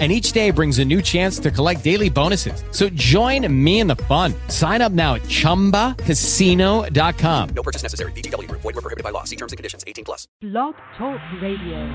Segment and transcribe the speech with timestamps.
[0.00, 2.64] and each day brings a new chance to collect daily bonuses.
[2.72, 4.34] So join me in the fun.
[4.48, 7.48] Sign up now at ChumbaCasino.com.
[7.54, 8.10] No purchase necessary.
[8.12, 8.50] VGW.
[8.50, 9.22] Void were prohibited by law.
[9.22, 9.84] See terms and conditions.
[9.86, 10.26] 18 plus.
[10.40, 11.88] Blog Talk Radio.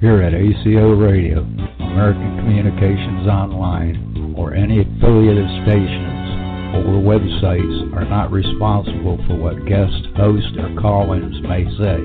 [0.00, 1.42] Here at ACO Radio,
[1.78, 6.25] American Communications Online, or any affiliated stations
[6.84, 12.00] or websites are not responsible for what guest, host, or call-ins may say.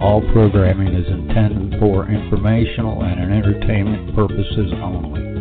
[0.00, 5.34] All programming is intended for informational and entertainment purposes only.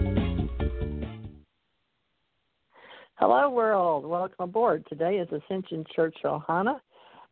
[3.15, 4.05] Hello, world.
[4.05, 4.85] Welcome aboard.
[4.87, 6.79] Today is Ascension Church Ohana,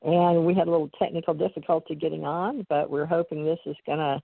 [0.04, 4.00] and we had a little technical difficulty getting on, but we're hoping this is going
[4.00, 4.22] to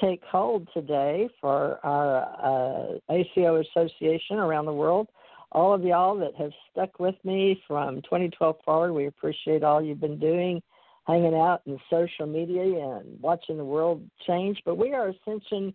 [0.00, 5.08] take hold today for our uh, ACO Association around the world.
[5.52, 10.00] All of y'all that have stuck with me from 2012 forward, we appreciate all you've
[10.00, 10.62] been doing
[11.06, 14.60] hanging out in social media and watching the world change.
[14.64, 15.72] But we are Ascension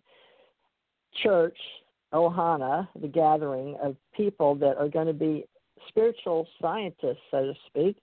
[1.22, 1.56] Church,
[2.12, 5.44] Ohana, the gathering of people that are going to be
[5.88, 7.96] spiritual scientists, so to speak.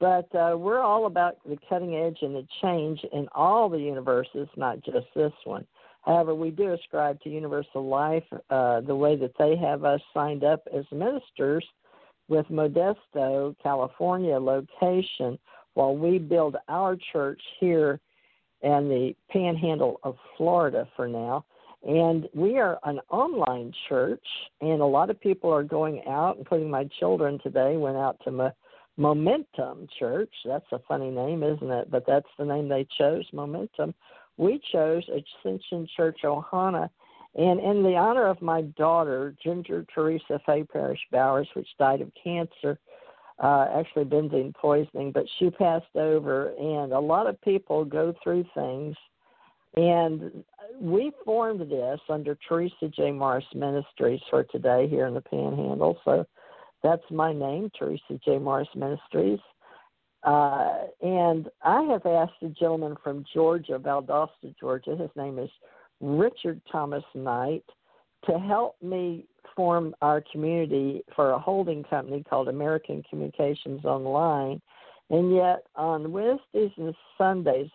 [0.00, 4.48] But uh, we're all about the cutting edge and the change in all the universes,
[4.56, 5.66] not just this one.
[6.02, 10.44] However, we do ascribe to universal life uh, the way that they have us signed
[10.44, 11.64] up as ministers
[12.28, 15.38] with Modesto, California location
[15.74, 18.00] while we build our church here
[18.62, 21.44] in the panhandle of Florida for now.
[21.86, 24.24] And we are an online church,
[24.60, 28.32] and a lot of people are going out, including my children today, went out to
[28.32, 28.52] Mo-
[28.96, 30.32] Momentum Church.
[30.44, 31.88] That's a funny name, isn't it?
[31.88, 33.94] But that's the name they chose, Momentum.
[34.38, 36.88] We chose Ascension Church Ohana.
[37.34, 42.10] And in the honor of my daughter, Ginger Teresa Fay Parish Bowers, which died of
[42.22, 42.78] cancer,
[43.38, 48.44] uh, actually benzene poisoning, but she passed over, and a lot of people go through
[48.54, 48.96] things.
[49.76, 50.42] And
[50.80, 53.12] we formed this under Teresa J.
[53.12, 56.00] Morris Ministries for today here in the Panhandle.
[56.04, 56.26] So
[56.82, 58.38] that's my name, Teresa J.
[58.38, 59.40] Morris Ministries.
[60.22, 64.96] Uh, and I have asked a gentleman from Georgia, Valdosta, Georgia.
[64.96, 65.50] His name is
[66.00, 67.64] Richard Thomas Knight
[68.26, 74.60] to help me form our community for a holding company called American Communications Online.
[75.10, 77.70] And yet, on Wednesdays and Sundays,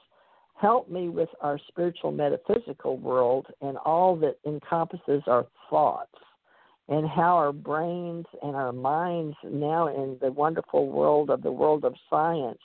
[0.55, 6.13] help me with our spiritual metaphysical world and all that encompasses our thoughts
[6.89, 11.85] and how our brains and our minds now in the wonderful world of the world
[11.85, 12.59] of science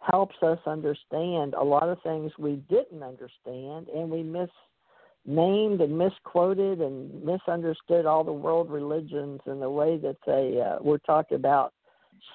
[0.00, 6.80] helps us understand a lot of things we didn't understand and we misnamed and misquoted
[6.80, 11.72] and misunderstood all the world religions and the way that they uh, were talked about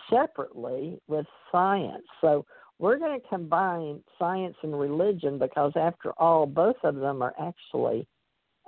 [0.10, 2.04] separately with science.
[2.22, 2.46] So
[2.80, 8.08] we're going to combine science and religion because, after all, both of them are actually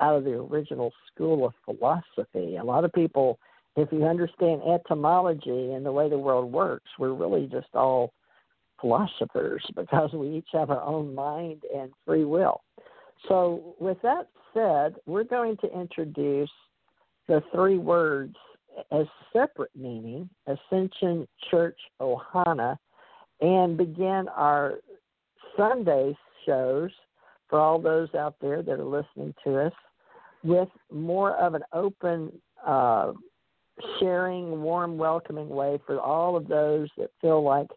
[0.01, 2.57] out of the original school of philosophy.
[2.57, 3.39] A lot of people,
[3.75, 8.13] if you understand etymology and the way the world works, we're really just all
[8.79, 12.61] philosophers because we each have our own mind and free will.
[13.27, 16.51] So, with that said, we're going to introduce
[17.27, 18.35] the three words
[18.91, 22.77] as separate meaning Ascension Church Ohana
[23.41, 24.75] and begin our
[25.57, 26.91] Sunday shows
[27.49, 29.73] for all those out there that are listening to us
[30.43, 32.31] with more of an open,
[32.65, 33.11] uh,
[33.99, 37.67] sharing, warm, welcoming way for all of those that feel like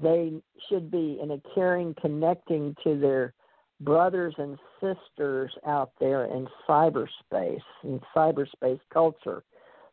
[0.00, 0.32] they
[0.68, 3.32] should be in a caring, connecting to their
[3.80, 9.42] brothers and sisters out there in cyberspace, in cyberspace culture.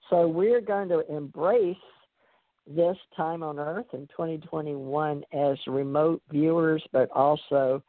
[0.09, 1.77] So we're going to embrace
[2.67, 7.83] this time on Earth in 2021 as remote viewers, but also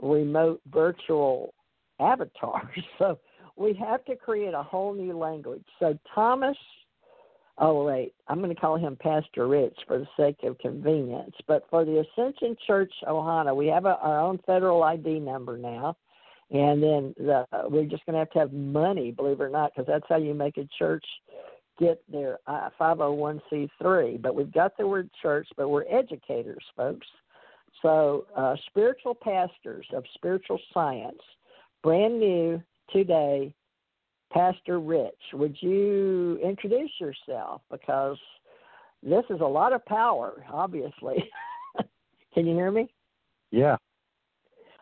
[0.00, 1.54] remote virtual
[2.00, 2.82] avatars.
[2.98, 3.18] So
[3.56, 5.64] we have to create a whole new language.
[5.78, 6.56] So Thomas
[7.58, 11.34] Oh, wait, I'm going to call him Pastor Rich for the sake of convenience.
[11.46, 15.96] But for the Ascension Church Ohana, we have a, our own federal ID number now.
[16.50, 19.72] And then the, we're just going to have to have money, believe it or not,
[19.72, 21.04] because that's how you make a church
[21.78, 24.20] get their uh, 501c3.
[24.20, 27.06] But we've got the word church, but we're educators, folks.
[27.82, 31.20] So, uh, spiritual pastors of spiritual science,
[31.82, 33.54] brand new today,
[34.32, 37.62] Pastor Rich, would you introduce yourself?
[37.70, 38.18] Because
[39.02, 41.30] this is a lot of power, obviously.
[42.34, 42.88] Can you hear me?
[43.50, 43.76] Yeah.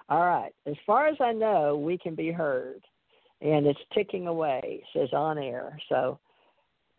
[0.09, 0.53] All right.
[0.67, 2.81] As far as I know, we can be heard,
[3.41, 4.61] and it's ticking away.
[4.65, 5.79] It says on air.
[5.89, 6.19] So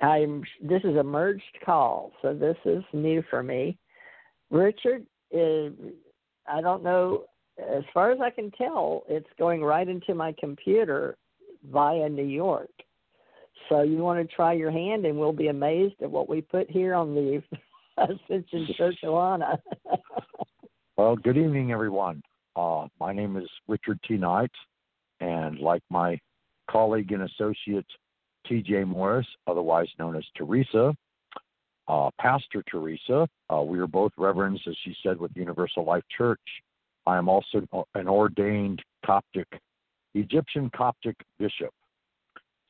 [0.01, 0.43] I'm.
[0.61, 3.77] This is a merged call, so this is new for me.
[4.51, 7.23] Richard I don't know.
[7.59, 11.17] As far as I can tell, it's going right into my computer
[11.71, 12.69] via New York.
[13.69, 16.69] So you want to try your hand, and we'll be amazed at what we put
[16.69, 17.41] here on the
[17.97, 19.57] Ascension Church Ohana.
[20.95, 22.21] Well, good evening, everyone.
[22.55, 24.13] Uh, my name is Richard T.
[24.13, 24.51] Knight,
[25.19, 26.19] and like my
[26.69, 27.87] colleague and associate
[28.45, 28.83] T.J.
[28.83, 30.95] Morris, otherwise known as Teresa,
[31.87, 36.39] uh, Pastor Teresa, uh, we are both reverends, as she said, with Universal Life Church.
[37.05, 39.47] I am also an ordained Coptic,
[40.13, 41.73] Egyptian Coptic bishop.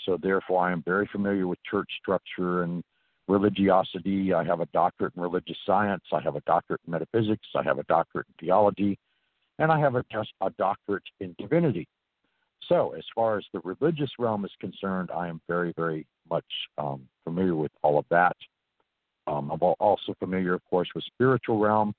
[0.06, 2.83] So, therefore, I am very familiar with church structure and
[3.27, 4.33] religiosity.
[4.33, 6.04] I have a doctorate in religious science.
[6.12, 7.48] I have a doctorate in metaphysics.
[7.56, 8.98] I have a doctorate in theology.
[9.60, 10.04] And I have a,
[10.42, 11.88] a doctorate in divinity.
[12.68, 16.45] So, as far as the religious realm is concerned, I am very, very much
[16.77, 18.36] um, familiar with all of that.
[19.28, 21.94] Um, I'm also familiar, of course, with spiritual realm.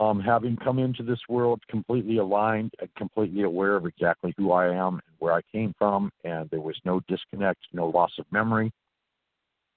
[0.00, 4.66] Um, having come into this world completely aligned and completely aware of exactly who I
[4.66, 8.72] am and where I came from, and there was no disconnect, no loss of memory.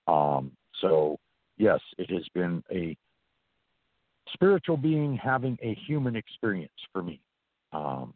[0.07, 0.51] Um,
[0.81, 1.17] so,
[1.57, 2.97] yes, it has been a
[4.33, 7.19] spiritual being having a human experience for me.
[7.71, 8.13] Um,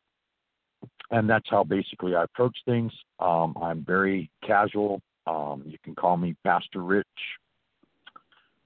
[1.12, 2.92] and that's how basically I approach things.
[3.20, 5.02] Um, I'm very casual.
[5.28, 7.06] Um, you can call me Pastor Rich.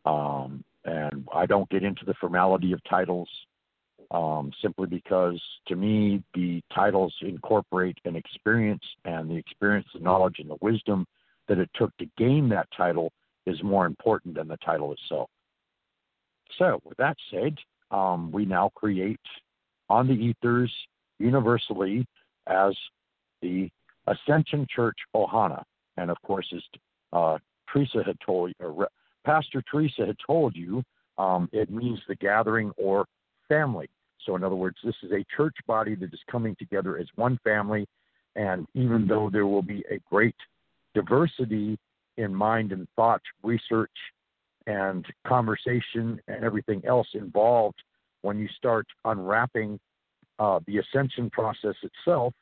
[0.06, 3.30] Um, and I don't get into the formality of titles
[4.12, 10.36] um, simply because to me the titles incorporate an experience and the experience, the knowledge,
[10.40, 11.06] and the wisdom
[11.48, 13.12] that it took to gain that title
[13.46, 15.30] is more important than the title itself.
[16.58, 17.56] So, with that said,
[17.92, 19.20] um, we now create
[19.90, 20.72] on the ethers
[21.20, 22.06] universally
[22.48, 22.76] as
[23.42, 23.70] the
[24.08, 25.64] Ascension Church Ohana.
[25.98, 26.62] And of course, as
[27.14, 27.38] uh,
[27.72, 28.88] Teresa had told you,
[29.26, 30.84] Pastor Teresa had told you,
[31.18, 33.06] um, it means the gathering or
[33.48, 33.90] family.
[34.26, 37.40] So, in other words, this is a church body that is coming together as one
[37.44, 37.88] family.
[38.36, 40.36] And even though there will be a great
[40.94, 41.78] diversity
[42.18, 43.92] in mind and thought, research,
[44.68, 47.82] and conversation, and everything else involved
[48.22, 49.80] when you start unwrapping
[50.40, 52.34] uh, the ascension process itself,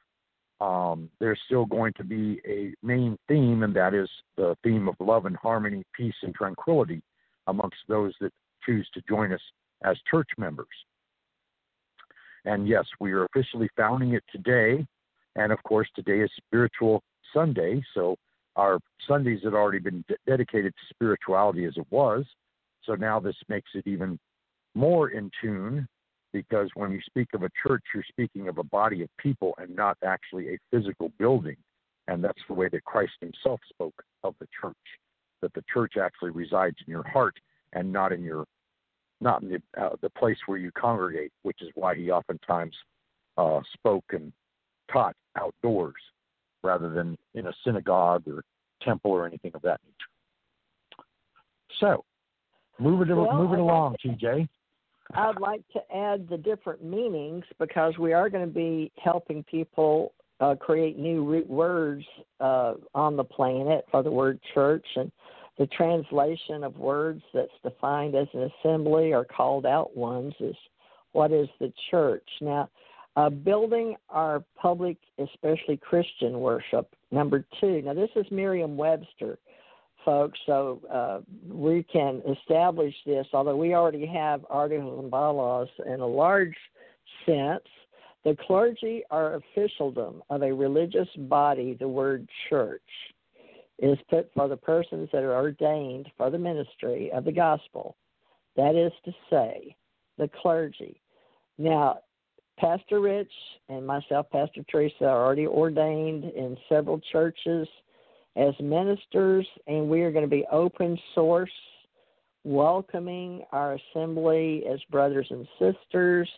[0.63, 4.95] um, there's still going to be a main theme, and that is the theme of
[5.01, 7.01] love and harmony, peace and tranquility
[7.47, 8.31] amongst those that
[8.65, 9.41] choose to join us
[9.83, 10.67] as church members.
[12.45, 14.85] And yes, we are officially founding it today.
[15.35, 17.83] And of course, today is Spiritual Sunday.
[17.93, 18.15] So
[18.55, 22.23] our Sundays had already been de- dedicated to spirituality as it was.
[22.85, 24.17] So now this makes it even
[24.75, 25.89] more in tune
[26.33, 29.73] because when you speak of a church, you're speaking of a body of people and
[29.75, 31.55] not actually a physical building.
[32.07, 34.75] And that's the way that Christ himself spoke of the church,
[35.41, 37.35] that the church actually resides in your heart
[37.71, 38.45] and not in your
[39.21, 42.75] not in the, uh, the place where you congregate, which is why he oftentimes
[43.37, 44.33] uh, spoke and
[44.91, 45.93] taught outdoors
[46.61, 48.43] rather than in a synagogue or
[48.81, 51.05] temple or anything of that nature.
[51.79, 52.03] So,
[52.79, 54.47] moving it, well, moving along, TJ.
[55.13, 60.13] I'd like to add the different meanings because we are going to be helping people
[60.39, 62.05] uh, create new root words
[62.39, 65.11] uh, on the planet for the word church and
[65.57, 70.55] the translation of words that's defined as an assembly or called out ones is
[71.11, 72.27] what is the church.
[72.41, 72.69] Now,
[73.15, 76.95] uh, building our public, especially Christian worship.
[77.11, 77.83] Number two.
[77.83, 79.37] Now, this is Merriam Webster,
[80.05, 85.99] folks, so uh, we can establish this, although we already have articles and bylaws in
[85.99, 86.55] a large
[87.25, 87.63] sense.
[88.23, 92.81] The clergy are officialdom of a religious body, the word church
[93.79, 97.97] is put for the persons that are ordained for the ministry of the gospel.
[98.55, 99.75] That is to say,
[100.17, 101.01] the clergy.
[101.57, 101.99] Now,
[102.59, 103.31] Pastor Rich
[103.67, 107.67] and myself, Pastor Teresa, are already ordained in several churches
[108.35, 111.51] as ministers, and we are going to be open source,
[112.43, 116.29] welcoming our assembly as brothers and sisters.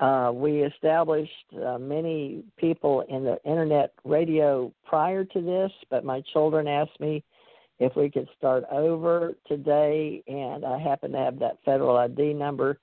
[0.00, 1.30] Uh, we established
[1.64, 7.22] uh, many people in the internet radio prior to this, but my children asked me
[7.78, 12.78] if we could start over today, and I happen to have that federal ID number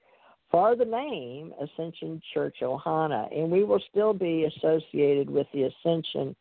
[0.49, 6.35] for the name Ascension Church Ohana, and we will still be associated with the Ascension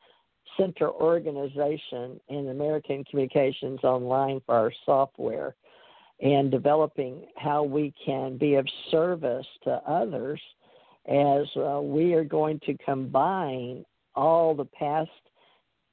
[0.61, 5.55] Center organization in American Communications Online for our software.
[6.23, 10.39] and developing how we can be of service to others
[11.09, 13.83] as uh, we are going to combine
[14.15, 15.11] all the past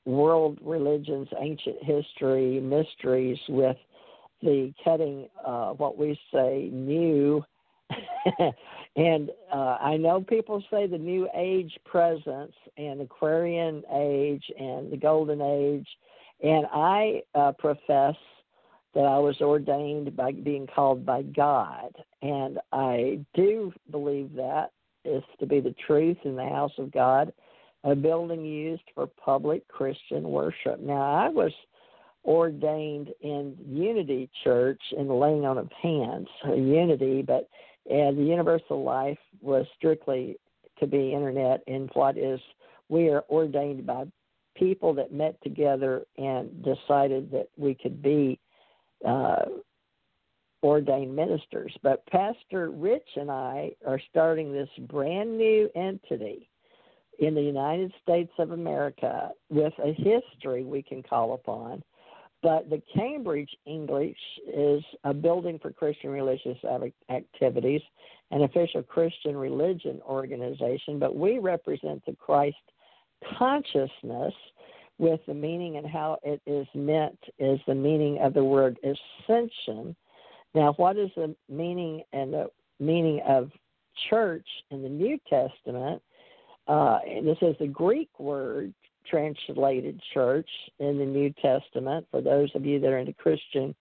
[0.03, 3.77] world religions, ancient history, mysteries with
[4.41, 7.41] the cutting, uh, what we say, new.
[8.97, 14.97] and uh, I know people say the new age presence and Aquarian age and the
[14.97, 15.87] golden age.
[16.43, 18.15] And I uh, profess
[18.95, 21.95] that I was ordained by being called by God.
[22.23, 24.71] And I do believe that
[25.05, 27.31] is to be the truth in the house of God,
[27.83, 30.79] a building used for public Christian worship.
[30.79, 31.51] Now, I was
[32.25, 37.47] ordained in Unity Church in the laying on of hands, Unity, but
[37.89, 40.37] and the Universal Life was strictly
[40.79, 42.39] to be internet and what is
[42.89, 44.05] we are ordained by
[44.55, 48.39] people that met together and decided that we could be
[49.07, 49.45] uh,
[50.63, 51.73] ordained ministers.
[51.83, 56.49] But Pastor Rich and I are starting this brand new entity
[57.19, 61.83] in the United States of America with a history we can call upon.
[62.43, 64.17] But the Cambridge English
[64.47, 66.57] is a building for Christian religious
[67.09, 67.81] activities,
[68.31, 72.55] an official Christian religion organization, but we represent the Christ
[73.37, 74.33] consciousness
[74.99, 79.95] with the meaning and how it is meant is the meaning of the word ascension
[80.57, 82.47] now, what is the meaning and the
[82.79, 83.51] meaning of
[84.09, 86.01] church in the New Testament?
[86.67, 88.73] Uh, and this is the Greek word
[89.09, 90.49] translated church
[90.79, 92.07] in the New Testament.
[92.11, 93.75] For those of you that are into Christian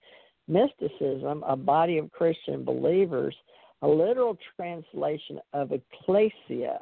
[0.49, 3.35] mysticism, a body of Christian believers,
[3.83, 6.78] a literal translation of ecclesia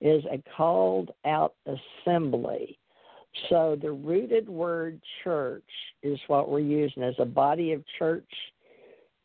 [0.00, 2.78] is a called out assembly.
[3.48, 5.64] So the rooted word church
[6.02, 8.28] is what we're using as a body of church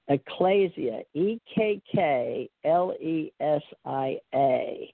[0.09, 4.93] Ecclesia, E K K L E S I A.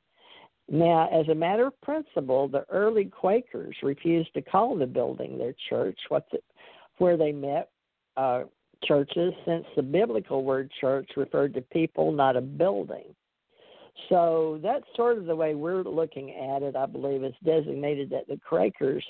[0.69, 5.53] Now, as a matter of principle, the early Quakers refused to call the building their
[5.69, 6.39] church, what the,
[6.97, 7.69] where they met
[8.15, 8.43] uh,
[8.83, 13.15] churches, since the biblical word church referred to people, not a building.
[14.09, 16.75] So that's sort of the way we're looking at it.
[16.75, 19.05] I believe it's designated that the Quakers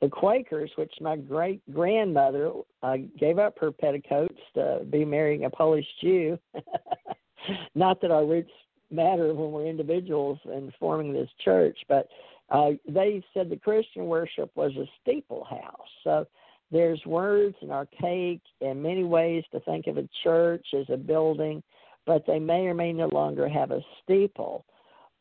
[0.00, 5.50] the Quakers, which my great grandmother uh, gave up her petticoats to be marrying a
[5.50, 6.38] Polish Jew.
[7.74, 8.50] Not that our roots
[8.90, 12.08] matter when we're individuals and forming this church, but
[12.50, 15.88] uh, they said the Christian worship was a steeple house.
[16.04, 16.26] So
[16.70, 21.62] there's words and archaic and many ways to think of a church as a building,
[22.06, 24.64] but they may or may no longer have a steeple.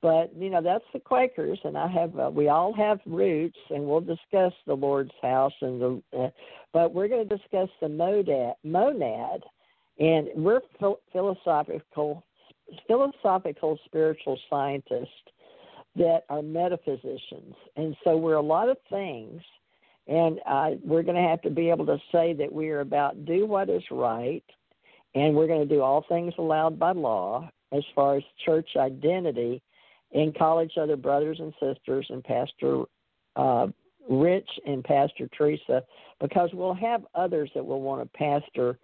[0.02, 3.86] But you know that's the Quakers, and I have uh, we all have roots, and
[3.86, 6.02] we'll discuss the Lord's house and the.
[6.16, 6.30] Uh,
[6.74, 9.42] but we're going to discuss the monad, monad,
[9.98, 10.62] and we're
[11.12, 12.24] philosophical,
[12.88, 15.10] philosophical spiritual scientists
[15.96, 19.42] that are metaphysicians, and so we're a lot of things.
[20.08, 23.26] And uh, we're going to have to be able to say that we are about
[23.26, 24.44] do what is right,
[25.16, 29.64] and we're going to do all things allowed by law as far as church identity
[30.12, 32.84] in college other brothers and sisters and Pastor
[33.36, 33.68] uh,
[34.10, 35.84] Rich and Pastor Teresa
[36.22, 38.78] because we'll have others that will want to pastor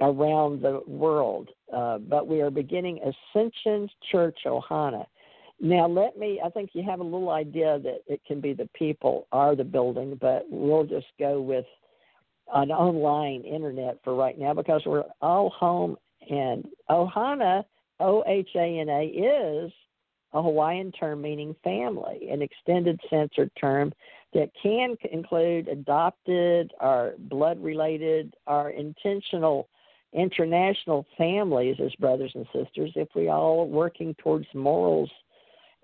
[0.00, 1.48] around the world.
[1.74, 3.00] Uh, but we are beginning
[3.34, 5.04] Ascension Church Ohana.
[5.60, 8.68] Now, let me, I think you have a little idea that it can be the
[8.74, 11.66] people are the building, but we'll just go with
[12.54, 15.96] an online internet for right now because we're all home.
[16.30, 17.64] And Ohana,
[18.00, 19.72] O H A N A, is
[20.32, 23.92] a Hawaiian term meaning family, an extended censored term
[24.32, 29.68] that can include adopted or blood related or intentional
[30.12, 35.10] international families as brothers and sisters if we all working towards morals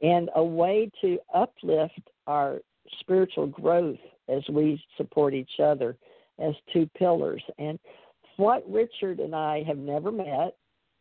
[0.02, 2.60] and a way to uplift our
[3.00, 5.96] spiritual growth as we support each other
[6.38, 7.42] as two pillars.
[7.58, 7.78] And
[8.36, 10.56] what Richard and I have never met,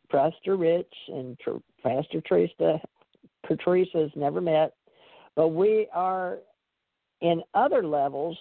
[0.10, 1.38] Pastor Rich and
[1.84, 2.80] Pastor Teresa
[3.46, 4.74] Patrice has never met,
[5.36, 6.38] but we are
[7.22, 8.38] in other levels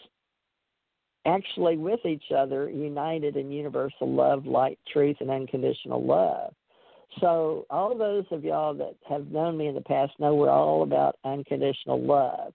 [1.26, 6.54] actually with each other, united in universal love, light, truth, and unconditional love.
[7.20, 10.82] So, all those of y'all that have known me in the past know we're all
[10.82, 12.52] about unconditional love.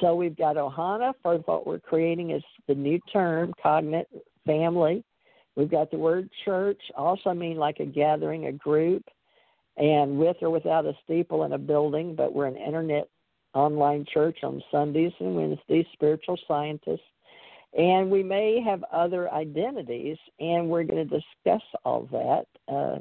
[0.00, 4.08] So, we've got Ohana for what we're creating is the new term, cognate
[4.46, 5.04] family.
[5.56, 9.04] We've got the word church, also mean like a gathering, a group
[9.76, 13.08] and with or without a steeple in a building, but we're an internet
[13.54, 17.00] online church on Sundays and Wednesdays, spiritual scientists.
[17.76, 22.98] And we may have other identities, and we're going to discuss all that uh,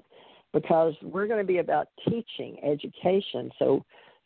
[0.54, 3.51] because we're going to be about teaching, education.
[3.60, 3.84] So,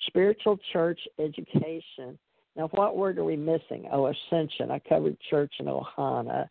[0.07, 2.19] spiritual church education.
[2.55, 3.87] Now, what word are we missing?
[3.91, 4.71] Oh, ascension.
[4.71, 6.47] I covered church in Ohana.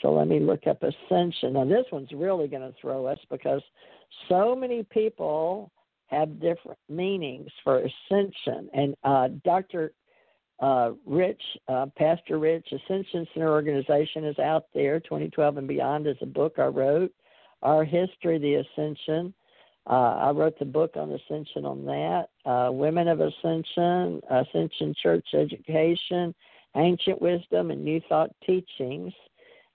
[0.00, 1.54] So let me look up ascension.
[1.54, 3.62] Now, this one's really going to throw us because
[4.28, 5.70] so many people
[6.06, 8.68] have different meanings for ascension.
[8.72, 9.92] And uh, Dr.
[10.62, 15.00] Uh, Rich, uh, Pastor Rich, Ascension Center Organization is out there.
[15.00, 17.12] 2012 and Beyond is a book I wrote.
[17.62, 19.34] Our History, the Ascension.
[19.90, 22.28] Uh, I wrote the book on Ascension on that.
[22.48, 26.32] Uh, Women of Ascension, Ascension Church Education,
[26.76, 29.12] Ancient Wisdom, and New Thought Teachings.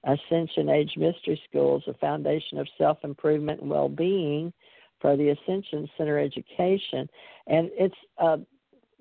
[0.05, 4.53] Ascension Age Mystery Schools, a foundation of self improvement and well being
[5.01, 7.09] for the Ascension Center Education.
[7.47, 8.37] And it's uh,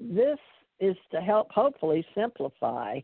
[0.01, 0.39] this
[0.81, 3.01] is to help hopefully simplify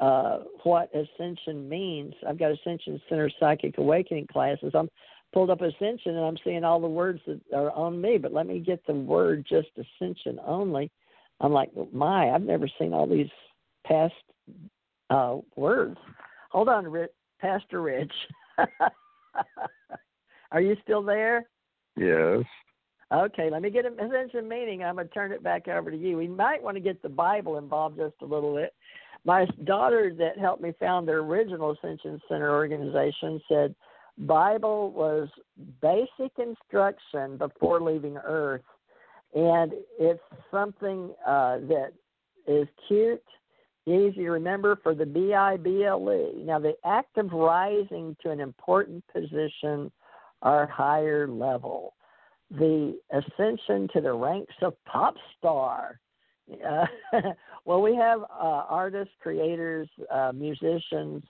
[0.00, 2.14] uh, what ascension means.
[2.28, 4.72] I've got Ascension Center Psychic Awakening classes.
[4.74, 4.88] I'm
[5.32, 8.46] pulled up Ascension and I'm seeing all the words that are on me, but let
[8.46, 10.90] me get the word just Ascension only.
[11.40, 13.30] I'm like, my, I've never seen all these
[13.86, 14.14] past
[15.10, 15.98] uh, words.
[16.50, 18.12] Hold on, Rich, Pastor Rich.
[20.52, 21.48] are you still there?
[21.96, 22.44] Yes.
[23.14, 24.82] Okay, let me get a ascension meaning.
[24.82, 26.16] I'm going to turn it back over to you.
[26.16, 28.74] We might want to get the Bible involved just a little bit.
[29.24, 33.74] My daughter, that helped me found the original Ascension Center organization, said
[34.18, 35.28] Bible was
[35.80, 38.64] basic instruction before leaving Earth,
[39.34, 41.92] and it's something uh, that
[42.48, 43.22] is cute,
[43.86, 46.42] easy to remember for the B I B L E.
[46.44, 49.92] Now, the act of rising to an important position
[50.42, 51.94] or higher level
[52.58, 56.00] the ascension to the ranks of pop star.
[56.66, 56.86] Uh,
[57.64, 61.22] well, we have uh, artists, creators, uh, musicians,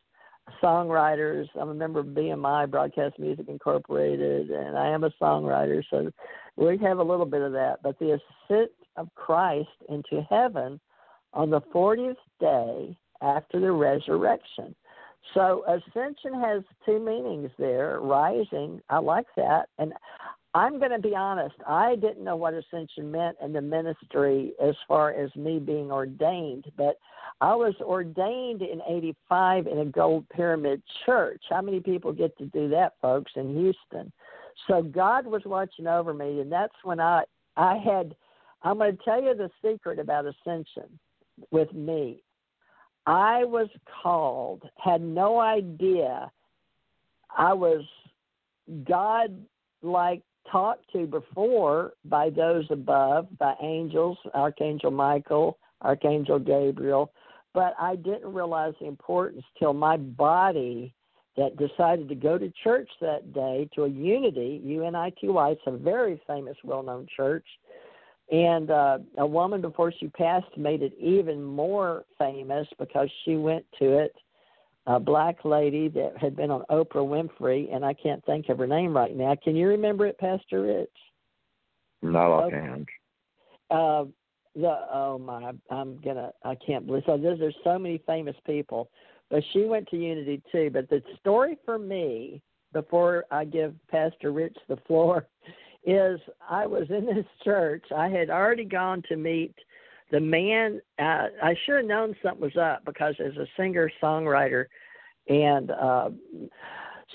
[0.63, 1.47] songwriters.
[1.59, 6.11] I'm a member of BMI, Broadcast Music Incorporated, and I am a songwriter, so
[6.57, 7.79] we have a little bit of that.
[7.83, 10.81] But the ascent of Christ into heaven
[11.33, 14.75] on the 40th day after the resurrection.
[15.33, 17.99] So ascension has two meanings there.
[18.01, 19.95] Rising, I like that, and
[20.55, 21.57] I'm going to be honest.
[21.67, 26.67] I didn't know what ascension meant in the ministry as far as me being ordained,
[26.77, 26.99] but
[27.41, 31.43] I was ordained in 85 in a gold pyramid church.
[31.51, 34.13] How many people get to do that, folks, in Houston?
[34.69, 37.25] So God was watching over me, and that's when I
[37.57, 38.15] I had.
[38.63, 40.99] I'm going to tell you the secret about ascension
[41.51, 42.23] with me.
[43.07, 43.69] I was
[44.03, 46.31] called, had no idea
[47.37, 47.83] I was
[48.85, 49.37] God
[49.83, 57.13] like talked to before by those above, by angels, Archangel Michael, Archangel Gabriel,
[57.53, 60.93] but I didn't realize the importance till my body
[61.37, 66.21] that decided to go to church that day to a unity, UNITY, it's a very
[66.27, 67.47] famous, well known church.
[68.31, 73.65] And uh, a woman before she passed made it even more famous because she went
[73.79, 74.15] to it
[74.87, 78.67] a black lady that had been on Oprah Winfrey, and I can't think of her
[78.67, 79.35] name right now.
[79.43, 80.91] Can you remember it, Pastor Rich?
[82.03, 82.89] Not offhand.
[83.71, 84.05] Uh,
[84.55, 87.03] the oh my, I'm gonna, I can't believe.
[87.07, 88.91] So there's there's so many famous people,
[89.31, 90.71] but she went to Unity too.
[90.73, 92.43] But the story for me,
[92.73, 95.27] before I give Pastor Rich the floor,
[95.85, 97.85] is I was in this church.
[97.97, 99.55] I had already gone to meet
[100.15, 104.67] the man uh, I should have known something was up because as a singer songwriter
[105.29, 106.11] and uh,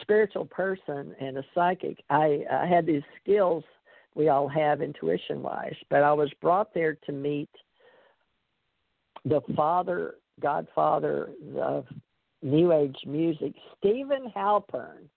[0.02, 3.64] spiritual person and a psychic, I, I had these skills
[4.16, 5.78] we all have intuition wise.
[5.90, 7.50] But I was brought there to meet
[9.24, 11.86] the father, Godfather of
[12.42, 15.08] New Age music, Steven Halpern.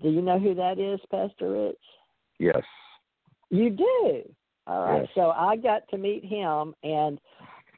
[0.00, 1.76] Do you know who that is, Pastor Rich?
[2.38, 2.62] Yes.
[3.50, 4.22] You do.
[4.68, 5.00] All right.
[5.00, 5.08] Yes.
[5.14, 7.18] So I got to meet him, and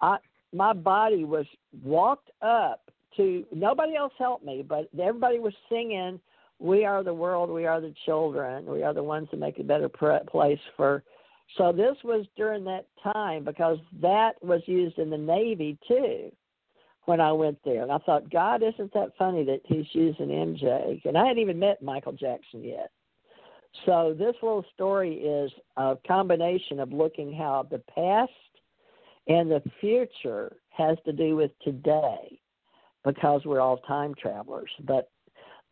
[0.02, 0.18] I
[0.52, 1.46] my body was
[1.84, 3.46] walked up to.
[3.52, 6.20] Nobody else helped me, but everybody was singing.
[6.58, 7.48] We are the world.
[7.48, 8.66] We are the children.
[8.66, 11.04] We are the ones that make a better place for.
[11.56, 16.32] So this was during that time because that was used in the Navy too.
[17.06, 21.04] When I went there, and I thought, God, isn't that funny that He's using MJ?
[21.06, 22.90] And I hadn't even met Michael Jackson yet.
[23.86, 28.30] So this little story is a combination of looking how the past
[29.28, 32.40] and the future has to do with today
[33.04, 34.70] because we're all time travelers.
[34.84, 35.10] But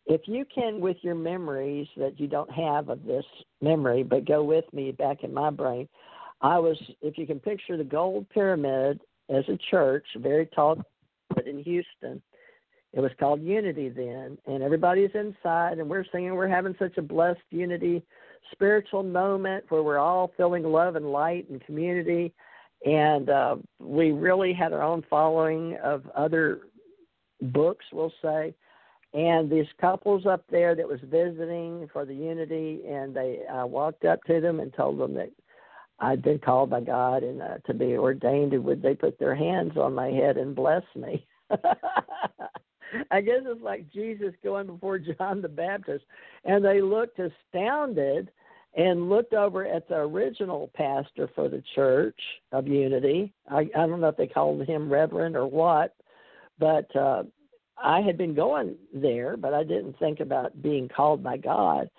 [0.05, 3.25] if you can, with your memories that you don't have of this
[3.61, 5.87] memory, but go with me back in my brain,
[6.41, 10.81] I was, if you can picture the gold pyramid as a church, very tall,
[11.35, 12.21] but in Houston,
[12.93, 16.33] It was called Unity then, and everybody's inside, and we're singing.
[16.33, 18.01] We're having such a blessed unity,
[18.51, 22.33] spiritual moment where we're all feeling love and light and community,
[22.85, 26.61] and uh, we really had our own following of other
[27.41, 28.55] books, we'll say.
[29.13, 34.05] And these couples up there that was visiting for the unity, and they uh, walked
[34.05, 35.31] up to them and told them that
[35.99, 39.35] I'd been called by God and uh, to be ordained, and would they put their
[39.35, 41.27] hands on my head and bless me?
[43.11, 46.05] I guess it's like Jesus going before John the Baptist,
[46.45, 48.31] and they looked astounded
[48.75, 52.19] and looked over at the original pastor for the Church
[52.51, 53.33] of Unity.
[53.49, 55.95] I, I don't know if they called him Reverend or what,
[56.59, 57.23] but uh,
[57.81, 61.89] I had been going there, but I didn't think about being called by God.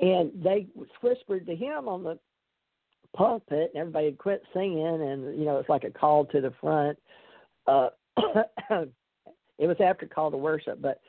[0.00, 0.66] And they
[1.02, 2.18] whispered to him on the
[3.16, 6.52] pulpit, and everybody had quit singing, and you know it's like a call to the
[6.60, 6.98] front.
[7.66, 7.88] Uh,
[9.58, 11.00] it was after call to worship, but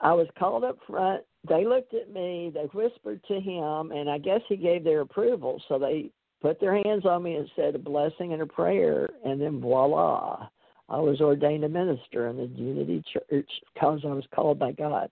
[0.00, 1.22] I was called up front.
[1.48, 5.62] They looked at me, they whispered to him, and I guess he gave their approval.
[5.68, 9.40] So they put their hands on me and said a blessing and a prayer, and
[9.40, 10.48] then voila,
[10.88, 15.10] I was ordained a minister in the Unity Church because I was called by God.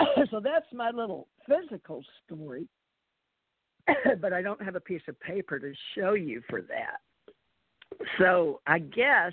[0.30, 2.66] so that's my little physical story,
[4.20, 7.00] but I don't have a piece of paper to show you for that.
[8.18, 9.32] So I guess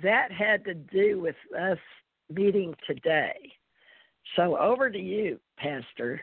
[0.00, 1.78] that had to do with us
[2.30, 3.52] meeting today.
[4.36, 6.20] So over to you, Pastor.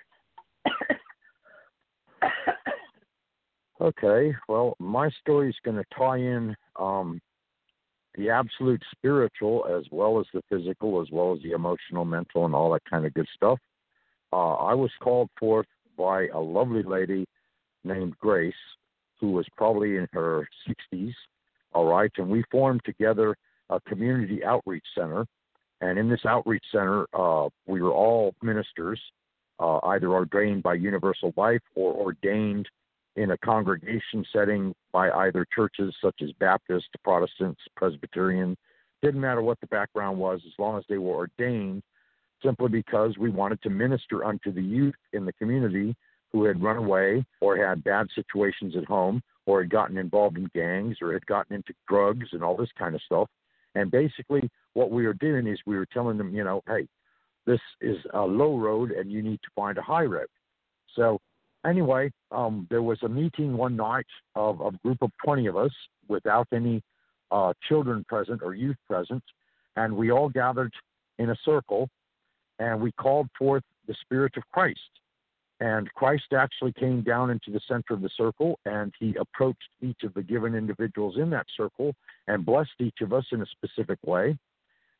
[3.81, 7.21] okay, well, my story is going to tie in um,
[8.15, 12.55] the absolute spiritual as well as the physical, as well as the emotional, mental, and
[12.55, 13.59] all that kind of good stuff.
[14.31, 17.25] Uh, I was called forth by a lovely lady
[17.83, 18.53] named Grace,
[19.19, 20.47] who was probably in her
[20.93, 21.13] 60s.
[21.73, 23.35] All right, and we formed together
[23.69, 25.25] a community outreach center.
[25.81, 28.99] And in this outreach center, uh, we were all ministers,
[29.59, 32.67] uh, either ordained by Universal Life or ordained
[33.15, 38.55] in a congregation setting by either churches such as Baptist, Protestants, Presbyterian.
[39.01, 41.83] Didn't matter what the background was, as long as they were ordained,
[42.43, 45.95] simply because we wanted to minister unto the youth in the community
[46.31, 50.49] who had run away or had bad situations at home or had gotten involved in
[50.53, 53.27] gangs or had gotten into drugs and all this kind of stuff.
[53.75, 56.87] And basically, what we were doing is we were telling them, you know, hey,
[57.45, 60.27] this is a low road and you need to find a high road.
[60.95, 61.19] So,
[61.65, 64.05] anyway, um, there was a meeting one night
[64.35, 65.71] of, of a group of 20 of us
[66.07, 66.81] without any
[67.31, 69.23] uh, children present or youth present.
[69.75, 70.73] And we all gathered
[71.19, 71.89] in a circle
[72.59, 74.79] and we called forth the Spirit of Christ.
[75.59, 80.03] And Christ actually came down into the center of the circle and he approached each
[80.03, 81.93] of the given individuals in that circle
[82.27, 84.37] and blessed each of us in a specific way.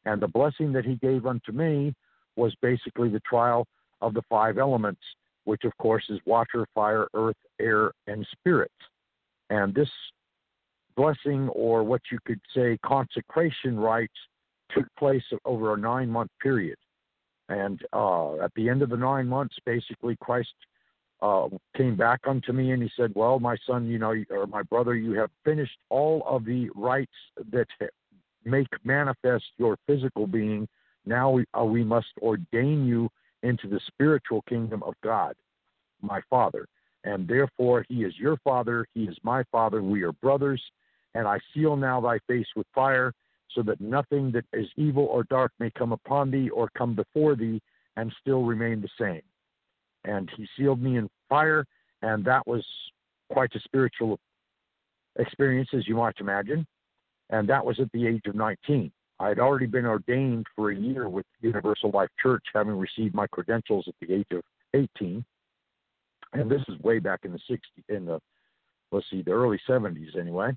[0.06, 1.94] And the blessing that he gave unto me
[2.36, 3.68] was basically the trial
[4.02, 5.02] of the five elements,
[5.46, 8.72] which of course is water, fire, earth, air, and spirit.
[9.50, 9.90] And this
[10.96, 14.14] blessing, or what you could say consecration rites,
[14.76, 16.78] took place over a nine month period.
[17.50, 20.54] And uh, at the end of the nine months, basically, Christ
[21.22, 24.62] uh, came back unto me and he said, Well, my son, you know, or my
[24.62, 27.12] brother, you have finished all of the rites
[27.52, 27.68] that
[28.46, 30.68] make manifest your physical being.
[31.06, 33.10] Now we, uh, we must ordain you
[33.42, 35.36] into the spiritual kingdom of God,
[36.02, 36.68] my Father.
[37.04, 39.82] And therefore, He is your Father, He is my Father.
[39.82, 40.62] We are brothers.
[41.16, 43.12] And I seal now thy face with fire
[43.54, 47.36] so that nothing that is evil or dark may come upon thee or come before
[47.36, 47.62] thee
[47.98, 49.22] and still remain the same.
[50.06, 51.66] And he sealed me in fire,
[52.02, 52.66] and that was
[53.32, 54.20] quite a spiritual
[55.18, 56.66] experience, as you might imagine.
[57.30, 58.92] And that was at the age of 19.
[59.20, 63.28] I had already been ordained for a year with Universal Life Church, having received my
[63.28, 64.42] credentials at the age of
[64.74, 65.24] 18.
[66.34, 67.60] And this is way back in the 60s,
[67.90, 68.20] in the
[68.92, 70.52] let's see, the early 70s anyway.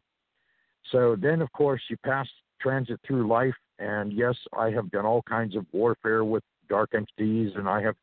[0.90, 2.28] So then, of course, you pass
[2.62, 3.54] transit through life.
[3.78, 7.96] And yes, I have done all kinds of warfare with dark entities, and I have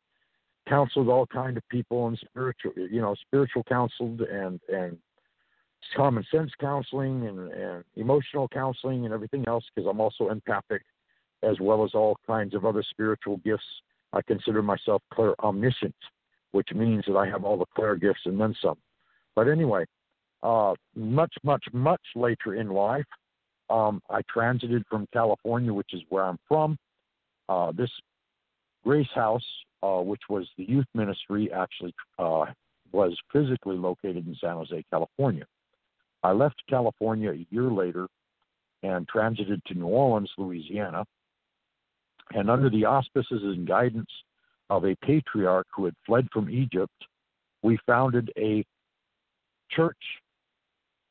[0.68, 4.98] counseled all kind of people and spiritual, you know, spiritual counseled and and
[5.96, 10.82] common sense counseling and, and emotional counseling and everything else because I'm also empathic
[11.42, 13.64] as well as all kinds of other spiritual gifts.
[14.12, 15.94] I consider myself clair omniscient,
[16.52, 18.76] which means that I have all the clair gifts and then some.
[19.34, 19.84] But anyway,
[20.42, 23.06] uh, much, much, much later in life,
[23.70, 26.76] um, I transited from California, which is where I'm from.
[27.48, 27.90] Uh, this
[28.84, 29.44] Grace House,
[29.82, 32.46] uh, which was the youth ministry, actually uh,
[32.92, 35.44] was physically located in San Jose, California.
[36.22, 38.08] I left California a year later
[38.82, 41.04] and transited to New Orleans, Louisiana.
[42.32, 44.10] And under the auspices and guidance
[44.68, 46.92] of a patriarch who had fled from Egypt,
[47.62, 48.64] we founded a
[49.70, 49.96] church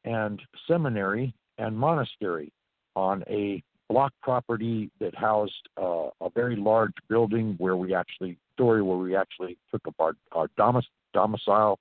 [0.05, 2.51] and seminary and monastery
[2.95, 8.81] on a block property that housed uh, a very large building where we actually story
[8.81, 11.79] where we actually took up our, our domic- domicile.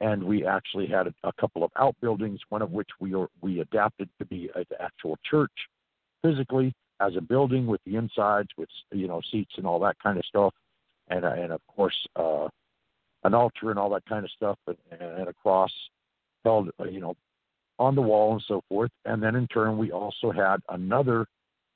[0.00, 3.60] And we actually had a, a couple of outbuildings, one of which we are, we
[3.60, 5.52] adapted to be an actual church
[6.22, 10.18] physically as a building with the insides with you know seats and all that kind
[10.18, 10.52] of stuff,
[11.08, 12.48] and uh, and of course uh,
[13.24, 15.70] an altar and all that kind of stuff, and, and a cross
[16.44, 17.16] held uh, you know
[17.78, 18.90] on the wall and so forth.
[19.04, 21.26] And then in turn, we also had another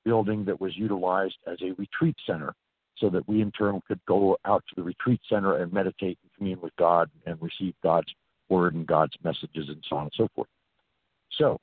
[0.05, 2.55] building that was utilized as a retreat center
[2.99, 6.33] so that we in turn could go out to the retreat center and meditate and
[6.37, 8.13] commune with God and receive God's
[8.49, 10.49] word and God's messages and so on and so forth.
[11.39, 11.59] So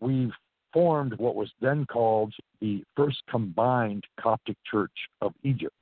[0.00, 0.32] we've
[0.72, 4.90] formed what was then called the First Combined Coptic Church
[5.20, 5.74] of Egypt,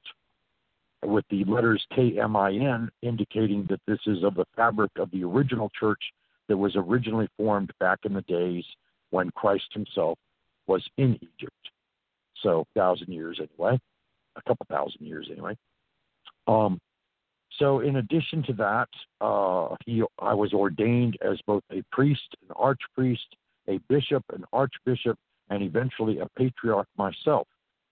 [1.03, 6.03] with the letters KMIN indicating that this is of the fabric of the original church
[6.51, 8.65] that was originally formed back in the days
[9.09, 10.19] when Christ himself
[10.67, 11.55] was in Egypt.
[12.43, 13.79] So, thousand years anyway
[14.37, 15.57] a couple thousand years anyway.
[16.47, 16.81] Um,
[17.59, 18.89] so, in addition to that,
[19.21, 23.19] uh, he, I was ordained as both a priest, an archpriest,
[23.69, 25.19] a bishop, an archbishop,
[25.51, 27.47] and eventually a patriarch myself.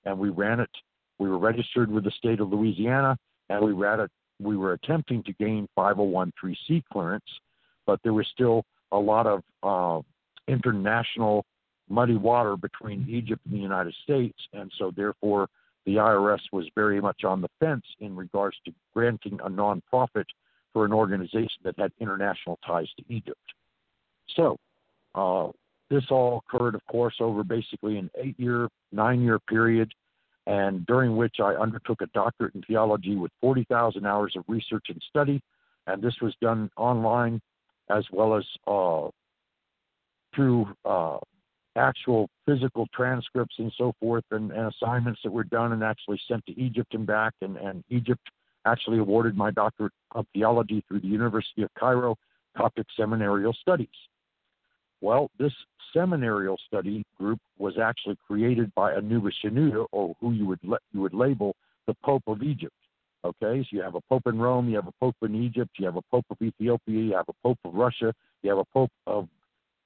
[0.04, 0.70] And we ran it.
[1.18, 3.18] We were registered with the state of Louisiana,
[3.48, 4.10] and we ran it.
[4.40, 7.24] We were attempting to gain 501c clearance,
[7.88, 10.00] but there was still a lot of uh,
[10.46, 11.46] international
[11.88, 15.48] muddy water between Egypt and the United States, and so therefore
[15.86, 20.26] the IRS was very much on the fence in regards to granting a nonprofit
[20.74, 23.40] for an organization that had international ties to Egypt.
[24.36, 24.58] So,
[25.14, 25.48] uh,
[25.88, 29.90] this all occurred, of course, over basically an eight year, nine year period,
[30.46, 35.02] and during which I undertook a doctorate in theology with 40,000 hours of research and
[35.08, 35.40] study.
[35.86, 37.40] And this was done online
[37.90, 39.08] as well as uh,
[40.34, 41.18] through uh,
[41.76, 46.44] actual physical transcripts and so forth and, and, assignments that were done and actually sent
[46.46, 47.32] to Egypt and back.
[47.40, 48.20] And, and Egypt
[48.66, 52.16] actually awarded my doctorate of theology through the University of Cairo
[52.56, 53.88] Coptic Seminarial Studies.
[55.00, 55.52] Well, this
[55.94, 60.58] seminarial study group was actually created by Anuba Shenouda, or who you would
[60.92, 61.54] you would label
[61.86, 62.74] the Pope of Egypt.
[63.24, 65.86] Okay, so you have a Pope in Rome, you have a Pope in Egypt, you
[65.86, 68.92] have a Pope of Ethiopia, you have a Pope of Russia, you have a Pope
[69.06, 69.28] of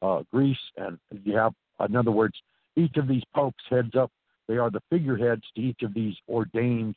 [0.02, 1.54] uh, Greece, and you have
[1.88, 2.34] in other words,
[2.76, 4.10] each of these popes heads up,
[4.48, 6.94] they are the figureheads to each of these ordained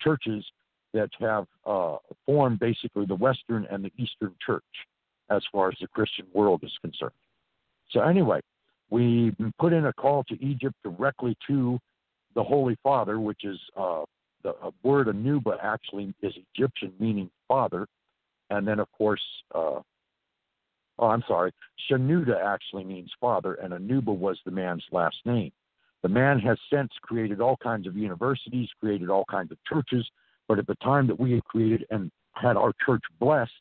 [0.00, 0.44] churches
[0.92, 4.62] that have uh, formed basically the Western and the Eastern Church
[5.30, 7.12] as far as the Christian world is concerned.
[7.90, 8.40] So, anyway,
[8.90, 11.78] we put in a call to Egypt directly to
[12.34, 14.02] the Holy Father, which is uh,
[14.46, 17.86] the word Anuba actually is Egyptian, meaning father.
[18.50, 19.22] And then, of course,
[19.54, 19.80] uh,
[20.98, 21.52] Oh, I'm sorry.
[21.90, 25.52] Shenouda actually means father, and Anuba was the man's last name.
[26.02, 30.08] The man has since created all kinds of universities, created all kinds of churches,
[30.48, 33.52] but at the time that we had created and had our church blessed,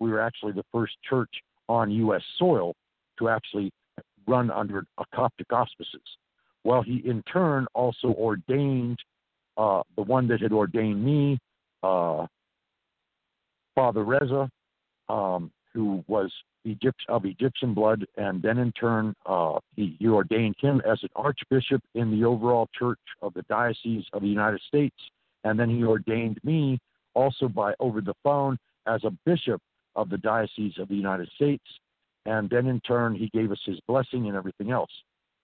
[0.00, 1.30] we were actually the first church
[1.68, 2.22] on U.S.
[2.38, 2.74] soil
[3.18, 3.72] to actually
[4.26, 6.02] run under a Coptic auspices.
[6.64, 8.98] Well, he in turn also ordained
[9.56, 11.38] uh, the one that had ordained me,
[11.82, 12.26] uh,
[13.74, 14.50] Father Reza,
[15.08, 16.30] um, who was
[16.64, 21.08] Egypt, of Egyptian blood, and then in turn, uh, he, he ordained him as an
[21.16, 24.96] archbishop in the overall church of the Diocese of the United States,
[25.44, 26.78] and then he ordained me
[27.14, 29.60] also by over the phone as a bishop
[29.96, 31.64] of the Diocese of the United States,
[32.26, 34.90] and then in turn, he gave us his blessing and everything else.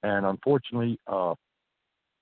[0.02, 1.34] And unfortunately, uh,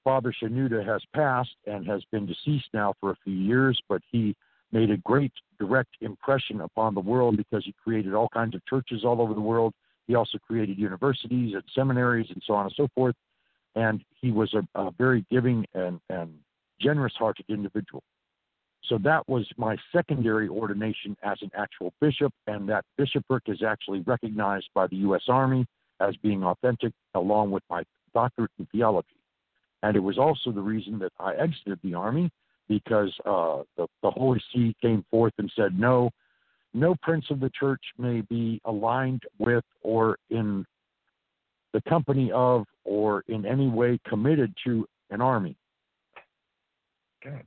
[0.07, 4.37] Father Shenouda has passed and has been deceased now for a few years, but he
[4.71, 9.05] made a great direct impression upon the world because he created all kinds of churches
[9.05, 9.75] all over the world.
[10.07, 13.16] He also created universities and seminaries and so on and so forth.
[13.75, 16.38] And he was a, a very giving and, and
[16.81, 18.05] generous hearted individual.
[18.85, 24.03] So that was my secondary ordination as an actual bishop, and that bishopric is actually
[24.03, 25.23] recognized by the U.S.
[25.27, 25.66] Army
[25.99, 27.83] as being authentic, along with my
[28.14, 29.15] doctorate in theology.
[29.83, 32.31] And it was also the reason that I exited the Army
[32.69, 36.11] because uh, the, the Holy See came forth and said, no,
[36.75, 40.65] no prince of the church may be aligned with or in
[41.73, 45.57] the company of or in any way committed to an army.
[47.25, 47.43] Okay.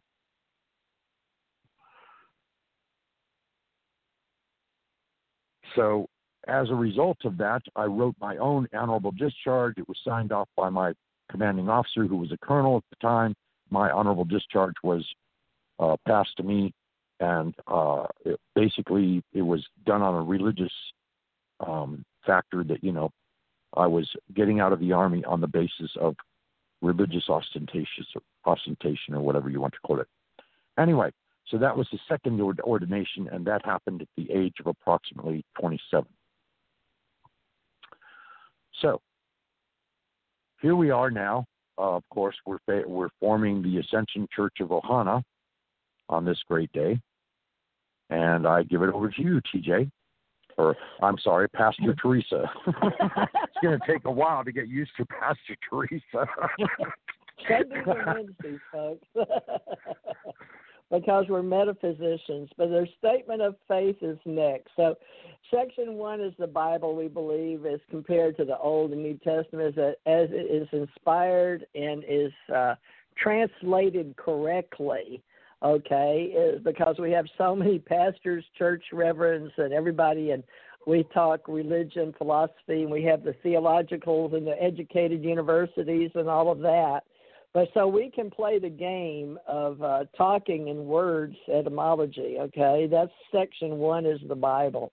[5.75, 6.07] So,
[6.47, 9.77] as a result of that, I wrote my own honorable discharge.
[9.77, 10.93] It was signed off by my
[11.29, 13.35] commanding officer, who was a colonel at the time,
[13.69, 15.05] my honorable discharge was
[15.79, 16.73] uh, passed to me,
[17.19, 20.73] and uh, it, basically it was done on a religious
[21.65, 23.11] um, factor that you know
[23.75, 26.15] I was getting out of the army on the basis of
[26.81, 28.05] religious ostentation,
[28.45, 30.07] ostentation or whatever you want to call it.
[30.77, 31.11] Anyway,
[31.47, 36.07] so that was the second ordination, and that happened at the age of approximately 27.
[38.81, 39.01] So
[40.61, 41.45] here we are now.
[41.77, 45.21] Uh, of course, we're we're forming the Ascension Church of Ohana
[46.09, 46.99] on this great day,
[48.09, 49.89] and I give it over to you, TJ
[50.59, 52.51] or I'm sorry, Pastor Teresa.
[52.67, 56.27] it's going to take a while to get used to Pastor Teresa.
[57.87, 59.07] Wednesdays, folks.
[60.91, 62.49] because we're metaphysicians.
[62.57, 64.71] But their statement of faith is next.
[64.75, 64.95] So,
[65.51, 69.77] section one is the Bible, we believe, as compared to the Old and New Testament,
[69.77, 72.75] as, it is inspired and is uh,
[73.17, 75.21] translated correctly
[75.61, 80.43] okay, is because we have so many pastors, church reverends, and everybody, and
[80.87, 86.51] we talk religion, philosophy, and we have the theologicals and the educated universities and all
[86.51, 87.01] of that.
[87.53, 92.87] But so we can play the game of uh, talking in words etymology, okay?
[92.89, 94.91] That's section one is the Bible.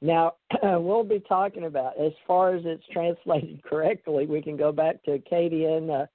[0.00, 5.02] Now, we'll be talking about, as far as it's translated correctly, we can go back
[5.04, 6.06] to Akkadian, uh,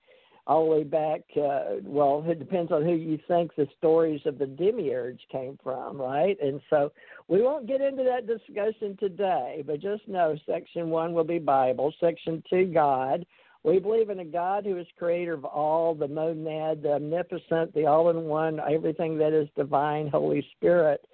[0.45, 1.21] all the way back.
[1.37, 5.97] Uh, well, it depends on who you think the stories of the demiurge came from,
[6.01, 6.37] right?
[6.41, 6.91] And so
[7.27, 11.93] we won't get into that discussion today, but just know section one will be Bible,
[11.99, 13.25] section two, God.
[13.63, 17.85] We believe in a God who is creator of all, the monad, the omnipotent, the
[17.85, 21.05] all in one, everything that is divine, Holy Spirit.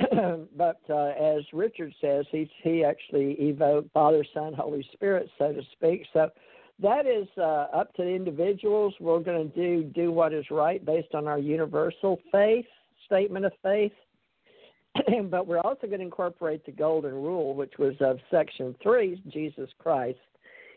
[0.56, 5.62] but uh, as Richard says, he he actually evoked Father, Son, Holy Spirit, so to
[5.72, 6.06] speak.
[6.12, 6.30] So
[6.80, 8.94] that is uh, up to the individuals.
[8.98, 12.66] We're going to do do what is right based on our universal faith
[13.04, 13.92] statement of faith,
[15.30, 19.68] but we're also going to incorporate the golden rule, which was of section three, Jesus
[19.78, 20.18] Christ,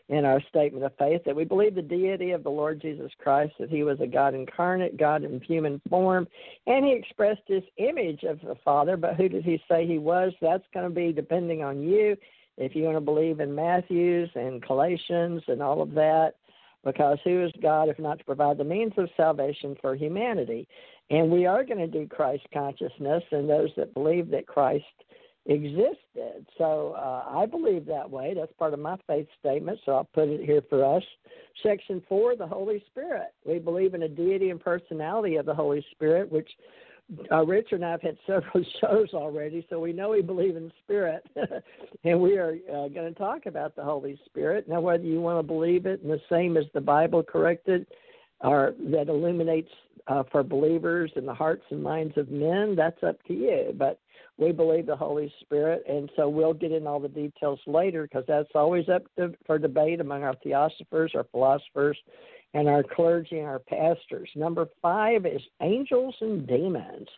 [0.08, 3.54] in our statement of faith that we believe the deity of the Lord Jesus Christ,
[3.58, 6.28] that he was a God incarnate, God in human form,
[6.66, 8.96] and he expressed his image of the Father.
[8.96, 10.32] But who did he say he was?
[10.40, 12.16] That's going to be depending on you
[12.56, 16.34] if you want to believe in Matthews and Galatians and all of that,
[16.84, 20.68] because who is God if not to provide the means of salvation for humanity?
[21.10, 24.84] And we are going to do Christ consciousness and those that believe that Christ
[25.46, 26.46] existed.
[26.58, 28.34] So uh, I believe that way.
[28.34, 31.02] That's part of my faith statement, so I'll put it here for us.
[31.62, 33.32] Section four, the Holy Spirit.
[33.44, 36.48] We believe in a deity and personality of the Holy Spirit, which
[37.30, 40.72] uh, Richard and I have had several shows already, so we know we believe in
[40.84, 41.24] spirit,
[42.04, 44.68] and we are uh, going to talk about the Holy Spirit.
[44.68, 47.86] Now, whether you want to believe it in the same as the Bible corrected,
[48.40, 49.70] or that illuminates
[50.08, 53.74] uh, for believers in the hearts and minds of men, that's up to you.
[53.76, 53.98] But
[54.38, 58.24] we believe the Holy Spirit, and so we'll get in all the details later because
[58.28, 61.96] that's always up to, for debate among our theosophers, our philosophers,
[62.54, 64.28] and our clergy and our pastors.
[64.34, 67.08] Number five is angels and demons.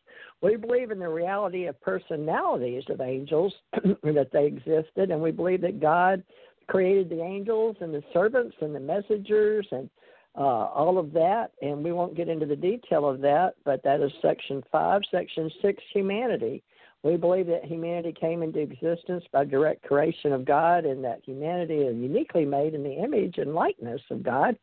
[0.43, 5.61] We believe in the reality of personalities of angels, that they existed, and we believe
[5.63, 6.23] that God
[6.69, 9.89] created the angels and the servants and the messengers and
[10.37, 11.53] uh, all of that.
[11.63, 15.03] And we won't get into the detail of that, but that is section five.
[15.11, 16.63] Section six, humanity.
[17.05, 21.77] We believe that humanity came into existence by direct creation of God and that humanity
[21.77, 24.57] is uniquely made in the image and likeness of God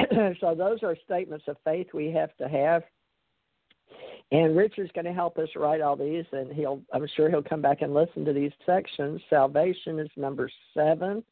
[0.40, 2.82] so those are statements of faith we have to have.
[4.32, 7.62] And Richard's going to help us write all these, and he'll I'm sure he'll come
[7.62, 9.20] back and listen to these sections.
[9.28, 11.24] Salvation is number seven.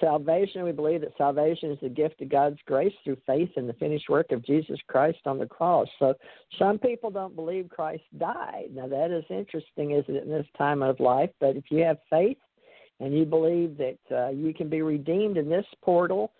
[0.00, 3.72] Salvation, we believe that salvation is the gift of God's grace through faith in the
[3.74, 5.86] finished work of Jesus Christ on the cross.
[5.98, 6.14] So
[6.58, 8.70] some people don't believe Christ died.
[8.72, 11.30] Now that is interesting, isn't it, in this time of life?
[11.38, 12.38] But if you have faith
[13.00, 16.32] and you believe that uh, you can be redeemed in this portal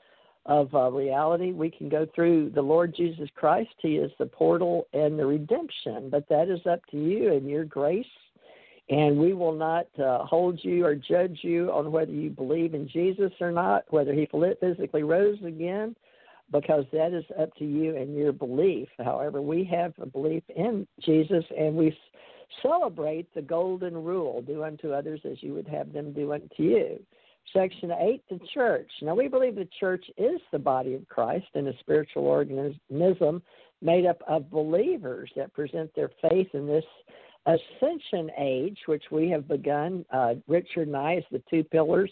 [0.46, 1.52] of uh, reality.
[1.52, 3.70] We can go through the Lord Jesus Christ.
[3.78, 7.64] He is the portal and the redemption, but that is up to you and your
[7.64, 8.04] grace.
[8.90, 12.88] And we will not uh, hold you or judge you on whether you believe in
[12.88, 14.28] Jesus or not, whether he
[14.60, 15.96] physically rose again,
[16.52, 18.88] because that is up to you and your belief.
[19.02, 21.96] However, we have a belief in Jesus and we
[22.62, 27.00] celebrate the golden rule do unto others as you would have them do unto you.
[27.52, 28.90] Section 8, the church.
[29.02, 33.42] Now, we believe the church is the body of Christ and a spiritual organism
[33.82, 36.85] made up of believers that present their faith in this
[37.47, 40.05] ascension age, which we have begun.
[40.13, 42.11] Uh, Richard and I, as the two pillars,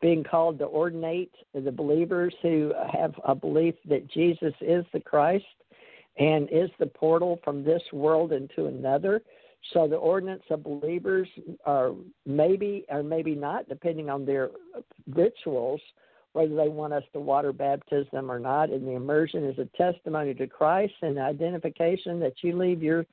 [0.00, 5.44] being called to ordinate the believers who have a belief that Jesus is the Christ
[6.18, 9.22] and is the portal from this world into another.
[9.72, 11.28] So the ordinance of believers
[11.64, 11.92] are
[12.26, 14.50] maybe or maybe not, depending on their
[15.06, 15.80] rituals,
[16.32, 18.70] whether they want us to water baptize them or not.
[18.70, 23.06] And the immersion is a testimony to Christ and identification that you leave your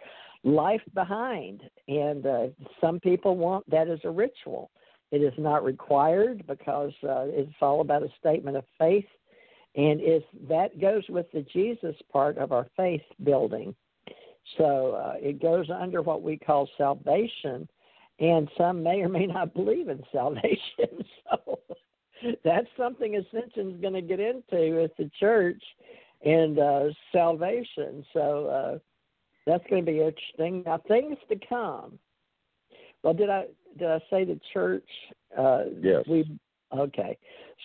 [0.44, 1.62] life behind.
[1.88, 2.48] And uh,
[2.80, 4.72] some people want that as a ritual.
[5.12, 9.08] It is not required because uh, it's all about a statement of faith,
[9.76, 13.74] and is that goes with the Jesus part of our faith building.
[14.58, 17.68] So uh, it goes under what we call salvation,
[18.20, 20.60] and some may or may not believe in salvation.
[21.30, 21.60] so
[22.44, 25.62] that's something Ascension's going to get into with the church
[26.24, 28.06] and uh, salvation.
[28.14, 28.80] So uh,
[29.50, 30.64] that's going to be interesting.
[30.66, 31.98] Now, things to come.
[33.04, 33.46] Well, did I
[33.78, 34.88] did I say the church?
[35.38, 36.04] Uh, yes.
[36.08, 36.40] We
[36.76, 37.18] okay.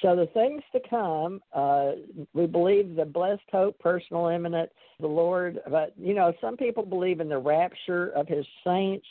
[0.02, 1.92] So the things to come, uh,
[2.32, 5.60] we believe the blessed hope, personal, imminent, the Lord.
[5.68, 9.06] But you know, some people believe in the rapture of His saints,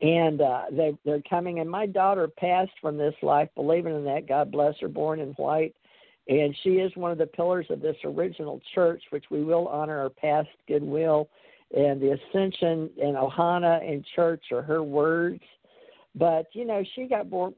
[0.00, 1.58] and uh, they they're coming.
[1.60, 4.28] And my daughter passed from this life believing in that.
[4.28, 5.74] God bless her, born in white.
[6.28, 10.02] And she is one of the pillars of this original church, which we will honor
[10.02, 11.30] her past goodwill.
[11.76, 15.42] And the ascension and Ohana and church are her words.
[16.14, 17.54] But you know, she got born,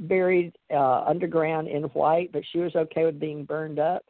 [0.00, 4.04] buried uh, underground in white, but she was okay with being burned up.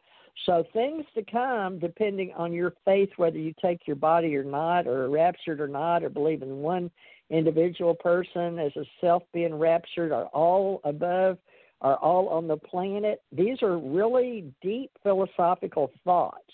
[0.45, 4.87] So things to come, depending on your faith, whether you take your body or not,
[4.87, 6.89] or raptured or not, or believe in one
[7.29, 11.37] individual person as a self being raptured, are all above,
[11.81, 13.21] are all on the planet.
[13.31, 16.51] These are really deep philosophical thoughts.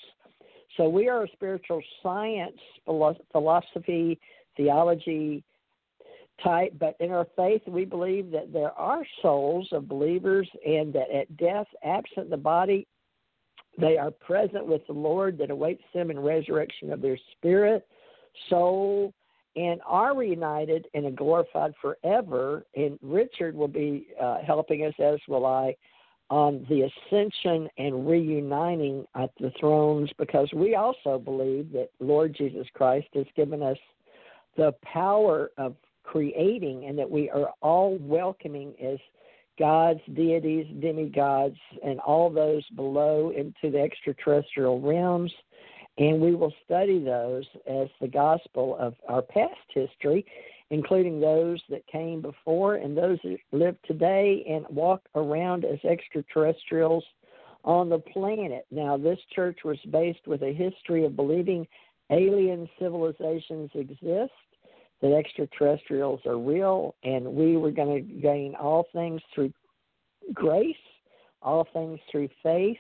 [0.80, 2.56] So we are a spiritual science,
[2.86, 4.18] philosophy,
[4.56, 5.44] theology
[6.42, 11.12] type, but in our faith, we believe that there are souls of believers and that
[11.14, 12.88] at death, absent the body,
[13.78, 17.86] they are present with the Lord that awaits them in resurrection of their spirit,
[18.50, 19.14] soul,
[19.58, 22.64] and are reunited in a glorified forever.
[22.74, 25.76] And Richard will be uh, helping us, as will I,
[26.30, 32.68] on the ascension and reuniting at the thrones, because we also believe that Lord Jesus
[32.74, 33.78] Christ has given us
[34.58, 38.98] the power of creating and that we are all welcoming as
[39.58, 45.32] gods, deities, demigods, and all those below into the extraterrestrial realms.
[45.98, 50.26] And we will study those as the gospel of our past history,
[50.72, 57.04] including those that came before and those that live today and walk around as extraterrestrials
[57.64, 58.66] on the planet.
[58.72, 61.68] Now, this church was based with a history of believing
[62.12, 64.32] alien civilizations exist
[65.02, 69.54] that extraterrestrials are real, and we were going to gain all things through
[70.34, 70.76] grace,
[71.42, 72.78] all things through faith,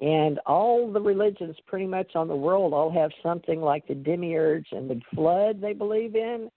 [0.00, 4.66] and all the religions pretty much on the world all have something like the demiurge
[4.72, 6.50] and the flood they believe in,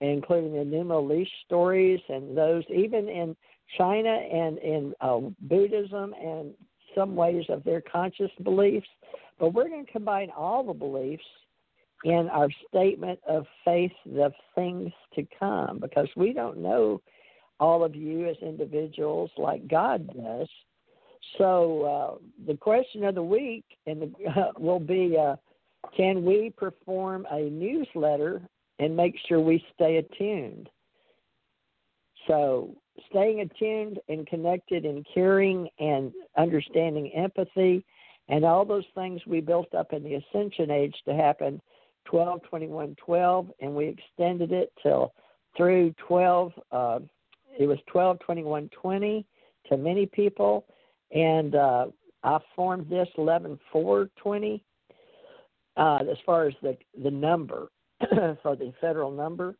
[0.00, 3.36] including the Elish stories and those even in
[3.76, 6.54] China and in uh, Buddhism and
[6.94, 8.88] some ways of their conscious beliefs.
[9.38, 11.24] But we're going to combine all the beliefs
[12.04, 17.00] in our statement of faith the things to come because we don't know
[17.58, 20.48] all of you as individuals like God does.
[21.36, 25.36] So uh, the question of the week and the, uh, will be: uh,
[25.94, 28.42] Can we perform a newsletter
[28.80, 30.68] and make sure we stay attuned?
[32.26, 32.76] So
[33.08, 37.84] staying attuned and connected and caring and understanding empathy
[38.28, 41.60] and all those things we built up in the ascension age to happen
[42.06, 45.12] 12 21 12 and we extended it till
[45.56, 46.98] through 12 uh,
[47.58, 49.26] it was 12 21 20
[49.68, 50.66] to many people
[51.12, 51.86] and uh,
[52.22, 54.64] i formed this 11 4 20
[55.76, 57.68] uh, as far as the the number
[58.42, 59.56] for the federal number.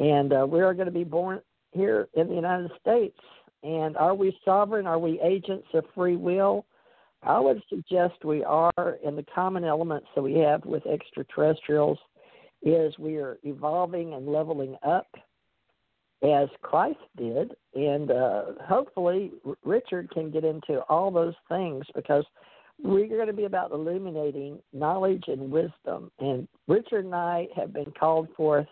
[0.00, 1.40] And uh, we are going to be born
[1.72, 3.18] here in the united states.
[3.62, 4.86] And are we sovereign?
[4.86, 6.66] Are we agents of free will?
[7.22, 11.98] I would suggest we are, and the common elements that we have with extraterrestrials
[12.62, 15.06] is we are evolving and leveling up
[16.22, 19.32] as Christ did, and uh, hopefully
[19.62, 22.24] Richard can get into all those things because
[22.82, 26.10] we're going to be about illuminating knowledge and wisdom.
[26.18, 28.66] And Richard and I have been called forth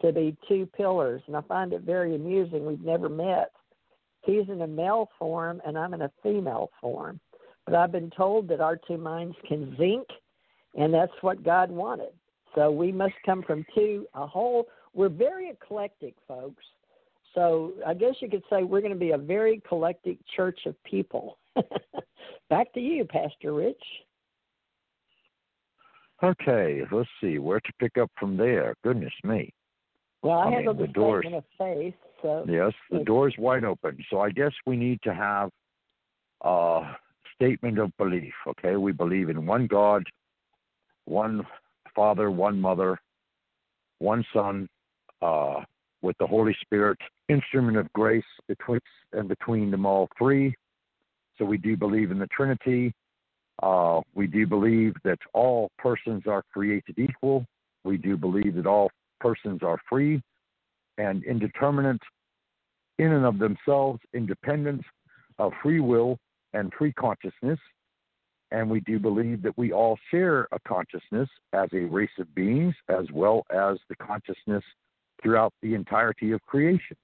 [0.00, 2.66] to be two pillars, and I find it very amusing.
[2.66, 3.52] We've never met.
[4.24, 7.20] He's in a male form, and I'm in a female form
[7.64, 10.06] but I've been told that our two minds can zinc,
[10.74, 12.12] and that's what God wanted.
[12.54, 14.66] So we must come from two, a whole.
[14.94, 16.64] We're very eclectic, folks.
[17.34, 20.74] So I guess you could say we're going to be a very eclectic church of
[20.84, 21.38] people.
[22.52, 23.82] Back to you, Pastor Rich.
[26.22, 28.74] Okay, let's see where to pick up from there.
[28.84, 29.54] Goodness me.
[30.20, 33.96] Well, I, I mean, handle the doors- of faith, so Yes, the door's wide open.
[34.10, 35.48] So I guess we need to have
[36.42, 36.94] a
[37.34, 38.34] statement of belief.
[38.46, 40.04] Okay, we believe in one God,
[41.06, 41.46] one
[41.96, 42.98] Father, one Mother,
[43.98, 44.68] one Son,
[45.22, 45.62] uh,
[46.02, 46.98] with the Holy Spirit,
[47.30, 50.54] instrument of grace betwixt and between them all three.
[51.42, 52.94] So we do believe in the Trinity.
[53.64, 57.44] Uh, we do believe that all persons are created equal.
[57.82, 60.22] We do believe that all persons are free
[60.98, 62.00] and indeterminate
[63.00, 64.82] in and of themselves, independent
[65.40, 66.16] of free will
[66.52, 67.58] and free consciousness.
[68.52, 72.76] And we do believe that we all share a consciousness as a race of beings,
[72.88, 74.62] as well as the consciousness
[75.20, 76.96] throughout the entirety of creation.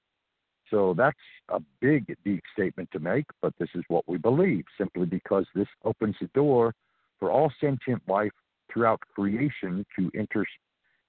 [0.70, 5.06] So that's a big, deep statement to make, but this is what we believe, simply
[5.06, 6.74] because this opens the door
[7.18, 8.32] for all sentient life
[8.72, 10.44] throughout creation to inter-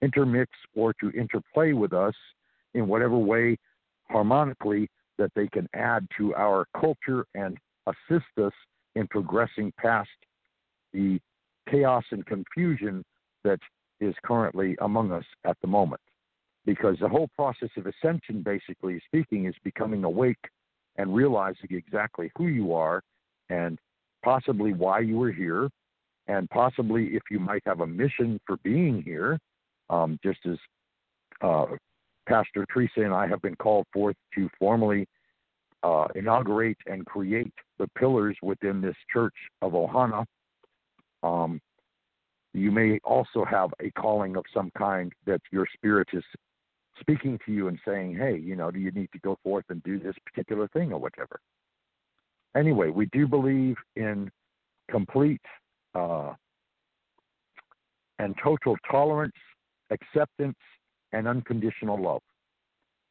[0.01, 2.15] intermix or to interplay with us
[2.73, 3.57] in whatever way
[4.09, 7.57] harmonically that they can add to our culture and
[7.87, 8.53] assist us
[8.95, 10.09] in progressing past
[10.93, 11.19] the
[11.69, 13.03] chaos and confusion
[13.43, 13.59] that
[13.99, 16.01] is currently among us at the moment.
[16.65, 20.37] Because the whole process of ascension, basically speaking, is becoming awake
[20.97, 23.01] and realizing exactly who you are
[23.49, 23.79] and
[24.23, 25.69] possibly why you are here,
[26.27, 29.39] and possibly if you might have a mission for being here,
[29.89, 30.57] um, just as
[31.41, 31.65] uh,
[32.27, 35.07] Pastor Teresa and I have been called forth to formally
[35.81, 40.25] uh, inaugurate and create the pillars within this church of Ohana.
[41.23, 41.59] Um,
[42.53, 46.23] you may also have a calling of some kind that your spirit is
[46.99, 49.81] speaking to you and saying, hey, you know, do you need to go forth and
[49.83, 51.39] do this particular thing or whatever?
[52.55, 54.29] Anyway, we do believe in
[54.89, 55.41] complete
[55.95, 56.33] uh,
[58.17, 59.33] and total tolerance,
[59.91, 60.57] acceptance,
[61.13, 62.21] and unconditional love.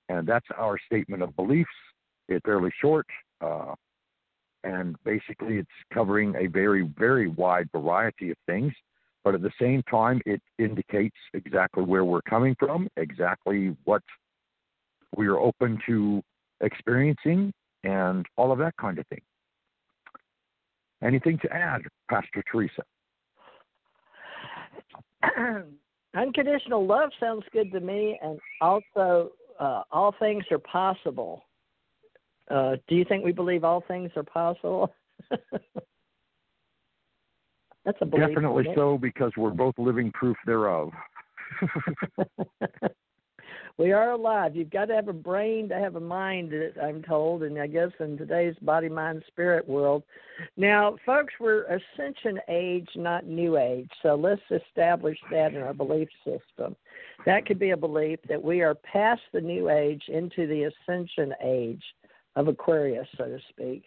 [0.09, 1.71] And that's our statement of beliefs.
[2.29, 3.07] It's fairly short,
[3.41, 3.75] uh,
[4.65, 8.73] and basically it's covering a very, very wide variety of things.
[9.29, 14.01] But at the same time, it indicates exactly where we're coming from, exactly what
[15.15, 16.23] we are open to
[16.63, 17.53] experiencing,
[17.85, 19.21] and all of that kind of thing.
[21.05, 22.83] Anything to add, Pastor Teresa?
[26.15, 31.45] unconditional love sounds good to me, and also uh, all things are possible.
[32.51, 34.91] Uh, do you think we believe all things are possible?
[37.89, 38.29] That's a belief.
[38.29, 40.93] Definitely so, because we're both living proof thereof.
[43.79, 44.55] we are alive.
[44.55, 47.89] You've got to have a brain to have a mind, I'm told, and I guess
[47.99, 50.03] in today's body, mind, spirit world.
[50.59, 53.89] Now, folks, we're ascension age, not new age.
[54.03, 56.77] So let's establish that in our belief system.
[57.25, 61.33] That could be a belief that we are past the new age into the ascension
[61.43, 61.85] age
[62.37, 63.85] of Aquarius, so to speak.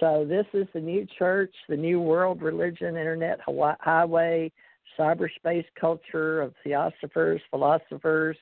[0.00, 4.50] So this is the new church, the new world religion, internet highway,
[4.98, 8.36] cyberspace culture of theosophers, philosophers,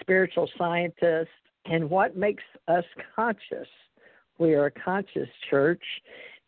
[0.00, 1.28] spiritual scientists,
[1.66, 3.68] and what makes us conscious.
[4.38, 5.82] We are a conscious church,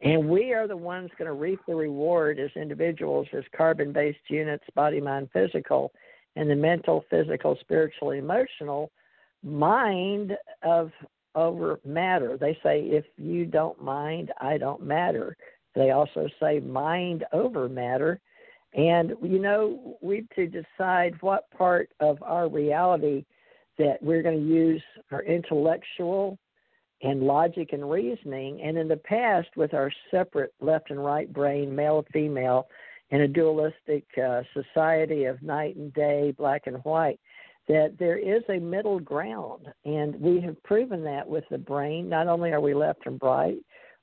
[0.02, 4.18] and we are the ones going to reap the reward as individuals, as carbon based
[4.28, 5.92] units, body, mind, physical,
[6.34, 8.90] and the mental, physical, spiritual, emotional
[9.42, 10.90] mind of
[11.36, 12.36] over matter.
[12.36, 15.36] They say, if you don't mind, I don't matter.
[15.74, 18.20] They also say, mind over matter.
[18.74, 23.24] And, you know, we have to decide what part of our reality
[23.78, 24.82] that we're going to use
[25.12, 26.38] our intellectual
[27.02, 28.62] and logic and reasoning.
[28.62, 32.68] And in the past, with our separate left and right brain, male and female,
[33.10, 37.20] in a dualistic uh, society of night and day, black and white,
[37.68, 39.66] that there is a middle ground.
[39.84, 42.08] And we have proven that with the brain.
[42.08, 43.58] Not only are we left and right,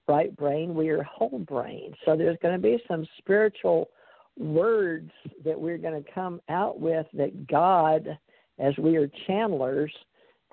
[0.07, 1.93] right brain, we are whole brain.
[2.05, 3.89] So there's going to be some spiritual
[4.37, 5.11] words
[5.45, 8.17] that we're going to come out with that God,
[8.59, 9.91] as we are channelers,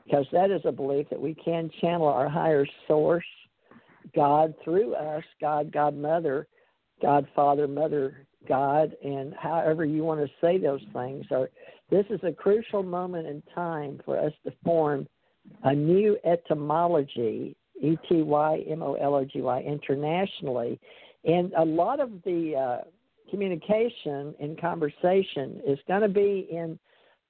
[0.04, 3.24] because that is a belief that we can channel our higher source,
[4.14, 6.46] God through us, God, God Mother,
[7.02, 11.24] God Father, Mother, God, and however you want to say those things.
[11.30, 11.50] Or
[11.90, 15.06] this is a crucial moment in time for us to form
[15.64, 20.78] a new etymology, E T Y M O L O G Y, internationally.
[21.24, 22.84] And a lot of the uh,
[23.30, 26.78] communication and conversation is going to be in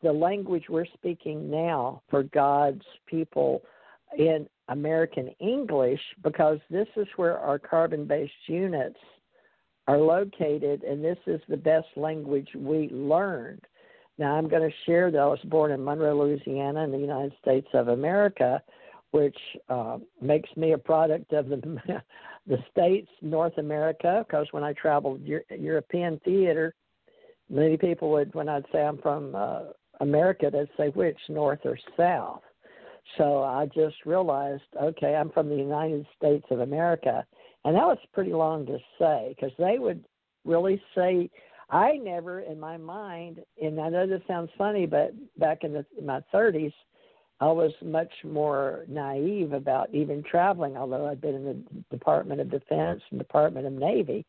[0.02, 3.62] the language we're speaking now for God's people
[4.18, 8.98] in American English because this is where our carbon based units
[9.86, 13.62] are located, and this is the best language we learned.
[14.20, 17.32] Now, I'm going to share that I was born in Monroe, Louisiana, in the United
[17.40, 18.62] States of America,
[19.12, 19.38] which
[19.70, 21.56] uh, makes me a product of the
[22.46, 24.22] the states, North America.
[24.26, 26.74] Because when I traveled Euro- European theater,
[27.48, 29.60] many people would, when I'd say I'm from uh,
[30.00, 32.42] America, they'd say which, North or South.
[33.16, 37.24] So I just realized, okay, I'm from the United States of America,
[37.64, 40.04] and that was pretty long to say because they would
[40.44, 41.30] really say.
[41.70, 45.86] I never, in my mind, and I know this sounds funny, but back in, the,
[45.98, 46.72] in my 30s,
[47.40, 52.50] I was much more naive about even traveling, although I'd been in the Department of
[52.50, 54.26] Defense and Department of Navy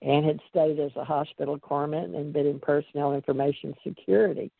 [0.00, 4.50] and had studied as a hospital corpsman and been in personnel information security.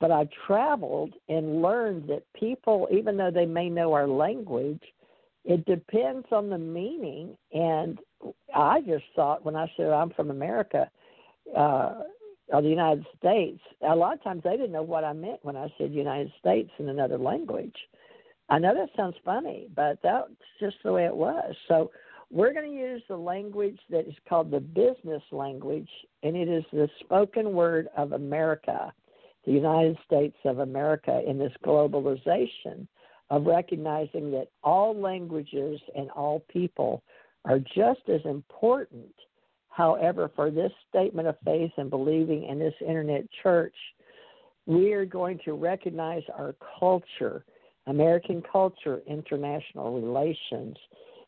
[0.00, 4.82] But I traveled and learned that people, even though they may know our language,
[5.44, 7.36] it depends on the meaning.
[7.52, 7.98] And
[8.54, 10.90] I just thought when I said I'm from America,
[11.56, 11.94] uh,
[12.48, 15.56] or the United States, a lot of times they didn't know what I meant when
[15.56, 17.76] I said United States in another language.
[18.48, 20.28] I know that sounds funny, but that's
[20.60, 21.54] just the way it was.
[21.68, 21.90] So
[22.30, 25.88] we're going to use the language that is called the business language,
[26.22, 28.92] and it is the spoken word of America,
[29.46, 32.86] the United States of America, in this globalization
[33.30, 37.02] of recognizing that all languages and all people
[37.44, 39.14] are just as important
[39.72, 43.74] However, for this statement of faith and believing in this internet church,
[44.66, 47.44] we are going to recognize our culture,
[47.86, 50.76] American culture, international relations,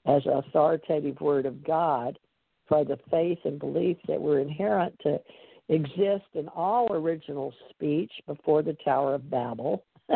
[0.07, 2.19] as authoritative word of God
[2.69, 5.19] for the faith and belief that were inherent to
[5.71, 9.83] exist in all original speech before the Tower of Babel,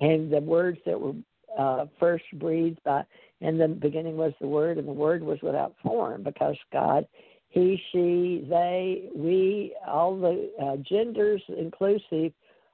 [0.00, 1.14] and the words that were
[1.58, 3.02] uh, first breathed by,
[3.40, 7.06] in the beginning was the Word, and the Word was without form because God
[7.52, 12.32] he, she, they, we, all the uh, genders inclusive,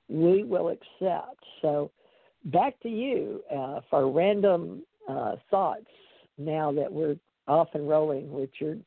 [0.08, 1.42] we will accept.
[1.60, 1.90] So
[2.44, 5.90] back to you uh, for random uh, thoughts
[6.38, 7.16] now that we're
[7.48, 8.82] off and rolling, Richard.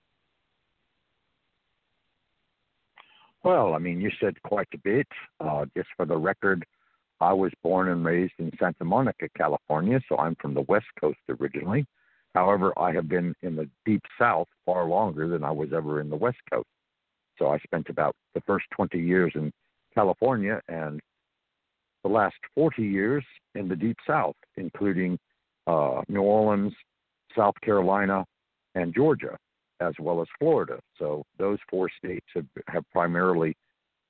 [3.43, 5.07] Well, I mean, you said quite a bit.
[5.41, 6.65] Uh, just for the record,
[7.19, 11.19] I was born and raised in Santa Monica, California, so I'm from the West Coast
[11.27, 11.85] originally.
[12.33, 16.09] However, I have been in the deep south far longer than I was ever in
[16.09, 16.67] the west coast.
[17.37, 19.51] So I spent about the first 20 years in
[19.93, 20.99] California and
[22.03, 23.23] the last 40 years
[23.55, 25.19] in the deep south, including
[25.67, 26.73] uh, New Orleans,
[27.35, 28.25] South Carolina,
[28.75, 29.37] and Georgia,
[29.79, 30.79] as well as Florida.
[30.97, 33.55] So those four states have, have primarily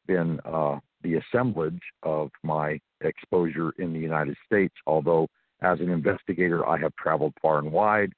[0.07, 5.27] been uh, the assemblage of my exposure in the United States, although
[5.61, 8.13] as an investigator, I have traveled far and wide.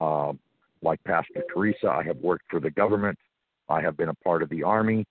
[0.00, 0.32] Uh,
[0.82, 3.18] like Pastor Teresa, I have worked for the government.
[3.68, 5.06] I have been a part of the Army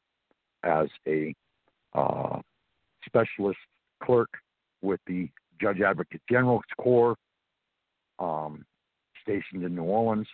[0.64, 1.34] as a
[1.94, 2.40] uh,
[3.06, 3.60] specialist
[4.04, 4.30] clerk
[4.82, 5.30] with the
[5.60, 7.16] Judge Advocate General's Corps,
[8.20, 8.66] um,
[9.22, 10.28] stationed in New Orleans.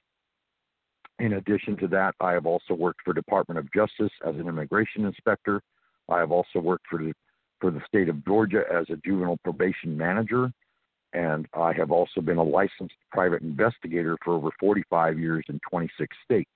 [1.20, 4.48] In addition to that, I have also worked for the Department of Justice as an
[4.48, 5.62] immigration inspector.
[6.10, 7.14] I have also worked for the
[7.60, 10.50] for the state of Georgia as a juvenile probation manager
[11.14, 16.16] and I have also been a licensed private investigator for over 45 years in 26
[16.24, 16.50] states,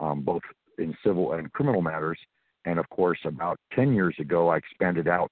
[0.00, 0.42] um, both
[0.78, 2.18] in civil and criminal matters.
[2.64, 5.30] And of course, about 10 years ago, I expanded out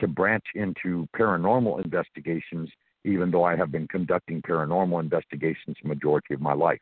[0.00, 2.70] to branch into paranormal investigations,
[3.04, 6.80] even though I have been conducting paranormal investigations the majority of my life.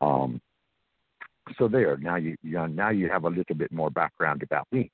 [0.00, 0.40] Um,
[1.58, 4.90] so there, now you, you now you have a little bit more background about me.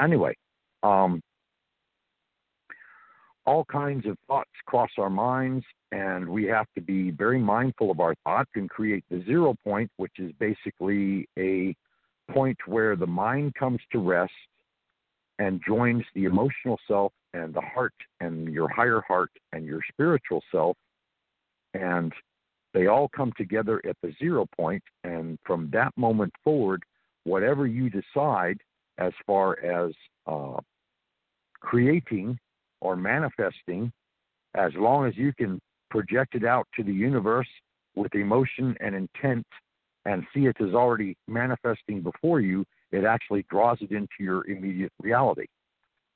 [0.00, 0.36] Anyway,
[0.82, 1.20] um,
[3.50, 7.98] all kinds of thoughts cross our minds, and we have to be very mindful of
[7.98, 11.74] our thoughts and create the zero point, which is basically a
[12.30, 14.30] point where the mind comes to rest
[15.40, 20.40] and joins the emotional self and the heart and your higher heart and your spiritual
[20.52, 20.76] self.
[21.74, 22.12] And
[22.72, 24.84] they all come together at the zero point.
[25.02, 26.84] and from that moment forward,
[27.24, 28.60] whatever you decide
[28.98, 29.90] as far as
[30.28, 30.60] uh,
[31.60, 32.38] creating
[32.80, 33.92] or manifesting,
[34.54, 35.60] as long as you can
[35.90, 37.48] project it out to the universe
[37.94, 39.46] with emotion and intent
[40.06, 44.92] and see it as already manifesting before you, it actually draws it into your immediate
[45.00, 45.46] reality.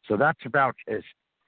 [0.09, 1.03] So that's about as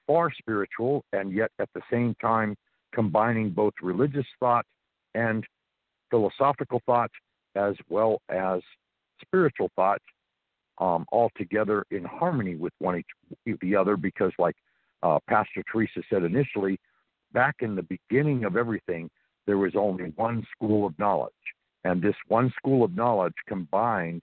[0.05, 2.55] far spiritual and yet at the same time
[2.93, 4.65] combining both religious thought
[5.13, 5.43] and
[6.09, 7.11] philosophical thought
[7.55, 8.61] as well as
[9.21, 10.01] spiritual thought
[10.79, 14.55] um, all together in harmony with one each the other because like
[15.03, 16.79] uh, Pastor Teresa said initially,
[17.33, 19.09] back in the beginning of everything,
[19.45, 21.33] there was only one school of knowledge,
[21.83, 24.21] And this one school of knowledge combined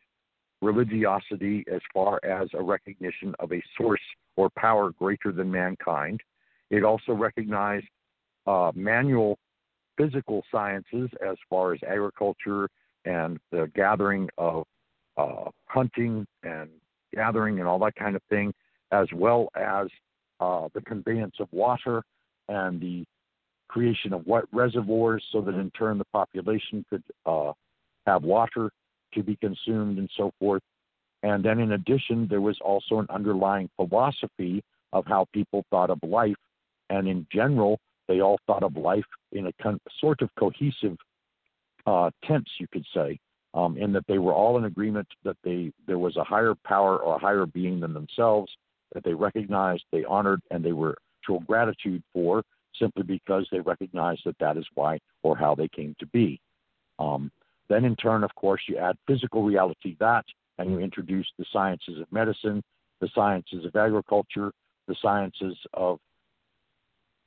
[0.61, 4.01] religiosity as far as a recognition of a source
[4.37, 6.21] or power greater than mankind.
[6.71, 7.87] It also recognized
[8.47, 9.39] uh, manual
[9.97, 12.69] physical sciences as far as agriculture
[13.05, 14.65] and the gathering of
[15.17, 16.69] uh, hunting and
[17.15, 18.53] gathering and all that kind of thing,
[18.91, 19.87] as well as
[20.45, 22.03] uh, the conveyance of water
[22.49, 23.05] and the
[23.69, 27.53] creation of wet reservoirs so that in turn the population could uh,
[28.07, 28.71] have water
[29.15, 30.63] to be consumed and so forth.
[31.23, 35.99] And then in addition, there was also an underlying philosophy of how people thought of
[36.03, 36.37] life.
[36.91, 40.99] And in general, they all thought of life in a con- sort of cohesive
[41.87, 43.19] uh, tense, you could say,
[43.55, 46.99] um, in that they were all in agreement that they there was a higher power
[46.99, 48.53] or a higher being than themselves
[48.95, 52.43] that they recognized, they honored, and they were show gratitude for
[52.79, 56.41] simply because they recognized that that is why or how they came to be.
[56.99, 57.31] Um,
[57.69, 60.25] then, in turn, of course, you add physical reality to that,
[60.59, 62.63] and you introduce the sciences of medicine,
[63.01, 64.53] the sciences of agriculture,
[64.87, 65.99] the sciences of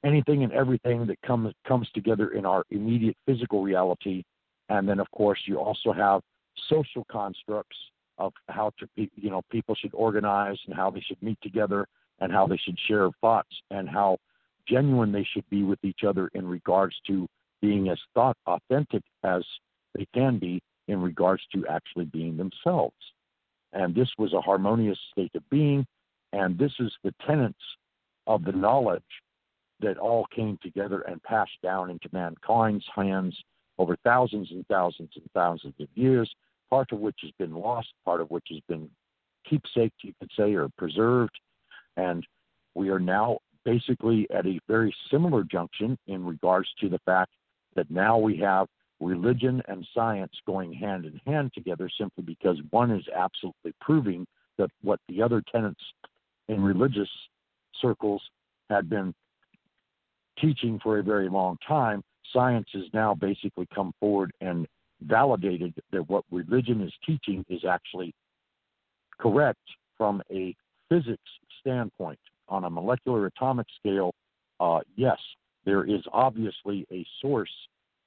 [0.03, 4.23] anything and everything that comes comes together in our immediate physical reality,
[4.69, 6.21] and then, of course, you also have
[6.69, 7.77] social constructs
[8.17, 11.87] of how to you know people should organize and how they should meet together
[12.19, 14.17] and how they should share thoughts and how
[14.67, 17.27] genuine they should be with each other in regards to
[17.61, 19.43] being as thought authentic as
[19.95, 22.95] they can be in regards to actually being themselves.
[23.73, 25.85] And this was a harmonious state of being,
[26.33, 27.55] and this is the tenets
[28.25, 29.01] of the knowledge
[29.79, 33.37] that all came together and passed down into mankind's hands
[33.77, 36.29] over thousands and thousands and thousands of years,
[36.69, 38.89] part of which has been lost, part of which has been
[39.49, 41.37] keepsake, you could say, or preserved.
[41.95, 42.25] And
[42.75, 47.31] we are now basically at a very similar junction in regards to the fact
[47.75, 48.67] that now we have
[48.99, 54.25] religion and science going hand in hand together simply because one is absolutely proving
[54.57, 55.81] that what the other tenets
[56.47, 57.09] in religious
[57.81, 58.21] circles
[58.69, 59.13] had been
[60.39, 62.03] teaching for a very long time,
[62.33, 64.67] science has now basically come forward and
[65.01, 68.13] validated that what religion is teaching is actually
[69.19, 69.59] correct
[69.97, 70.55] from a
[70.89, 71.29] physics
[71.59, 72.19] standpoint
[72.49, 74.13] on a molecular atomic scale,
[74.59, 75.17] uh, yes,
[75.65, 77.51] there is obviously a source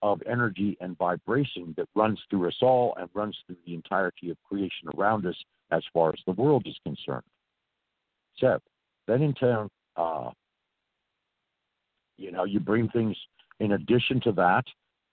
[0.03, 4.37] of energy and vibration that runs through us all and runs through the entirety of
[4.49, 5.37] creation around us
[5.71, 7.23] as far as the world is concerned.
[8.39, 8.59] So,
[9.07, 10.31] then in turn, uh,
[12.17, 13.17] you know, you bring things
[13.61, 14.65] in addition to that,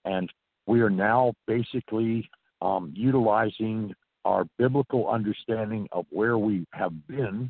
[0.05, 0.31] and
[0.67, 2.29] we are now basically
[2.61, 3.93] um, utilizing
[4.25, 7.49] our biblical understanding of where we have been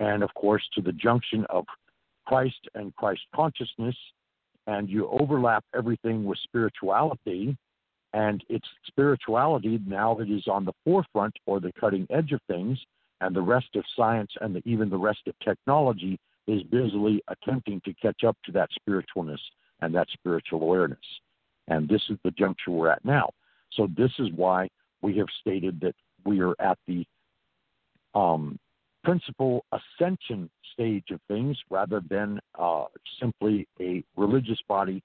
[0.00, 1.64] and of course to the junction of
[2.26, 3.96] Christ and Christ consciousness,
[4.66, 7.56] and you overlap everything with spirituality,
[8.12, 12.78] and it's spirituality now that is on the forefront or the cutting edge of things,
[13.20, 17.80] and the rest of science and the, even the rest of technology is busily attempting
[17.84, 19.40] to catch up to that spiritualness
[19.80, 20.98] and that spiritual awareness.
[21.68, 23.30] And this is the juncture we're at now.
[23.72, 24.68] So this is why
[25.02, 25.94] we have stated that
[26.24, 27.06] we are at the
[28.14, 28.58] um,
[29.04, 32.84] principal ascension stage of things rather than uh,
[33.20, 35.02] simply a religious body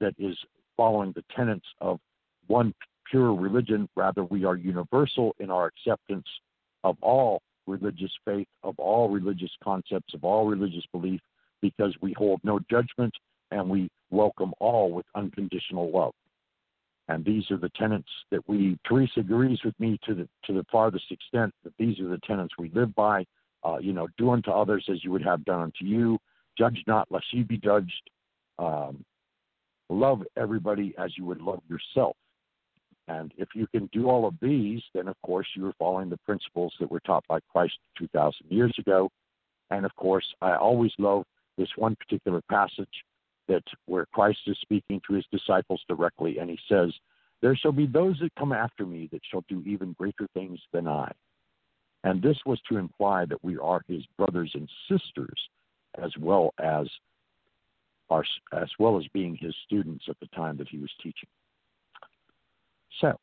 [0.00, 0.36] that is
[0.76, 2.00] following the tenets of
[2.46, 2.74] one
[3.10, 3.88] pure religion.
[3.96, 6.26] Rather, we are universal in our acceptance
[6.84, 11.20] of all religious faith, of all religious concepts, of all religious belief,
[11.60, 13.12] because we hold no judgment
[13.50, 16.12] and we welcome all with unconditional love.
[17.08, 20.64] And these are the tenets that we, Teresa agrees with me to the, to the
[20.70, 23.24] farthest extent that these are the tenets we live by.
[23.64, 26.18] Uh, you know, do unto others as you would have done unto you.
[26.56, 28.10] Judge not, lest ye be judged.
[28.58, 29.04] Um,
[29.88, 32.16] love everybody as you would love yourself.
[33.08, 36.18] And if you can do all of these, then of course you are following the
[36.18, 39.10] principles that were taught by Christ 2,000 years ago.
[39.70, 41.24] And of course, I always love
[41.58, 42.88] this one particular passage
[43.50, 46.92] that where Christ is speaking to his disciples directly, and he says,
[47.42, 50.86] There shall be those that come after me that shall do even greater things than
[50.86, 51.10] I.
[52.04, 55.38] And this was to imply that we are his brothers and sisters
[56.00, 56.86] as well as
[58.08, 61.28] our, as well as being his students at the time that he was teaching.
[63.00, 63.18] So,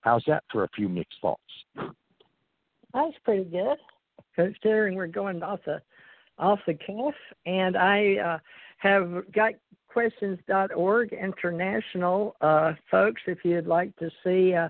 [0.00, 1.40] how's that for a few mixed thoughts?
[2.92, 3.78] That's pretty good,
[4.34, 5.80] considering we're going off the
[6.38, 7.14] off the cuff.
[7.46, 8.38] And I uh,
[8.78, 9.52] have got
[9.88, 13.22] questions.org international uh, folks.
[13.26, 14.68] If you'd like to see uh,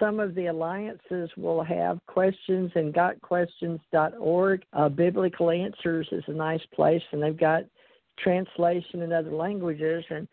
[0.00, 4.62] some of the alliances will have questions and gotquestions.org.
[4.72, 7.64] Uh, Biblical Answers is a nice place, and they've got
[8.18, 10.04] translation in other languages.
[10.10, 10.26] And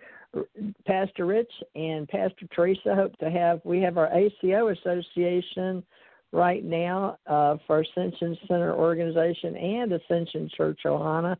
[0.85, 3.61] Pastor Rich and Pastor Teresa hope to have.
[3.63, 5.83] We have our ACO Association
[6.31, 11.35] right now uh, for Ascension Center Organization and Ascension Church Ohana,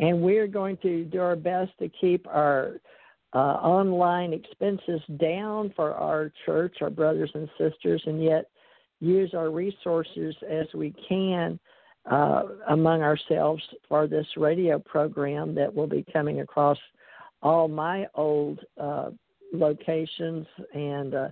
[0.00, 2.80] and we're going to do our best to keep our
[3.32, 8.50] uh, online expenses down for our church, our brothers and sisters, and yet
[9.00, 11.58] use our resources as we can
[12.10, 16.78] uh, among ourselves for this radio program that will be coming across
[17.42, 19.10] all my old uh,
[19.52, 21.28] locations and uh,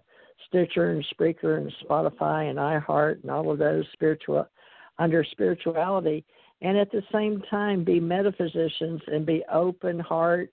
[0.46, 4.46] Stitcher and Spreaker and Spotify and iHeart and all of those spiritual
[4.98, 6.24] under spirituality,
[6.60, 10.52] and at the same time be metaphysicians and be open heart.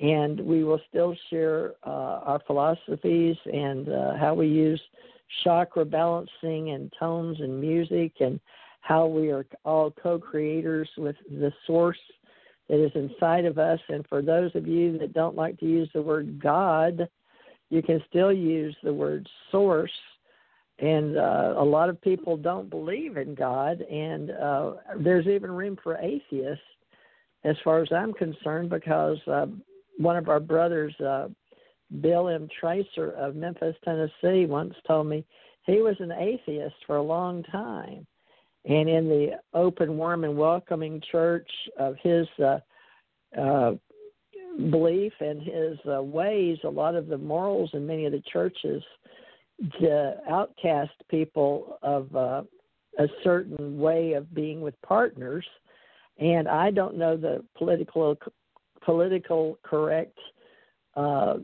[0.00, 4.80] And we will still share uh, our philosophies and uh, how we use
[5.44, 8.40] chakra balancing and tones and music and
[8.80, 11.98] how we are all co creators with the source
[12.68, 13.80] that is inside of us.
[13.88, 17.08] And for those of you that don't like to use the word God,
[17.68, 19.92] you can still use the word source.
[20.80, 25.76] And uh, a lot of people don't believe in God, and uh, there's even room
[25.82, 26.64] for atheists,
[27.44, 29.46] as far as I'm concerned, because uh,
[29.98, 31.28] one of our brothers, uh,
[32.00, 32.48] Bill M.
[32.58, 35.24] Tracer of Memphis, Tennessee, once told me
[35.66, 38.06] he was an atheist for a long time
[38.64, 42.58] and in the open, warm, and welcoming church of his uh,
[43.38, 43.72] uh,
[44.70, 48.82] belief and his uh, ways, a lot of the morals in many of the churches
[49.80, 52.42] to outcast people of uh,
[52.98, 55.46] a certain way of being with partners.
[56.18, 58.16] And I don't know the political
[58.84, 60.18] political correct
[60.96, 61.36] uh,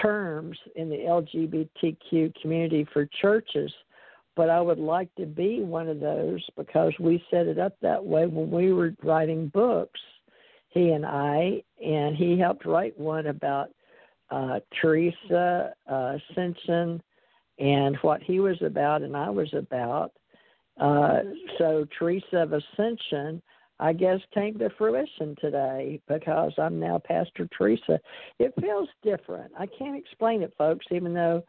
[0.00, 3.72] terms in the LGBTQ community for churches
[4.36, 8.04] but I would like to be one of those because we set it up that
[8.04, 10.00] way when we were writing books,
[10.70, 13.70] he and I, and he helped write one about
[14.30, 16.16] uh, Teresa uh,
[17.58, 20.12] and what he was about and I was about.
[20.80, 21.20] Uh,
[21.58, 23.40] so Teresa of Ascension,
[23.78, 28.00] I guess, came to fruition today because I'm now Pastor Teresa.
[28.38, 29.52] It feels different.
[29.58, 31.44] I can't explain it, folks, even though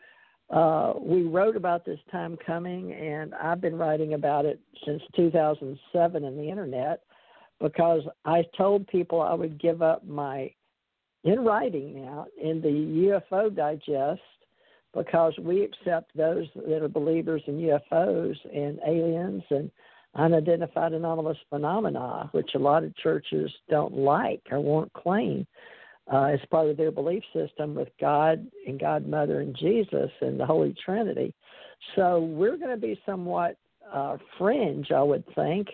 [0.50, 6.24] uh, we wrote about this time coming, and I've been writing about it since 2007
[6.24, 7.02] in the internet
[7.60, 10.52] because I told people I would give up my,
[11.24, 14.22] in writing now, in the UFO Digest,
[14.96, 19.70] because we accept those that are believers in UFOs and aliens and
[20.16, 25.46] unidentified anomalous phenomena, which a lot of churches don't like or won't claim
[26.12, 30.40] uh, as part of their belief system with God and God Mother and Jesus and
[30.40, 31.34] the Holy Trinity.
[31.96, 33.58] So we're going to be somewhat
[33.92, 35.68] uh, fringe, I would think.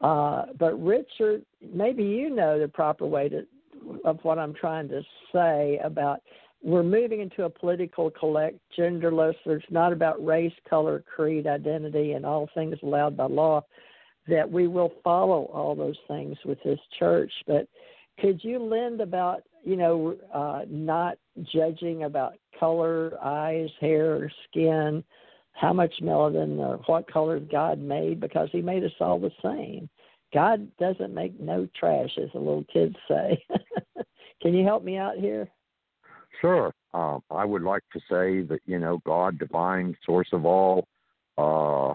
[0.00, 3.46] Uh, but Richard, maybe you know the proper way to
[4.04, 6.20] of what I'm trying to say about
[6.62, 9.34] we're moving into a political collect genderless.
[9.44, 13.64] There's not about race, color, creed, identity, and all things allowed by law.
[14.28, 17.66] That we will follow all those things with this church, but
[18.20, 21.18] could you lend about you know uh, not
[21.52, 25.02] judging about color, eyes, hair, skin,
[25.52, 29.88] how much melanin or what color God made because He made us all the same.
[30.32, 33.44] God doesn't make no trash, as the little kids say.
[34.42, 35.48] Can you help me out here?
[36.40, 36.72] Sure.
[36.94, 40.86] Um, I would like to say that you know God, divine source of all,
[41.38, 41.94] uh,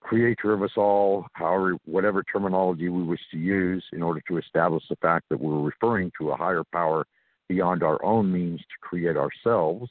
[0.00, 4.82] creator of us all, however, whatever terminology we wish to use in order to establish
[4.88, 7.06] the fact that we're referring to a higher power
[7.48, 9.90] beyond our own means to create ourselves,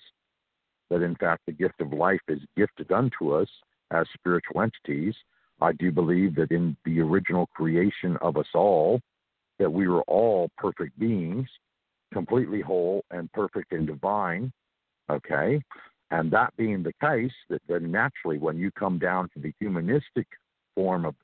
[0.90, 3.48] that in fact the gift of life is gifted unto us
[3.92, 5.14] as spiritual entities.
[5.62, 9.02] I do believe that in the original creation of us all,
[9.60, 11.48] that we were all perfect beings,
[12.14, 14.52] completely whole and perfect and divine.
[15.10, 15.62] Okay.
[16.12, 20.28] And that being the case, that then naturally, when you come down to the humanistic
[20.76, 21.16] form of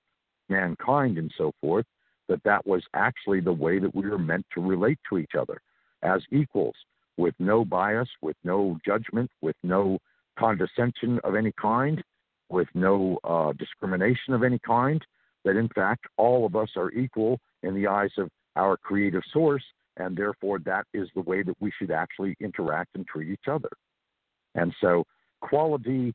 [0.50, 1.86] mankind and so forth,
[2.28, 5.62] that that was actually the way that we were meant to relate to each other
[6.04, 6.76] as equals,
[7.18, 9.98] with no bias, with no judgment, with no
[10.38, 12.04] condescension of any kind,
[12.50, 15.04] with no uh, discrimination of any kind.
[15.46, 19.64] That in fact, all of us are equal in the eyes of our creative source,
[19.98, 23.70] and therefore that is the way that we should actually interact and treat each other.
[24.56, 25.06] And so,
[25.42, 26.14] quality,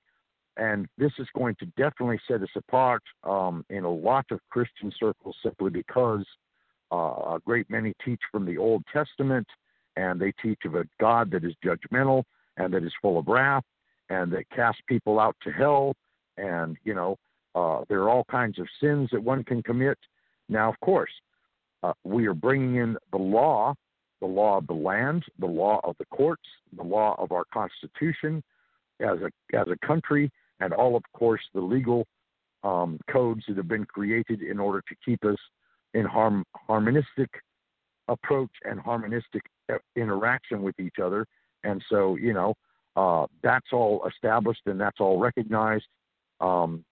[0.56, 4.92] and this is going to definitely set us apart um, in a lot of Christian
[4.98, 6.24] circles simply because
[6.92, 9.46] uh, a great many teach from the Old Testament
[9.96, 12.24] and they teach of a God that is judgmental
[12.56, 13.64] and that is full of wrath
[14.08, 15.94] and that casts people out to hell.
[16.36, 17.16] And, you know,
[17.54, 19.98] uh, there are all kinds of sins that one can commit.
[20.48, 21.10] Now, of course,
[21.82, 23.74] uh, we are bringing in the law
[24.20, 26.42] the law of the land, the law of the courts,
[26.76, 28.42] the law of our Constitution
[29.00, 32.06] as a as a country, and all of course the legal
[32.62, 35.38] um, codes that have been created in order to keep us
[35.94, 37.30] in harm, harmonistic
[38.08, 41.26] approach and harmonistic uh, interaction with each other.
[41.64, 42.54] And so, you know,
[42.96, 45.86] uh, that's all established and that's all recognized
[46.40, 46.84] um,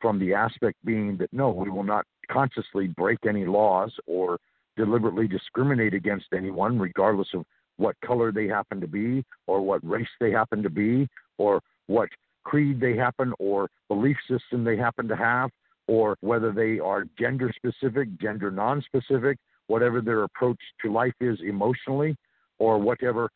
[0.00, 4.38] from the aspect being that no, we will not consciously break any laws or
[4.76, 7.44] deliberately discriminate against anyone, regardless of
[7.76, 11.08] what color they happen to be, or what race they happen to be,
[11.38, 12.08] or what
[12.44, 15.50] creed they happen or belief system they happen to have,
[15.88, 21.38] or whether they are gender specific, gender non specific, whatever their approach to life is
[21.46, 22.16] emotionally,
[22.58, 23.30] or whatever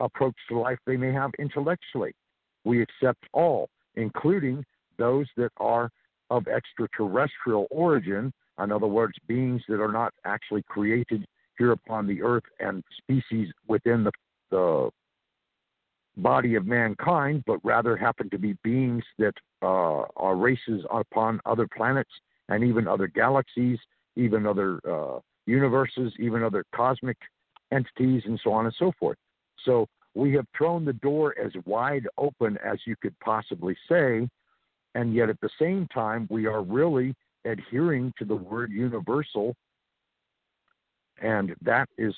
[0.00, 2.12] approach to life they may have intellectually.
[2.64, 4.64] We accept all, including
[4.98, 5.90] those that are
[6.36, 8.32] of extraterrestrial origin,
[8.62, 11.24] in other words, beings that are not actually created
[11.58, 14.12] here upon the earth and species within the,
[14.50, 14.90] the
[16.16, 21.68] body of mankind, but rather happen to be beings that uh, are races upon other
[21.76, 22.10] planets
[22.48, 23.78] and even other galaxies,
[24.16, 27.16] even other uh, universes, even other cosmic
[27.72, 29.18] entities, and so on and so forth.
[29.64, 34.28] So we have thrown the door as wide open as you could possibly say,
[34.94, 37.14] and yet at the same time, we are really
[37.44, 39.54] adhering to the word universal,
[41.20, 42.14] and that is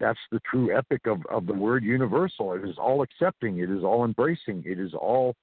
[0.00, 2.52] that's the true epic of, of the word universal.
[2.54, 5.34] It is all accepting, it is all embracing, it is all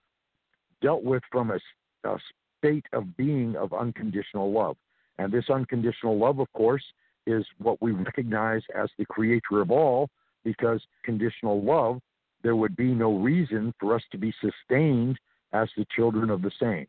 [0.82, 1.60] dealt with from a,
[2.08, 2.18] a
[2.58, 4.76] state of being of unconditional love.
[5.18, 6.84] And this unconditional love, of course,
[7.28, 10.10] is what we recognize as the creator of all,
[10.44, 12.00] because conditional love,
[12.44, 15.18] there would be no reason for us to be sustained
[15.54, 16.88] as the children of the same.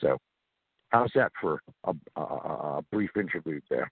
[0.00, 0.18] So,
[0.88, 3.90] how's that for a, a, a brief interlude there?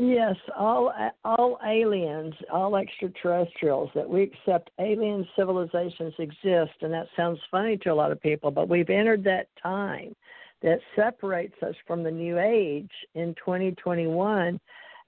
[0.00, 0.94] Yes, all
[1.24, 7.88] all aliens, all extraterrestrials that we accept alien civilizations exist, and that sounds funny to
[7.88, 10.14] a lot of people, but we've entered that time
[10.62, 14.60] that separates us from the new age in 2021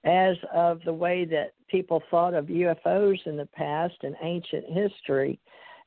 [0.03, 5.39] as of the way that people thought of UFOs in the past and ancient history,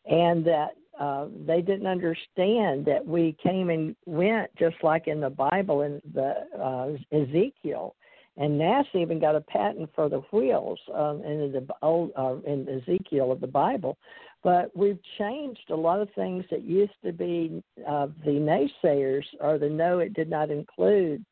[0.06, 5.30] and that uh, they didn't understand that we came and went just like in the
[5.30, 7.94] Bible in the uh, Ezekiel
[8.36, 12.68] and NASA even got a patent for the wheels um, in the old uh, in
[12.68, 13.96] Ezekiel of the Bible.
[14.42, 19.58] But we've changed a lot of things that used to be uh, the naysayers or
[19.58, 21.24] the no, it did not include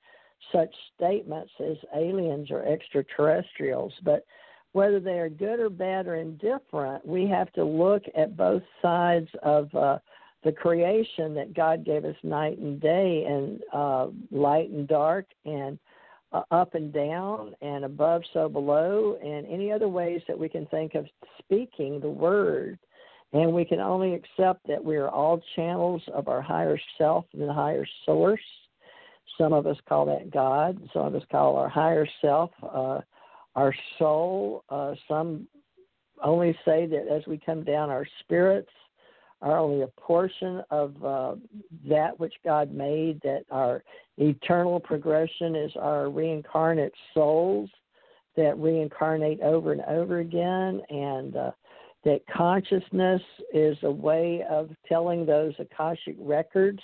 [0.53, 3.93] such statements as aliens or extraterrestrials.
[4.05, 4.25] But
[4.73, 9.29] whether they are good or bad or indifferent, we have to look at both sides
[9.43, 9.99] of uh,
[10.45, 15.79] the creation that God gave us night and day and uh, light and dark and
[16.33, 20.67] uh, up and down and above so below and any other ways that we can
[20.67, 21.07] think of
[21.39, 22.79] speaking the word.
[23.35, 27.49] And we can only accept that we are all channels of our higher self and
[27.49, 28.41] the higher source.
[29.39, 33.01] Some of us call that god some of us call our higher self uh,
[33.55, 35.47] our soul uh, some
[36.23, 38.71] only say that as we come down our spirits
[39.43, 41.35] are only a portion of uh,
[41.89, 43.83] that which God made, that our
[44.17, 47.69] eternal progression is our reincarnate souls
[48.37, 51.51] that reincarnate over and over again, and uh,
[52.05, 53.21] that consciousness
[53.53, 56.81] is a way of telling those Akashic records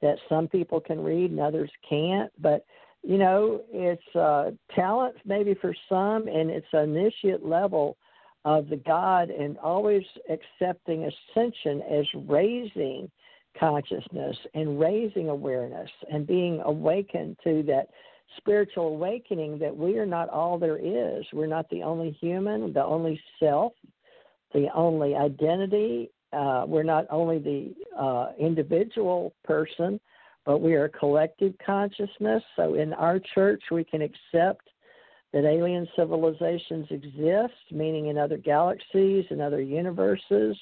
[0.00, 2.30] that some people can read and others can't.
[2.40, 2.64] But
[3.08, 7.96] you know, it's uh, talent maybe for some, and it's initiate level
[8.44, 13.10] of the God and always accepting ascension as raising
[13.58, 17.88] consciousness and raising awareness and being awakened to that
[18.36, 21.24] spiritual awakening that we are not all there is.
[21.32, 23.72] We're not the only human, the only self,
[24.52, 26.10] the only identity.
[26.30, 29.98] Uh, we're not only the uh, individual person,
[30.48, 32.42] but we are a collective consciousness.
[32.56, 34.66] So in our church, we can accept
[35.34, 40.56] that alien civilizations exist, meaning in other galaxies and other universes.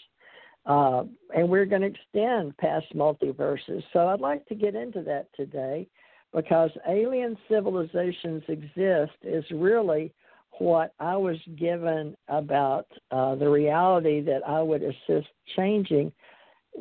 [0.67, 1.05] Uh,
[1.37, 3.85] and we're going to extend past multiverses.
[3.93, 5.87] So I'd like to get into that today
[6.35, 10.13] because alien civilizations exist is really
[10.59, 16.11] what I was given about uh, the reality that I would assist changing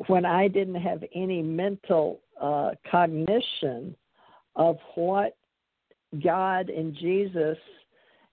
[0.08, 3.94] when I didn't have any mental uh, cognition
[4.54, 5.36] of what
[6.22, 7.58] God and Jesus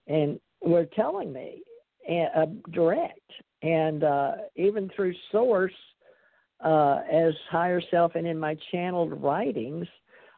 [0.06, 1.62] and were telling me
[2.10, 3.18] uh, direct
[3.62, 5.72] and uh, even through source
[6.64, 9.86] uh, as higher self and in my channeled writings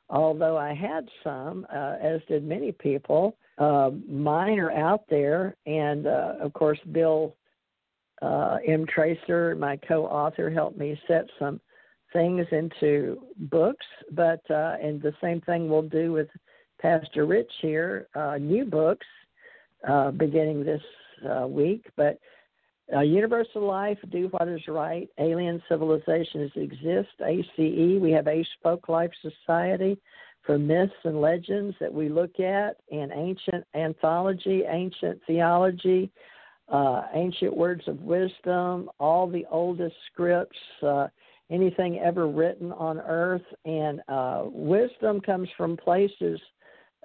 [0.09, 3.37] although I had some, uh, as did many people.
[3.59, 7.35] Mine are out there, and of course, Bill
[8.23, 8.87] uh, M.
[8.87, 11.61] Tracer, my co-author, helped me set some
[12.17, 13.87] things into books.
[14.13, 16.29] But uh, and the same thing we'll do with
[16.81, 19.07] Pastor Rich here, uh, new books
[19.87, 20.83] uh, beginning this
[21.31, 21.85] uh, week.
[21.97, 22.19] But
[22.95, 28.01] uh, Universal Life, Do What Is Right, Alien Civilizations Exist, ACE.
[28.01, 29.99] We have Ace Folk Life Society
[30.45, 36.11] for myths and legends that we look at, and ancient anthology, ancient theology,
[36.69, 40.59] uh, ancient words of wisdom, all the oldest scripts,
[41.51, 43.45] anything ever written on earth.
[43.65, 46.41] And uh, wisdom comes from places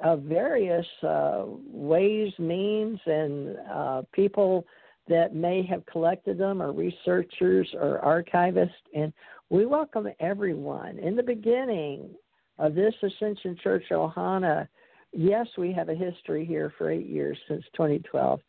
[0.04, 4.66] of various uh, ways, means, and uh, people
[5.08, 8.70] that may have collected them, or researchers, or archivists.
[8.96, 9.14] And
[9.50, 10.98] we welcome everyone.
[11.00, 12.10] In the beginning
[12.58, 14.68] of this Ascension Church Ohana,
[15.12, 18.40] yes, we have a history here for eight years since 2012,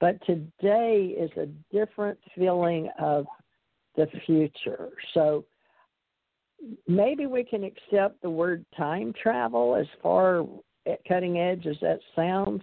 [0.00, 3.26] but today is a different feeling of
[3.96, 4.90] the future.
[5.14, 5.44] So
[6.86, 10.44] maybe we can accept the word time travel as far
[10.86, 12.62] at cutting edge as that sounds,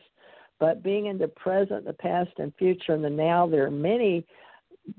[0.60, 4.26] but being in the present, the past, and future, and the now, there are many,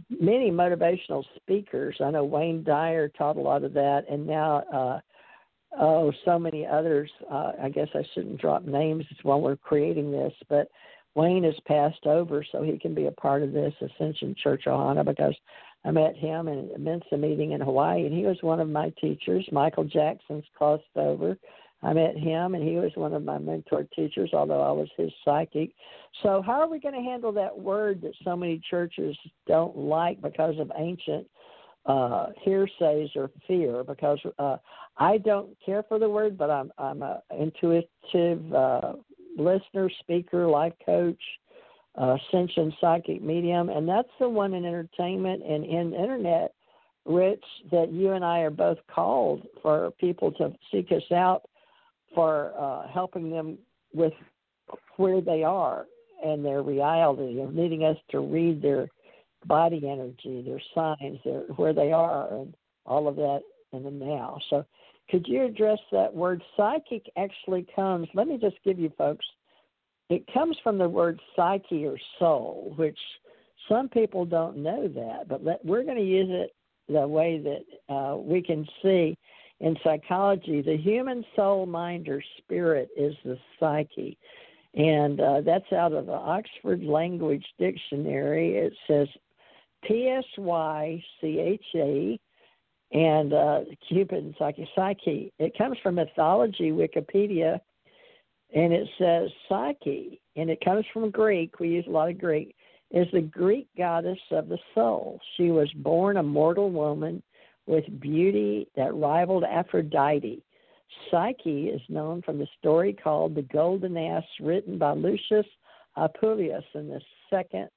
[0.08, 1.96] many motivational speakers.
[2.00, 5.00] I know Wayne Dyer taught a lot of that, and now, uh,
[5.78, 7.10] oh, so many others.
[7.30, 10.68] Uh, I guess I shouldn't drop names while we're creating this, but
[11.14, 15.04] Wayne has passed over, so he can be a part of this Ascension Church Ohana
[15.04, 15.34] because
[15.84, 18.92] I met him in a Mensa meeting in Hawaii, and he was one of my
[19.00, 19.46] teachers.
[19.50, 21.38] Michael Jackson's crossed over.
[21.82, 25.10] I met him, and he was one of my mentor teachers, although I was his
[25.24, 25.70] psychic.
[26.22, 29.16] So, how are we going to handle that word that so many churches
[29.46, 31.26] don't like because of ancient
[31.86, 33.82] uh, hearsays or fear?
[33.82, 34.58] Because uh,
[34.98, 38.92] I don't care for the word, but I'm I'm a intuitive uh,
[39.38, 41.22] listener, speaker, life coach,
[41.98, 46.52] uh, ascension psychic medium, and that's the one in entertainment and in internet.
[47.06, 51.42] Rich, that you and I are both called for people to seek us out
[52.14, 53.58] for uh, helping them
[53.94, 54.12] with
[54.96, 55.86] where they are
[56.24, 58.88] and their reality, and needing us to read their
[59.46, 63.40] body energy, their signs, their where they are, and all of that
[63.72, 64.38] in the now.
[64.50, 64.66] So,
[65.08, 66.42] could you address that word?
[66.56, 68.08] Psychic actually comes.
[68.14, 69.24] Let me just give you folks.
[70.10, 72.98] It comes from the word psyche or soul, which
[73.68, 76.50] some people don't know that, but let, we're going to use it
[76.88, 79.16] the way that uh, we can see
[79.60, 84.18] in psychology, the human soul, mind, or spirit is the psyche.
[84.74, 88.56] And uh, that's out of the Oxford Language Dictionary.
[88.56, 89.08] It says
[89.84, 92.18] P S Y C H A
[92.92, 94.68] and uh, Cupid and Psyche.
[94.74, 95.32] Psyche.
[95.38, 97.60] It comes from mythology, Wikipedia,
[98.54, 101.60] and it says Psyche, and it comes from Greek.
[101.60, 102.54] We use a lot of Greek.
[102.90, 105.20] Is the Greek goddess of the soul.
[105.36, 107.22] She was born a mortal woman
[107.66, 110.42] with beauty that rivaled Aphrodite.
[111.08, 115.46] Psyche is known from the story called The Golden Ass, written by Lucius
[115.96, 117.68] Apuleius in the second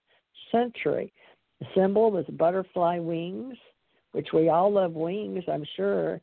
[0.52, 1.14] century.
[1.60, 3.56] The symbol was butterfly wings,
[4.14, 6.22] which we all love wings, I'm sure.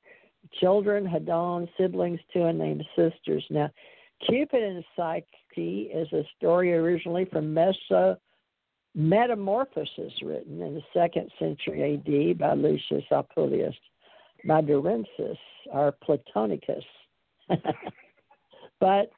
[0.59, 3.45] Children had on siblings too, and named sisters.
[3.51, 3.71] Now,
[4.29, 8.17] Cupid and Psyche is a story originally from Meso
[8.95, 13.75] Metamorphosis, written in the second century AD by Lucius Apuleius,
[14.47, 15.39] by Durensis
[15.73, 16.85] or Platonicus.
[18.81, 19.11] but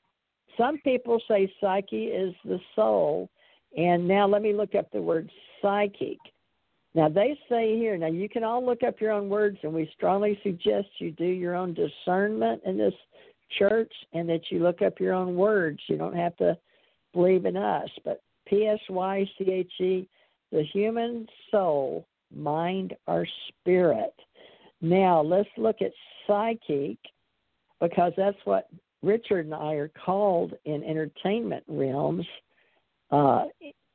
[0.59, 3.31] some people say psyche is the soul.
[3.77, 5.31] And now let me look up the word
[5.62, 6.18] psychic.
[6.94, 9.90] Now they say here, now you can all look up your own words, and we
[9.94, 12.93] strongly suggest you do your own discernment in this
[13.59, 15.81] church and that you look up your own words.
[15.87, 16.57] You don't have to
[17.12, 20.09] believe in us, but P S Y C H E,
[20.51, 24.15] the human soul, mind, or spirit.
[24.81, 25.93] Now, let's look at
[26.27, 26.99] psychic
[27.81, 28.69] because that's what
[29.03, 32.27] Richard and I are called in entertainment realms
[33.11, 33.45] uh,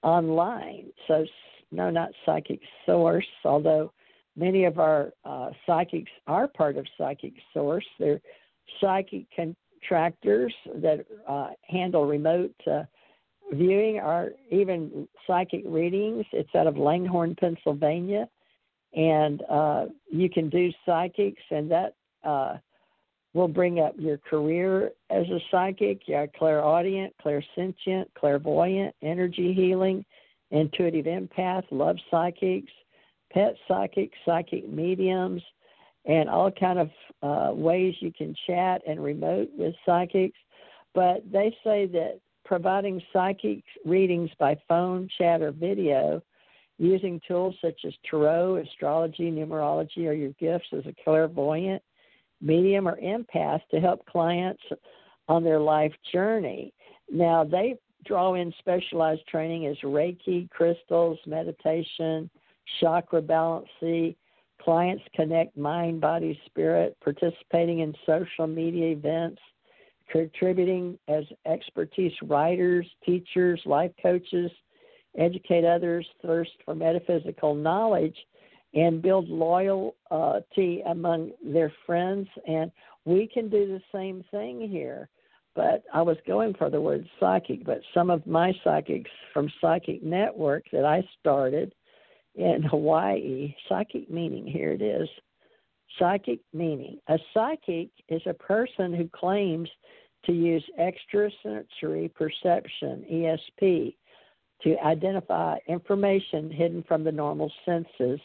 [0.04, 0.88] online.
[1.08, 1.26] So,
[1.72, 3.92] no, not psychic source, although
[4.36, 7.86] many of our uh, psychics are part of psychic source.
[8.00, 8.22] They're
[8.80, 12.84] psychic contractors that uh, handle remote uh,
[13.52, 16.26] viewing or even psychic readings.
[16.32, 18.28] It's out of Langhorne, Pennsylvania,
[18.94, 22.58] and uh, you can do psychics, and that uh,
[23.34, 30.04] will bring up your career as a psychic, your clairaudient, clairsentient, clairvoyant, energy healing,
[30.52, 32.72] intuitive empath, love psychics,
[33.32, 35.42] pet psychics, psychic mediums,
[36.08, 36.90] and all kind of
[37.22, 40.38] uh, ways you can chat and remote with psychics.
[40.94, 46.24] But they say that providing psychic readings by phone, chat, or video
[46.80, 51.82] using tools such as tarot, astrology, numerology, or your gifts as a clairvoyant,
[52.42, 54.62] medium, or empath to help clients
[55.28, 56.74] on their life journey.
[57.12, 62.30] Now, they draw in specialized training as Reiki, crystals, meditation,
[62.80, 64.16] chakra balancing.
[64.62, 69.42] Clients connect mind, body, spirit, participating in social media events,
[70.12, 74.52] contributing as expertise writers, teachers, life coaches,
[75.18, 78.16] educate others, thirst for metaphysical knowledge,
[78.74, 82.28] and build loyalty among their friends.
[82.48, 82.72] And
[83.06, 85.10] we can do the same thing here.
[85.56, 90.04] But I was going for the word psychic, but some of my psychics from Psychic
[90.04, 91.74] Network that I started
[92.38, 95.10] in Hawaii, psychic meaning, here it is.
[95.98, 97.00] Psychic meaning.
[97.08, 99.68] A psychic is a person who claims
[100.26, 103.96] to use extrasensory perception, ESP,
[104.62, 108.20] to identify information hidden from the normal senses,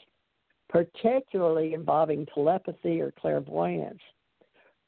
[0.69, 4.01] particularly involving telepathy or clairvoyance,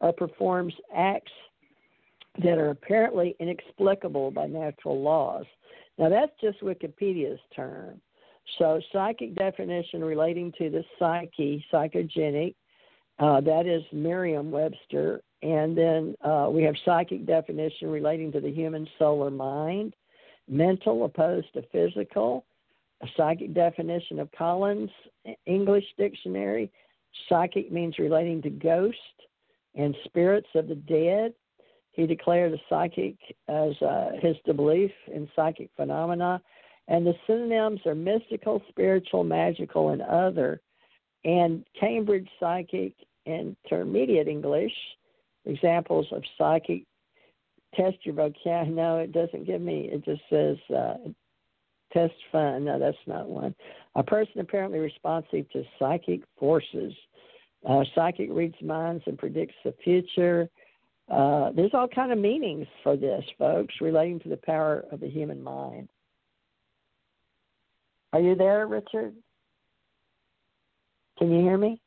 [0.01, 1.33] or performs acts
[2.43, 5.47] that are apparently inexplicable by natural laws.
[5.99, 8.01] Now, that's just Wikipedia's term.
[8.59, 12.55] So, psychic definition relating to the psyche, psychogenic,
[13.19, 15.23] uh, that is Merriam Webster.
[15.43, 19.95] And then uh, we have psychic definition relating to the human soul or mind
[20.49, 22.45] mental opposed to physical,
[23.03, 24.91] a psychic definition of Collins
[25.47, 26.71] English Dictionary.
[27.29, 28.99] Psychic means relating to ghosts
[29.75, 31.33] and spirits of the dead.
[31.93, 33.17] He declared a psychic
[33.49, 36.41] as uh, his belief in psychic phenomena.
[36.89, 40.61] And the synonyms are mystical, spiritual, magical, and other.
[41.25, 42.95] And Cambridge Psychic
[43.27, 44.75] Intermediate English,
[45.47, 46.85] examples of psychic
[47.75, 48.69] test your vocabulary.
[48.71, 49.89] No, it doesn't give me.
[49.91, 50.97] It just says uh,
[51.93, 52.65] test fun.
[52.65, 53.55] No, that's not one.
[53.95, 56.93] A person apparently responsive to psychic forces.
[57.67, 60.49] Uh, psychic reads minds and predicts the future.
[61.11, 65.09] Uh, there's all kind of meanings for this, folks, relating to the power of the
[65.09, 65.89] human mind.
[68.15, 69.13] Are you there, Richard?
[71.19, 71.81] Can you hear me?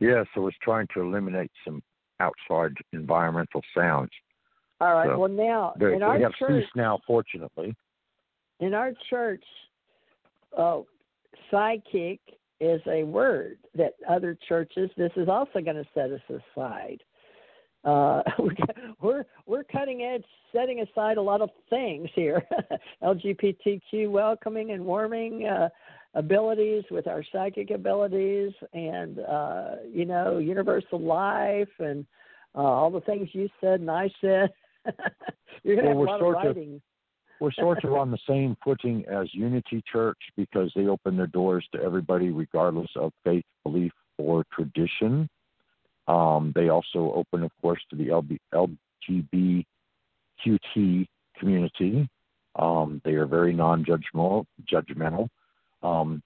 [0.00, 1.82] Yes, I was trying to eliminate some
[2.20, 4.08] outside environmental sounds.
[4.80, 5.10] All right.
[5.10, 7.76] So well, now They, in our we have church, now, fortunately.
[8.60, 9.44] in our church,
[10.56, 10.80] uh,
[11.50, 12.20] psychic
[12.60, 14.88] is a word that other churches.
[14.96, 17.02] This is also going to set us aside.
[17.84, 18.22] Uh,
[19.02, 22.42] we're we're cutting edge, setting aside a lot of things here.
[23.02, 25.68] LGBTQ welcoming and warming uh,
[26.14, 32.06] abilities with our psychic abilities, and uh, you know, universal life, and
[32.54, 34.50] uh, all the things you said and I said.
[35.62, 36.82] You're to Well, have a lot of sort of- writing.
[37.40, 41.66] We're sort of on the same footing as Unity Church because they open their doors
[41.74, 45.28] to everybody, regardless of faith, belief, or tradition.
[46.06, 48.38] Um, they also open, of course, to the LB,
[50.46, 51.06] LGBTQT
[51.38, 52.08] community.
[52.56, 54.44] Um, they are very non-judgmental.
[54.70, 55.28] Judgmental.
[55.82, 56.22] Um,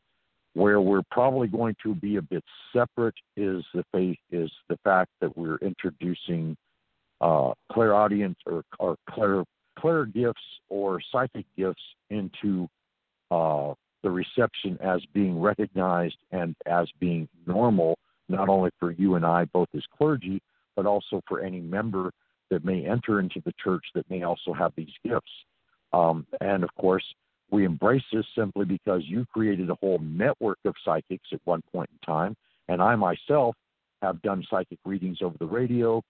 [0.55, 2.43] where we're probably going to be a bit
[2.73, 6.57] separate is the faith is the fact that we're introducing
[7.21, 12.69] uh, clairaudience or, or clair gifts or psychic gifts into
[13.31, 13.73] uh,
[14.03, 17.97] the reception as being recognized and as being normal,
[18.29, 20.43] not only for you and I, both as clergy,
[20.77, 22.13] but also for any member
[22.51, 25.31] that may enter into the church that may also have these gifts.
[25.93, 27.05] Um, and of course,
[27.51, 31.89] we embrace this simply because you created a whole network of psychics at one point
[31.91, 32.37] in time,
[32.69, 33.55] and I myself
[34.03, 36.03] have done psychic readings over the radio.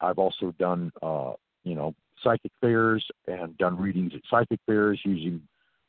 [0.00, 1.32] I've also done, uh,
[1.64, 5.42] you know, psychic fairs and done readings at psychic fairs using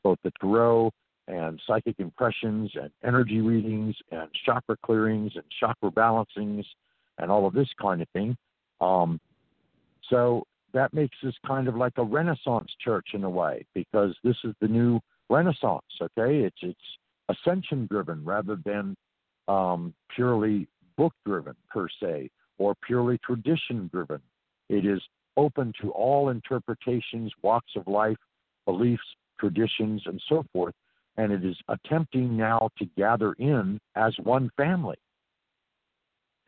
[0.04, 0.92] both the tarot
[1.28, 6.64] and psychic impressions and energy readings and chakra clearings and chakra balancings
[7.18, 8.36] and all of this kind of thing.
[8.80, 9.20] Um,
[10.08, 14.36] so that makes us kind of like a Renaissance church in a way because this
[14.44, 15.84] is the new Renaissance.
[16.00, 16.80] Okay, it's it's
[17.28, 18.96] ascension driven rather than
[19.48, 24.20] um, purely book driven per se or purely tradition driven.
[24.68, 25.00] It is
[25.36, 28.16] open to all interpretations, walks of life,
[28.66, 29.02] beliefs,
[29.38, 30.74] traditions, and so forth.
[31.18, 34.96] And it is attempting now to gather in as one family.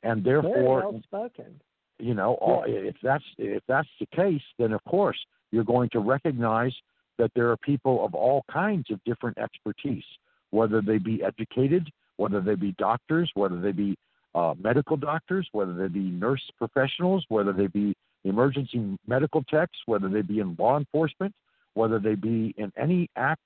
[0.03, 1.61] And Very therefore, well spoken.
[1.99, 5.19] you know, all, if that's if that's the case, then of course
[5.51, 6.73] you're going to recognize
[7.19, 10.05] that there are people of all kinds of different expertise,
[10.51, 13.95] whether they be educated, whether they be doctors, whether they be
[14.35, 17.95] uh, medical doctors, whether they be nurse professionals, whether they be
[18.25, 21.35] emergency medical techs, whether they be in law enforcement,
[21.75, 23.43] whether they be in any act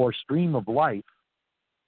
[0.00, 1.04] or stream of life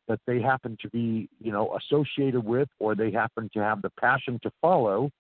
[0.07, 3.89] that they happen to be, you know, associated with or they happen to have the
[3.99, 5.11] passion to follow,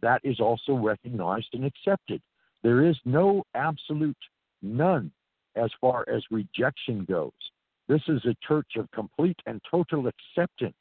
[0.00, 2.20] that is also recognized and accepted.
[2.64, 4.16] There is no absolute
[4.60, 5.12] none
[5.54, 7.30] as far as rejection goes.
[7.86, 10.74] This is a church of complete and total acceptance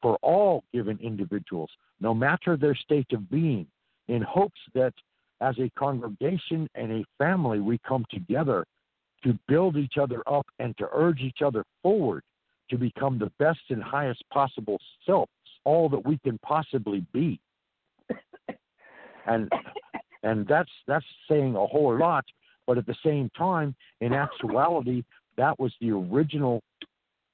[0.00, 1.70] for all given individuals,
[2.00, 3.66] no matter their state of being,
[4.06, 4.94] in hopes that
[5.40, 8.64] as a congregation and a family, we come together
[9.24, 12.22] to build each other up and to urge each other forward
[12.70, 15.30] to become the best and highest possible selves,
[15.64, 17.40] all that we can possibly be.
[19.26, 19.50] and
[20.22, 22.24] and that's that's saying a whole lot,
[22.66, 25.02] but at the same time, in actuality,
[25.36, 26.62] that was the original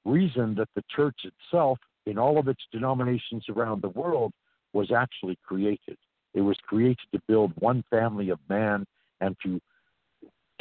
[0.05, 4.31] reason that the church itself, in all of its denominations around the world,
[4.73, 5.97] was actually created.
[6.33, 8.85] It was created to build one family of man
[9.19, 9.59] and to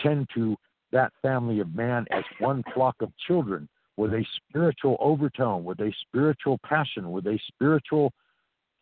[0.00, 0.56] tend to
[0.96, 3.68] that family of man as one flock of children
[3.98, 8.10] with a spiritual overtone, with a spiritual passion, with a spiritual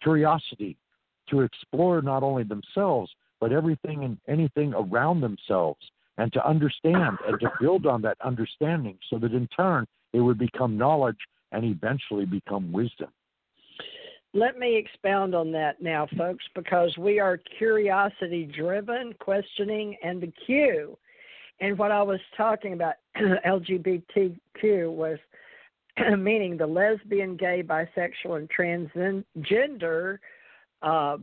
[0.00, 0.76] curiosity
[1.28, 3.10] to explore not only themselves,
[3.40, 5.80] but everything and anything around themselves,
[6.18, 10.38] and to understand and to build on that understanding so that in turn it would
[10.38, 11.18] become knowledge
[11.50, 13.08] and eventually become wisdom.
[14.34, 20.32] Let me expound on that now, folks, because we are curiosity driven, questioning, and the
[20.46, 20.96] Q.
[21.60, 25.18] And what I was talking about, LGBTQ, was
[26.18, 30.18] meaning the lesbian, gay, bisexual, and transgender
[30.82, 31.16] uh,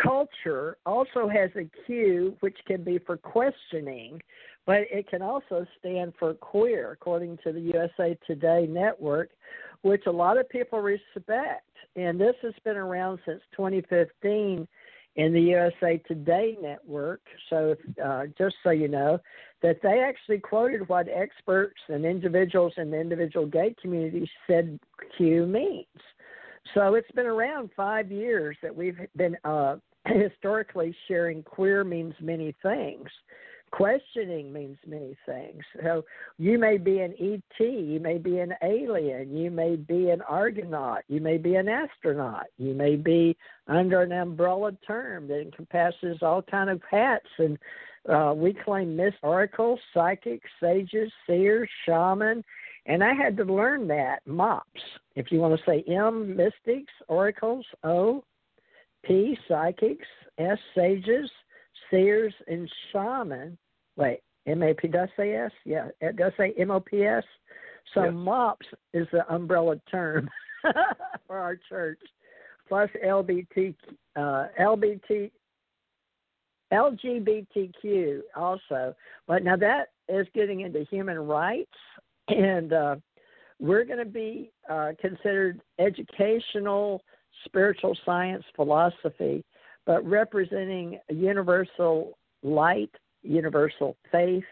[0.00, 4.20] culture also has a Q, which can be for questioning,
[4.66, 9.30] but it can also stand for queer, according to the USA Today network,
[9.82, 11.68] which a lot of people respect.
[11.96, 14.66] And this has been around since 2015
[15.16, 17.20] in the USA Today network.
[17.50, 19.18] So, uh, just so you know,
[19.62, 24.78] that they actually quoted what experts and individuals in the individual gay community said
[25.16, 25.86] Q means.
[26.72, 29.76] So it's been around five years that we've been uh,
[30.06, 33.08] historically sharing queer means many things.
[33.74, 35.64] Questioning means many things.
[35.82, 36.04] So
[36.38, 41.02] you may be an ET, you may be an alien, you may be an Argonaut,
[41.08, 43.36] you may be an astronaut, you may be
[43.66, 47.58] under an umbrella term that encompasses all kind of hats and
[48.08, 52.44] uh, we claim myst oracles, psychics, sages, seers, shaman,
[52.86, 54.82] and I had to learn that MOPS.
[55.16, 58.22] If you want to say M, mystics, oracles, O,
[59.04, 60.06] P, psychics,
[60.38, 61.28] S, sages,
[61.90, 63.58] seers, and shaman.
[63.96, 65.52] Wait, M A P does say S?
[65.64, 67.24] Yeah, it does say M O P S.
[67.94, 68.12] So yes.
[68.14, 70.28] MOPS is the umbrella term
[71.26, 72.00] for our church,
[72.68, 73.74] plus LBT,
[74.16, 75.30] uh, LBT,
[76.72, 78.94] LGBTQ also.
[79.26, 81.70] But now that is getting into human rights,
[82.28, 82.96] and uh,
[83.60, 87.02] we're going to be uh, considered educational,
[87.44, 89.44] spiritual science, philosophy,
[89.86, 92.90] but representing universal light,
[93.24, 94.44] universal faith,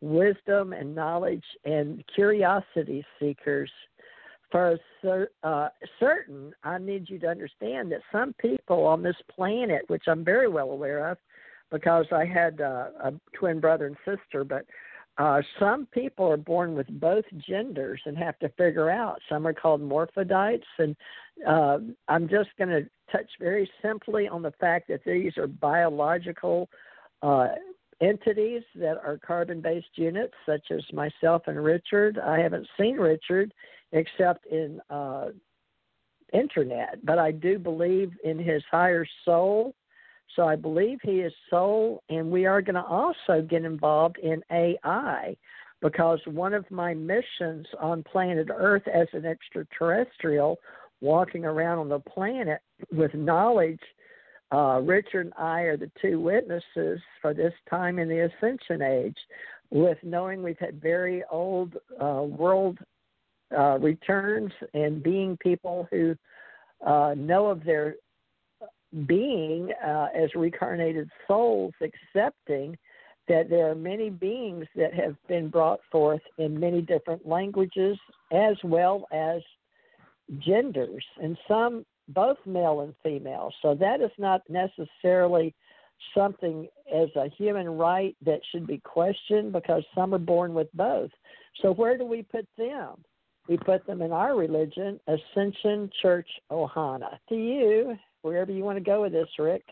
[0.00, 3.70] wisdom and knowledge, and curiosity seekers.
[4.50, 4.78] For
[5.42, 5.68] uh,
[5.98, 10.48] certain, I need you to understand that some people on this planet, which I'm very
[10.48, 11.18] well aware of,
[11.70, 14.64] because I had uh, a twin brother and sister, but
[15.18, 19.18] uh, some people are born with both genders and have to figure out.
[19.28, 20.94] Some are called morphodites, and
[21.46, 21.78] uh,
[22.08, 26.68] I'm just going to touch very simply on the fact that these are biological
[27.22, 27.48] uh,
[28.00, 32.18] entities that are carbon based units, such as myself and Richard.
[32.18, 33.52] I haven't seen Richard
[33.92, 35.28] except in uh,
[36.32, 39.74] internet, but I do believe in his higher soul
[40.34, 44.42] so I believe he is soul, and we are going to also get involved in
[44.50, 45.36] AI
[45.80, 50.58] because one of my missions on planet Earth as an extraterrestrial,
[51.00, 52.60] walking around on the planet
[52.92, 53.80] with knowledge,
[54.52, 59.16] uh, Richard and I are the two witnesses for this time in the Ascension Age,
[59.70, 62.78] with knowing we've had very old uh, world
[63.56, 66.14] uh, returns and being people who
[66.84, 67.96] uh, know of their
[69.06, 72.76] being uh, as reincarnated souls, accepting
[73.28, 77.98] that there are many beings that have been brought forth in many different languages
[78.32, 79.42] as well as
[80.38, 83.52] genders, and some both male and female.
[83.62, 85.54] So that is not necessarily
[86.14, 91.10] something as a human right that should be questioned because some are born with both.
[91.62, 93.04] So where do we put them?
[93.48, 97.18] we put them in our religion, Ascension Church Ohana.
[97.28, 99.62] To you, wherever you want to go with this, Rick.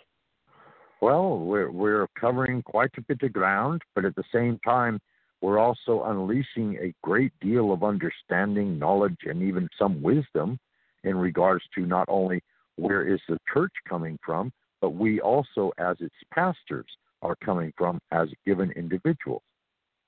[1.01, 5.01] Well, we're we're covering quite a bit of ground, but at the same time,
[5.41, 10.59] we're also unleashing a great deal of understanding, knowledge, and even some wisdom
[11.05, 12.43] in regards to not only
[12.77, 16.87] where is the church coming from, but we also, as its pastors,
[17.23, 19.43] are coming from as given individuals.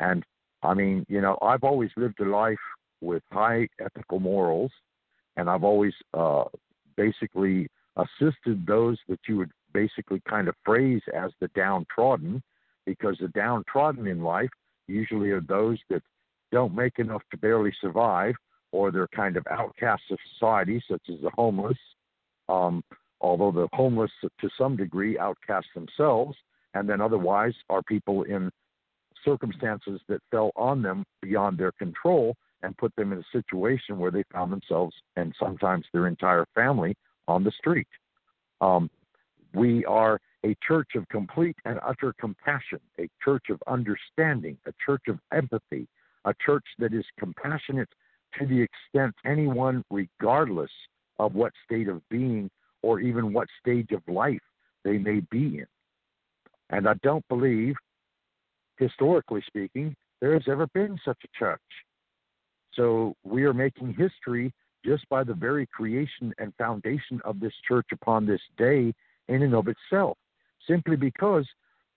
[0.01, 0.25] And
[0.63, 2.59] I mean, you know, I've always lived a life
[3.01, 4.73] with high ethical morals,
[5.37, 6.45] and I've always uh,
[6.97, 12.43] basically assisted those that you would basically kind of phrase as the downtrodden,
[12.85, 14.51] because the downtrodden in life
[14.89, 16.03] usually are those that
[16.53, 18.35] don't make enough to barely survive,
[18.77, 21.79] or they're kind of outcasts of society, such as the homeless.
[22.49, 22.85] Um,
[23.23, 26.37] although the homeless, to some degree, outcast themselves,
[26.75, 28.51] and then otherwise are people in
[29.25, 34.11] circumstances that fell on them beyond their control and put them in a situation where
[34.11, 36.95] they found themselves and sometimes their entire family
[37.27, 37.89] on the street.
[38.61, 38.91] Um,
[39.55, 45.03] we are a church of complete and utter compassion, a church of understanding, a church
[45.09, 45.89] of empathy,
[46.27, 47.89] a church that is compassionate
[48.39, 50.71] to the extent anyone, regardless
[51.19, 52.51] of what state of being
[52.83, 54.41] or even what stage of life
[54.85, 55.67] they may be in.
[56.71, 57.75] And I don't believe,
[58.79, 61.61] historically speaking, there has ever been such a church.
[62.75, 64.53] So we are making history
[64.85, 68.95] just by the very creation and foundation of this church upon this day
[69.29, 70.17] in and of itself,
[70.69, 71.47] simply because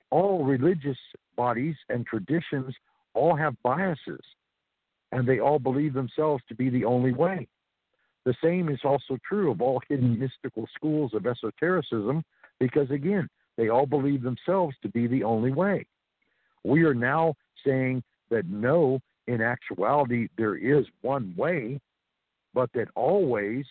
[0.10, 0.98] all religious
[1.36, 2.74] bodies and traditions
[3.14, 4.22] all have biases
[5.12, 7.48] and they all believe themselves to be the only way.
[8.26, 12.24] The same is also true of all hidden mystical schools of esotericism
[12.60, 15.86] because, again, they all believe themselves to be the only way.
[16.64, 21.80] We are now saying that no, in actuality, there is one way,
[22.54, 23.66] but that all ways,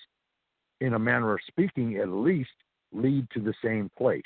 [0.80, 2.50] in a manner of speaking at least,
[2.92, 4.22] lead to the same place.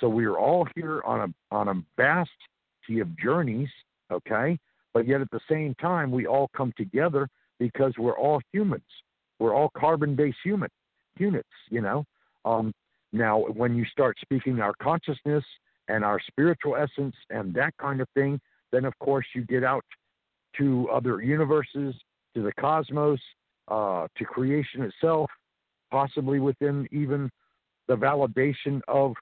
[0.00, 2.30] So we are all here on a on a vast
[2.86, 3.68] sea of journeys,
[4.10, 4.58] okay?
[4.96, 7.28] But yet at the same time, we all come together
[7.58, 8.88] because we're all humans.
[9.38, 10.70] We're all carbon-based human
[11.18, 12.06] units, you know.
[12.46, 12.72] Um,
[13.12, 15.44] now, when you start speaking our consciousness
[15.88, 18.40] and our spiritual essence and that kind of thing,
[18.72, 19.84] then of course you get out
[20.56, 21.94] to other universes,
[22.34, 23.20] to the cosmos,
[23.68, 25.30] uh, to creation itself,
[25.90, 27.28] possibly within even
[27.86, 29.12] the validation of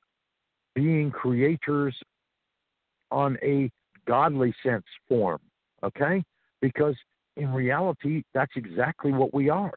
[0.77, 1.97] being creators
[3.11, 3.69] on a
[4.07, 5.41] godly sense form.
[5.85, 6.23] Okay?
[6.61, 6.97] Because
[7.37, 9.73] in reality, that's exactly what we are.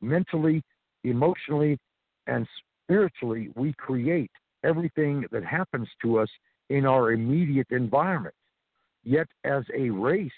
[0.00, 0.62] Mentally,
[1.04, 1.78] emotionally,
[2.26, 2.46] and
[2.84, 4.30] spiritually, we create
[4.64, 6.28] everything that happens to us
[6.68, 8.34] in our immediate environment.
[9.04, 10.30] Yet, as a race,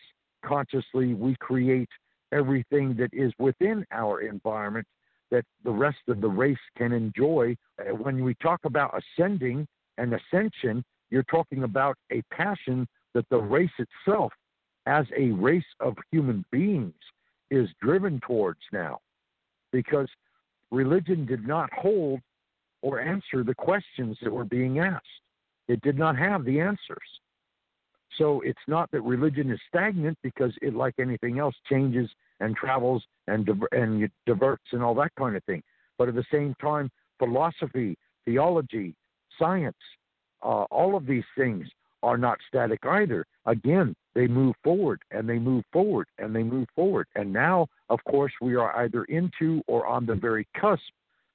[0.45, 1.89] consciously, we create
[2.32, 4.86] everything that is within our environment
[5.31, 7.57] that the rest of the race can enjoy.
[7.99, 9.66] When we talk about ascending
[9.97, 14.32] and ascension, you're talking about a passion that the race itself,
[14.89, 16.94] as a race of human beings,
[17.51, 18.98] is driven towards now.
[19.70, 20.09] Because
[20.70, 22.20] religion did not hold
[22.81, 25.05] or answer the questions that were being asked,
[25.69, 27.09] it did not have the answers.
[28.16, 32.09] So it's not that religion is stagnant because it, like anything else, changes
[32.40, 35.62] and travels and and diverts and all that kind of thing.
[35.98, 38.94] But at the same time, philosophy, theology,
[39.39, 39.77] science,
[40.43, 41.69] uh, all of these things
[42.03, 43.25] are not static either.
[43.47, 47.07] Again, they move forward and they move forward and they move forward.
[47.15, 50.83] And now, of course, we are either into or on the very cusp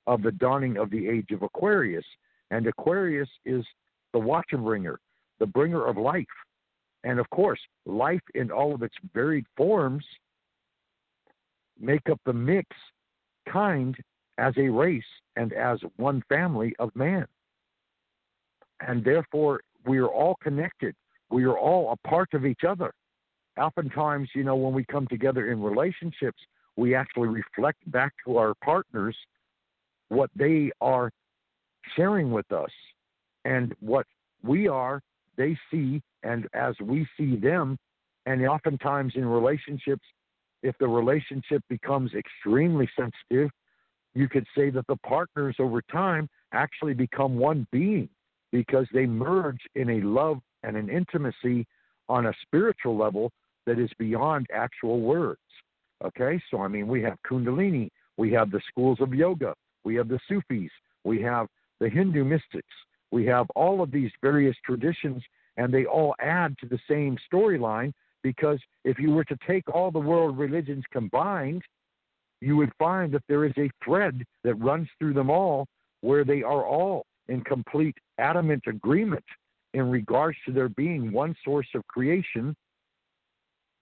[0.07, 2.06] of the dawning of the age of Aquarius.
[2.52, 3.65] And Aquarius is
[4.11, 4.99] the watcher bringer,
[5.40, 6.26] the bringer of life.
[7.03, 10.06] And of course, life in all of its varied forms
[11.80, 12.68] make up the mix
[13.49, 13.95] kind
[14.38, 15.03] as a race
[15.35, 17.26] and as one family of man.
[18.80, 20.95] And therefore, we are all connected.
[21.30, 22.93] We are all a part of each other.
[23.57, 26.39] Oftentimes, you know, when we come together in relationships,
[26.76, 29.15] we actually reflect back to our partners
[30.10, 31.11] what they are
[31.95, 32.72] sharing with us
[33.45, 34.05] and what
[34.43, 35.01] we are,
[35.38, 37.77] they see, and as we see them.
[38.26, 40.03] And oftentimes in relationships,
[40.61, 43.51] if the relationship becomes extremely sensitive,
[44.15, 48.10] you could say that the partners over time actually become one being
[48.53, 51.65] because they merge in a love and an intimacy
[52.07, 53.31] on a spiritual level
[53.65, 55.39] that is beyond actual words.
[56.05, 60.07] Okay, so I mean, we have Kundalini, we have the schools of yoga, we have
[60.07, 60.69] the Sufis,
[61.03, 61.47] we have
[61.80, 62.75] the Hindu mystics,
[63.11, 65.23] we have all of these various traditions,
[65.57, 69.89] and they all add to the same storyline because if you were to take all
[69.89, 71.63] the world religions combined,
[72.39, 75.65] you would find that there is a thread that runs through them all
[76.01, 79.23] where they are all in complete adamant agreement
[79.73, 82.55] in regards to there being one source of creation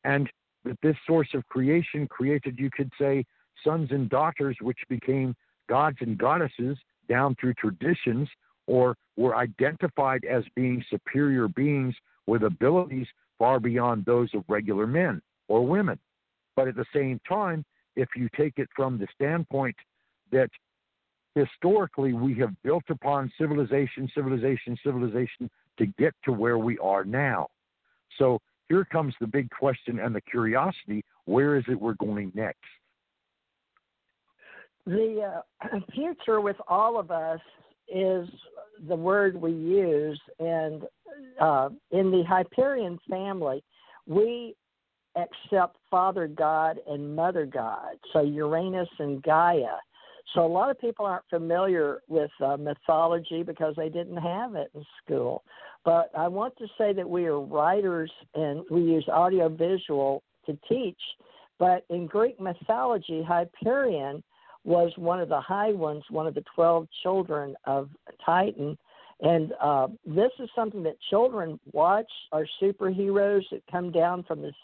[0.04, 0.30] and
[0.64, 3.26] that this source of creation created, you could say,
[3.64, 5.36] sons and daughters, which became
[5.70, 6.78] gods and goddesses
[7.10, 8.28] down through traditions
[8.68, 11.96] or were identified as being superior beings
[12.28, 13.08] with abilities
[13.38, 16.00] far beyond those of regular men or women.
[16.56, 17.66] But at the same time,
[17.96, 19.76] if you take it from the standpoint
[20.32, 20.50] that
[21.36, 27.48] historically we have built upon civilization, civilization, civilization to get to where we are now.
[28.18, 28.40] So
[28.70, 32.60] here comes the big question and the curiosity where is it we're going next?
[34.86, 37.40] The uh, future with all of us
[37.88, 38.28] is
[38.88, 40.84] the word we use, and
[41.40, 43.64] uh, in the Hyperion family,
[44.08, 44.56] we
[45.16, 49.76] accept Father God and Mother God, so Uranus and Gaia.
[50.34, 54.72] So a lot of people aren't familiar with uh, mythology because they didn't have it
[54.74, 55.44] in school.
[55.84, 61.00] But I want to say that we are writers and we use audiovisual to teach.
[61.60, 64.24] But in Greek mythology, Hyperion
[64.64, 67.90] was one of the high ones, one of the 12 children of
[68.26, 68.78] Titan.
[69.22, 74.56] And uh, this is something that children watch, are superheroes that come down from this,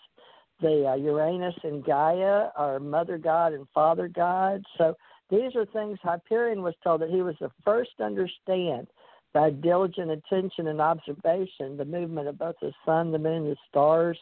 [0.61, 4.63] the uh, Uranus and Gaia, our mother god and father god.
[4.77, 4.95] So
[5.29, 8.87] these are things Hyperion was told that he was the first to understand
[9.33, 14.17] by diligent attention and observation the movement of both the sun, the moon, the stars,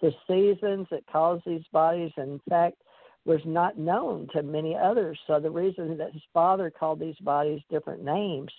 [0.00, 2.76] the seasons that cause these bodies, in fact,
[3.24, 5.18] was not known to many others.
[5.26, 8.50] So the reason that his father called these bodies different names,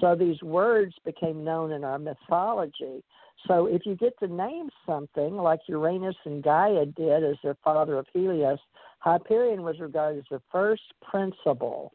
[0.00, 3.02] so these words became known in our mythology.
[3.48, 7.98] So if you get to name something like Uranus and Gaia did as their father
[7.98, 8.60] of Helios,
[9.02, 11.92] Hyperion was regarded as the first principle.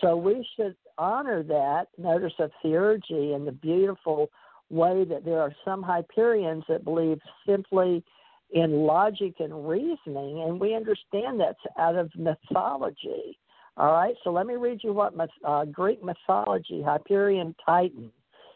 [0.00, 4.30] So we should honor that notice of theurgy and the beautiful
[4.70, 8.02] way that there are some Hyperions that believe simply
[8.50, 13.38] in logic and reasoning, and we understand that's out of mythology.
[13.76, 15.12] All right, so let me read you what
[15.44, 18.10] uh, Greek mythology, Hyperion Titan.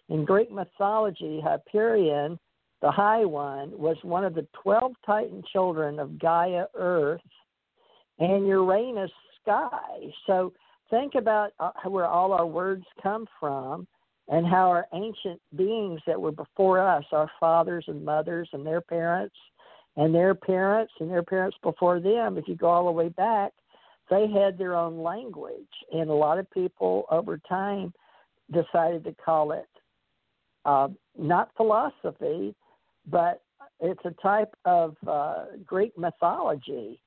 [0.08, 2.38] In Greek mythology, Hyperion,
[2.80, 7.20] the High One, was one of the 12 Titan children of Gaia, Earth,
[8.18, 9.10] and Uranus,
[9.42, 10.12] Sky.
[10.26, 10.52] So
[10.90, 13.86] think about uh, where all our words come from
[14.28, 18.80] and how our ancient beings that were before us, our fathers and mothers and their
[18.80, 19.34] parents,
[19.96, 23.52] and their parents and their parents before them, if you go all the way back,
[24.08, 25.68] they had their own language.
[25.92, 27.92] And a lot of people over time
[28.50, 29.66] decided to call it
[30.64, 32.54] uh, not philosophy,
[33.10, 33.42] but
[33.80, 37.00] it's a type of uh, Greek mythology.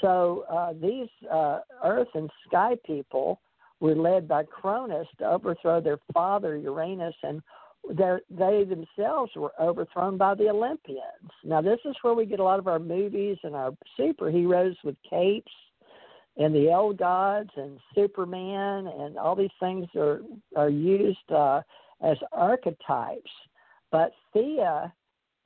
[0.00, 3.40] So uh, these uh, earth and sky people
[3.80, 7.42] were led by Cronus to overthrow their father Uranus and
[7.88, 11.30] they themselves were overthrown by the Olympians.
[11.44, 14.96] Now, this is where we get a lot of our movies and our superheroes with
[15.08, 15.52] capes
[16.36, 20.20] and the old gods and Superman and all these things are
[20.56, 21.62] are used uh,
[22.02, 23.30] as archetypes.
[23.90, 24.92] But Theia,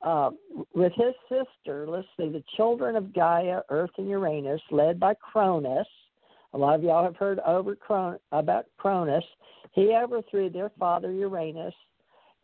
[0.03, 0.31] uh,
[0.73, 5.87] with his sister, let's see, the children of Gaia, Earth, and Uranus, led by Cronus.
[6.53, 9.23] A lot of y'all have heard over Cron- about Cronus.
[9.73, 11.73] He overthrew their father Uranus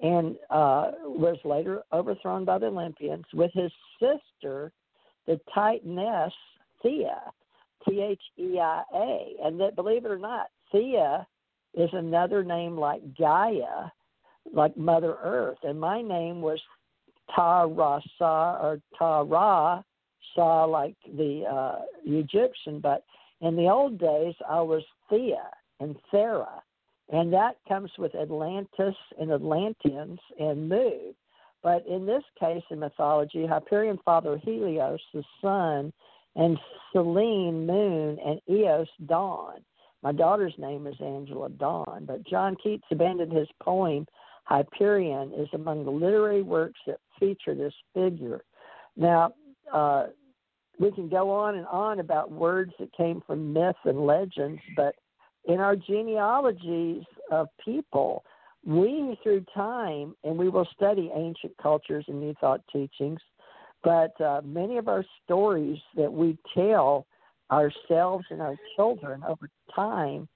[0.02, 4.72] and uh, was later overthrown by the Olympians with his sister,
[5.26, 6.32] the Titaness
[6.84, 7.20] Theia,
[7.88, 9.36] T H E I A.
[9.44, 11.26] And that, believe it or not, Theia
[11.74, 13.90] is another name like Gaia,
[14.54, 15.58] like Mother Earth.
[15.64, 16.60] And my name was
[17.34, 19.82] Ta Ra Sa or Ta Ra
[20.36, 22.80] Sa, like the uh, Egyptian.
[22.80, 23.04] But
[23.42, 25.50] in the old days, I was Thea
[25.80, 26.62] and Thera
[27.10, 31.14] and that comes with Atlantis and Atlanteans and Mu.
[31.64, 35.94] But in this case, in mythology, Hyperion father Helios, the sun,
[36.36, 36.58] and
[36.92, 39.62] Selene, moon, and Eos, dawn.
[40.04, 44.06] My daughter's name is Angela Dawn, but John Keats abandoned his poem
[44.44, 48.44] Hyperion is among the literary works that feature this figure.
[48.96, 49.34] Now,
[49.74, 50.08] uh,
[50.80, 54.96] we can go on and on about words that came from myth and legends, but
[55.46, 58.24] in our genealogies of people,
[58.66, 63.20] we, through time, and we will study ancient cultures and New Thought teachings,
[63.84, 67.08] but uh, many of our stories that we tell
[67.50, 70.28] ourselves and our children over time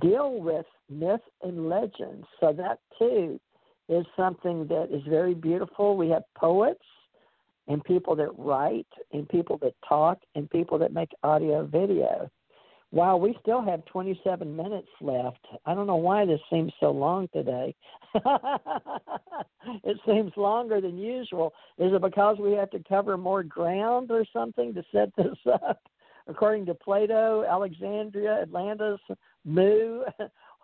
[0.00, 2.26] deal with myth and legends.
[2.38, 3.40] So that too
[3.90, 5.96] is something that is very beautiful.
[5.96, 6.84] We have poets
[7.66, 12.30] and people that write and people that talk and people that make audio video.
[12.92, 15.44] Wow, we still have 27 minutes left.
[15.66, 17.74] I don't know why this seems so long today.
[19.84, 21.52] it seems longer than usual.
[21.78, 25.80] Is it because we have to cover more ground or something to set this up?
[26.26, 29.00] According to Plato, Alexandria, Atlantis,
[29.44, 30.02] Mu,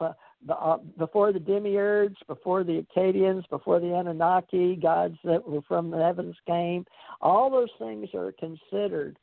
[0.00, 5.98] uh, before the demiurge, before the Akkadians, before the Anunnaki, gods that were from the
[5.98, 6.84] heavens came,
[7.20, 9.18] all those things are considered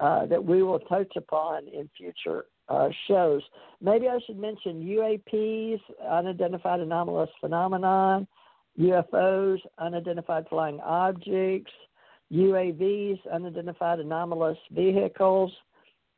[0.00, 3.42] uh, that we will touch upon in future uh, shows.
[3.80, 5.80] Maybe I should mention UAPs,
[6.10, 8.26] unidentified anomalous phenomenon,
[8.78, 11.72] UFOs, unidentified flying objects,
[12.32, 15.52] UAVs, unidentified anomalous vehicles,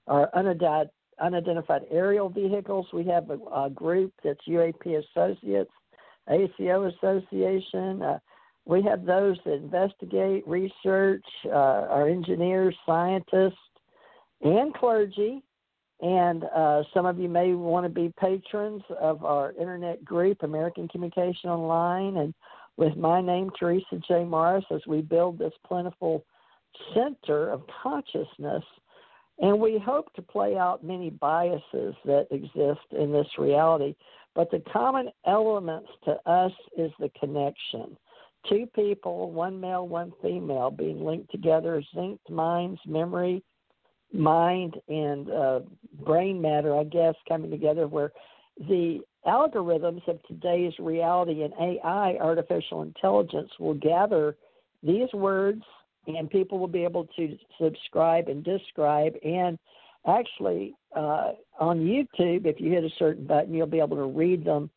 [0.06, 0.90] or unidentified,
[1.20, 2.86] unidentified aerial vehicles.
[2.92, 5.70] We have a, a, group that's UAP Associates,
[6.28, 8.02] ACO Association.
[8.02, 8.18] Uh,
[8.64, 13.56] we have those that investigate, research, uh, our engineers, scientists,
[14.42, 15.42] and clergy.
[16.00, 20.86] And uh, some of you may want to be patrons of our internet group, American
[20.88, 22.34] Communication Online, and
[22.76, 24.24] with my name, Teresa J.
[24.24, 26.24] Morris, as we build this plentiful
[26.94, 28.62] center of consciousness.
[29.40, 33.94] And we hope to play out many biases that exist in this reality.
[34.34, 37.96] But the common elements to us is the connection.
[38.48, 43.42] Two people, one male, one female, being linked together, synced minds, memory,
[44.12, 45.60] mind and uh,
[46.04, 48.12] brain matter, I guess, coming together where
[48.58, 54.36] the algorithms of today's reality and AI, artificial intelligence, will gather
[54.82, 55.62] these words
[56.16, 59.14] and people will be able to subscribe and describe.
[59.24, 59.58] And
[60.06, 64.44] actually, uh, on YouTube, if you hit a certain button, you'll be able to read
[64.44, 64.70] them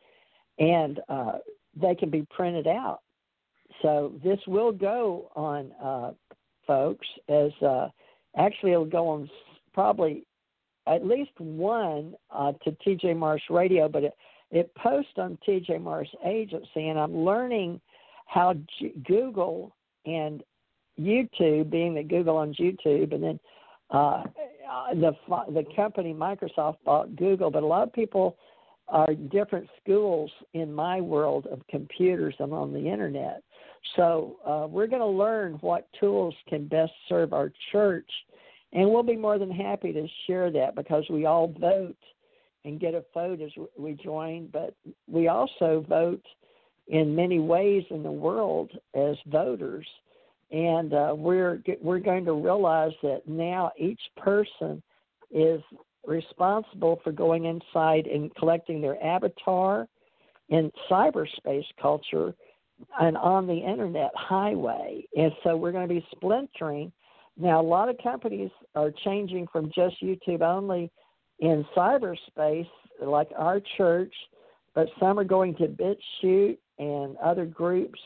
[0.59, 1.33] and uh,
[1.75, 2.99] they can be printed out.
[3.81, 6.11] So this will go on, uh,
[6.67, 7.87] folks, as uh,
[8.37, 9.29] Actually, it'll go on
[9.73, 10.25] probably
[10.87, 14.13] at least one uh, to TJ Morris Radio, but it,
[14.51, 17.79] it posts on TJ Morris Agency, and I'm learning
[18.25, 19.75] how G- Google
[20.05, 20.43] and
[21.01, 23.39] YouTube, being that Google owns YouTube, and then
[23.89, 24.23] uh,
[24.93, 25.13] the
[25.49, 28.37] the company Microsoft bought Google, but a lot of people
[28.87, 33.41] are different schools in my world of computers and on the internet.
[33.95, 38.09] So uh, we're going to learn what tools can best serve our church,
[38.73, 41.97] and we'll be more than happy to share that because we all vote
[42.63, 44.75] and get a vote as we join, but
[45.07, 46.23] we also vote
[46.87, 49.87] in many ways in the world as voters,
[50.51, 54.81] and uh, we're we're going to realize that now each person
[55.31, 55.61] is
[56.05, 59.87] responsible for going inside and collecting their avatar
[60.49, 62.33] in cyberspace culture
[62.99, 65.05] and on the internet highway.
[65.15, 66.91] And so we're going to be splintering.
[67.37, 70.91] Now, a lot of companies are changing from just YouTube only
[71.39, 72.67] in cyberspace,
[73.01, 74.13] like our church,
[74.75, 77.99] but some are going to BitChute and other groups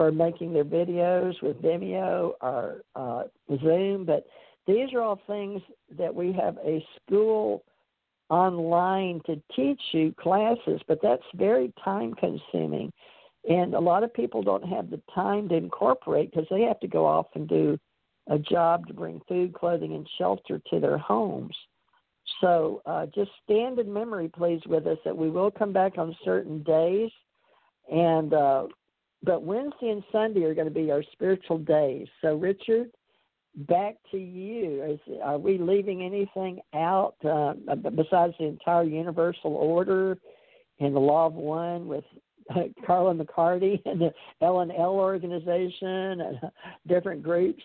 [0.00, 3.24] for making their videos with Vimeo or uh,
[3.62, 4.06] Zoom.
[4.06, 4.24] But
[4.66, 5.60] these are all things
[5.98, 7.64] that we have a school
[8.30, 12.90] online to teach you classes, but that's very time consuming.
[13.46, 16.88] And a lot of people don't have the time to incorporate because they have to
[16.88, 17.78] go off and do
[18.30, 21.54] a job to bring food, clothing, and shelter to their homes.
[22.40, 26.16] So uh, just stand in memory, please, with us that we will come back on
[26.24, 27.10] certain days.
[27.92, 28.68] And uh,
[29.22, 32.06] but Wednesday and Sunday are going to be our spiritual days.
[32.22, 32.90] So Richard,
[33.54, 34.82] back to you.
[34.82, 40.18] Is, are we leaving anything out uh, besides the entire universal order
[40.78, 42.04] and the law of one with
[42.86, 46.38] Carla McCarty and the L and L organization and
[46.88, 47.62] different groups,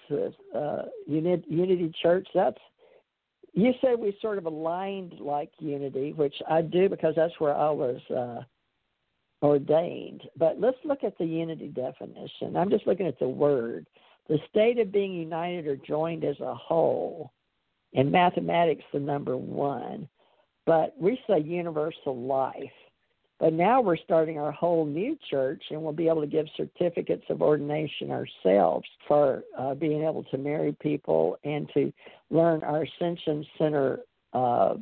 [0.56, 2.27] uh, Unity Church.
[2.34, 2.57] That's
[3.53, 7.69] you said we sort of aligned like Unity, which I do because that's where I
[7.69, 8.44] was uh,
[9.46, 10.24] ordained.
[10.38, 12.58] But let's look at the Unity definition.
[12.58, 13.86] I'm just looking at the word
[14.28, 17.32] the state of being united or joined as a whole.
[17.94, 20.10] In mathematics, the number one.
[20.66, 22.72] But we say universal life.
[23.40, 27.26] But now we're starting our whole new church, and we'll be able to give certificates
[27.30, 31.94] of ordination ourselves for uh, being able to marry people and to
[32.30, 34.00] learn our Ascension Center
[34.34, 34.76] uh,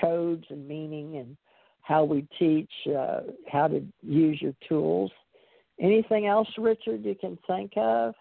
[0.00, 1.36] codes and meaning and
[1.84, 5.12] how we teach uh, how to use your tools.
[5.78, 8.14] Anything else, Richard, you can think of?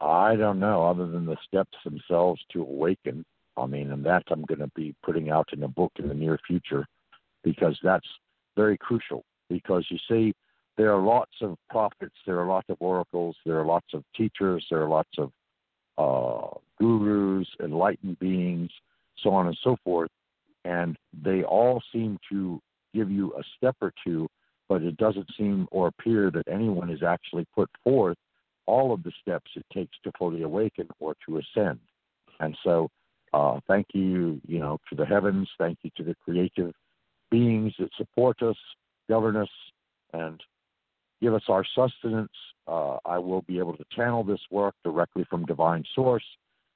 [0.00, 3.24] I don't know, other than the steps themselves to awaken.
[3.56, 6.14] I mean, and that I'm going to be putting out in a book in the
[6.14, 6.86] near future
[7.44, 8.06] because that's
[8.56, 9.24] very crucial.
[9.48, 10.34] Because you see,
[10.76, 14.64] there are lots of prophets, there are lots of oracles, there are lots of teachers,
[14.70, 15.32] there are lots of
[15.96, 18.70] uh, gurus, enlightened beings,
[19.22, 20.10] so on and so forth,
[20.64, 22.60] and they all seem to
[22.94, 24.28] give you a step or two,
[24.68, 28.16] but it doesn't seem or appear that anyone has actually put forth
[28.66, 31.80] all of the steps it takes to fully awaken or to ascend.
[32.40, 32.88] And so,
[33.32, 35.48] uh, thank you, you know, to the heavens.
[35.58, 36.72] Thank you to the creative
[37.30, 38.56] beings that support us,
[39.08, 39.48] govern us,
[40.12, 40.40] and
[41.20, 42.32] give us our sustenance.
[42.66, 46.24] Uh, I will be able to channel this work directly from divine source,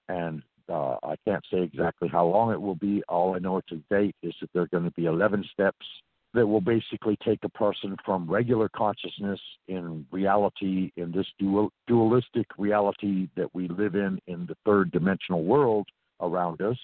[0.08, 0.42] and
[0.72, 3.02] uh, I can't say exactly how long it will be.
[3.08, 5.86] All I know to date is that there are going to be 11 steps
[6.34, 9.38] that will basically take a person from regular consciousness
[9.68, 15.44] in reality, in this dual, dualistic reality that we live in, in the third dimensional
[15.44, 15.86] world
[16.20, 16.78] around us.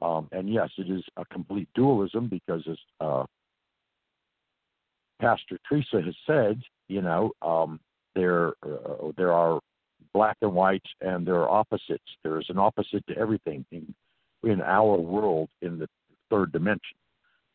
[0.00, 3.24] Um, and yes, it is a complete dualism because, as uh,
[5.20, 7.78] Pastor Teresa has said, you know, um,
[8.14, 9.60] there uh, there are
[10.12, 12.04] black and white, and there are opposites.
[12.22, 13.94] There is an opposite to everything in
[14.44, 15.88] in our world in the
[16.30, 16.96] third dimension.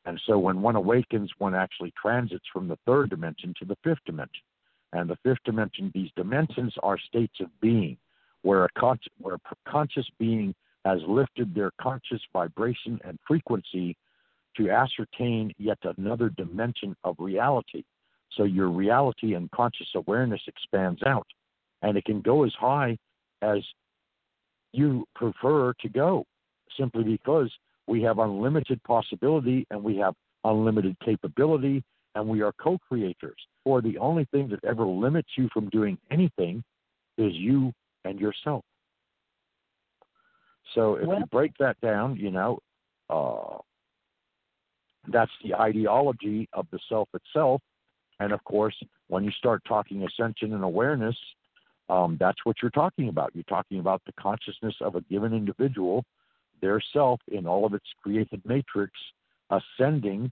[0.05, 4.03] And so when one awakens, one actually transits from the third dimension to the fifth
[4.05, 4.43] dimension.
[4.91, 7.97] And the fifth dimension, these dimensions are states of being,
[8.41, 10.53] where a, con- where a conscious being
[10.85, 13.95] has lifted their conscious vibration and frequency
[14.57, 17.83] to ascertain yet another dimension of reality.
[18.33, 21.27] So your reality and conscious awareness expands out,
[21.83, 22.97] and it can go as high
[23.41, 23.59] as
[24.71, 26.25] you prefer to go,
[26.77, 27.51] simply because
[27.87, 30.15] we have unlimited possibility and we have
[30.45, 31.83] unlimited capability
[32.15, 33.37] and we are co creators.
[33.65, 36.63] Or the only thing that ever limits you from doing anything
[37.17, 37.71] is you
[38.05, 38.63] and yourself.
[40.73, 42.59] So if Well- you break that down, you know,
[43.09, 43.59] uh,
[45.07, 47.61] that's the ideology of the self itself.
[48.19, 51.17] And of course, when you start talking ascension and awareness,
[51.89, 53.31] um, that's what you're talking about.
[53.33, 56.03] You're talking about the consciousness of a given individual,
[56.61, 58.93] their self in all of its created matrix,
[59.49, 60.31] ascending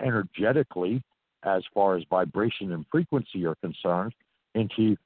[0.00, 1.02] energetically
[1.44, 4.12] as far as vibration and frequency are concerned
[4.54, 4.96] into,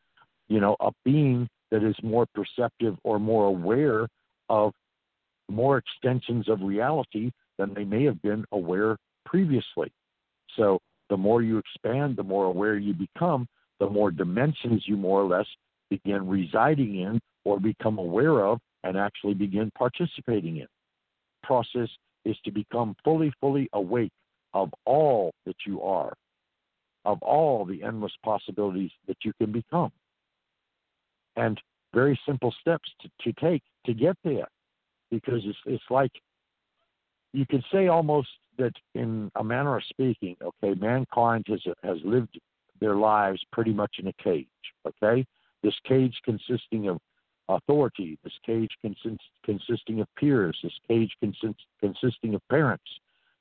[0.49, 4.09] you know, a being that is more perceptive or more aware
[4.49, 4.73] of
[5.49, 9.93] more extensions of reality than they may have been aware previously.
[10.57, 13.47] So the more you expand, the more aware you become,
[13.81, 15.47] the more dimensions you more or less
[15.89, 20.67] begin residing in or become aware of and actually begin participating in.
[21.43, 21.89] Process
[22.25, 24.13] is to become fully, fully awake
[24.55, 26.13] of all that you are,
[27.05, 29.91] of all the endless possibilities that you can become.
[31.37, 31.61] And
[31.95, 34.49] very simple steps to, to take to get there.
[35.11, 36.13] Because it's it's like
[37.33, 38.29] you could say almost
[38.59, 42.39] that in a manner of speaking, okay, mankind has has lived
[42.81, 44.47] their lives pretty much in a cage.
[44.87, 45.27] Okay,
[45.63, 46.99] this cage consisting of
[47.49, 52.85] authority, this cage consist, consisting of peers, this cage consist, consisting of parents,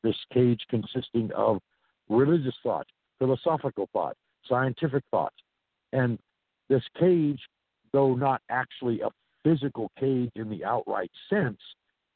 [0.04, 1.60] this cage consisting of
[2.10, 2.88] religious thought,
[3.20, 4.16] philosophical thought,
[4.48, 5.34] scientific thought,
[5.94, 6.18] and
[6.70, 7.40] this cage,
[7.94, 9.10] though not actually a
[9.44, 11.60] physical cage in the outright sense,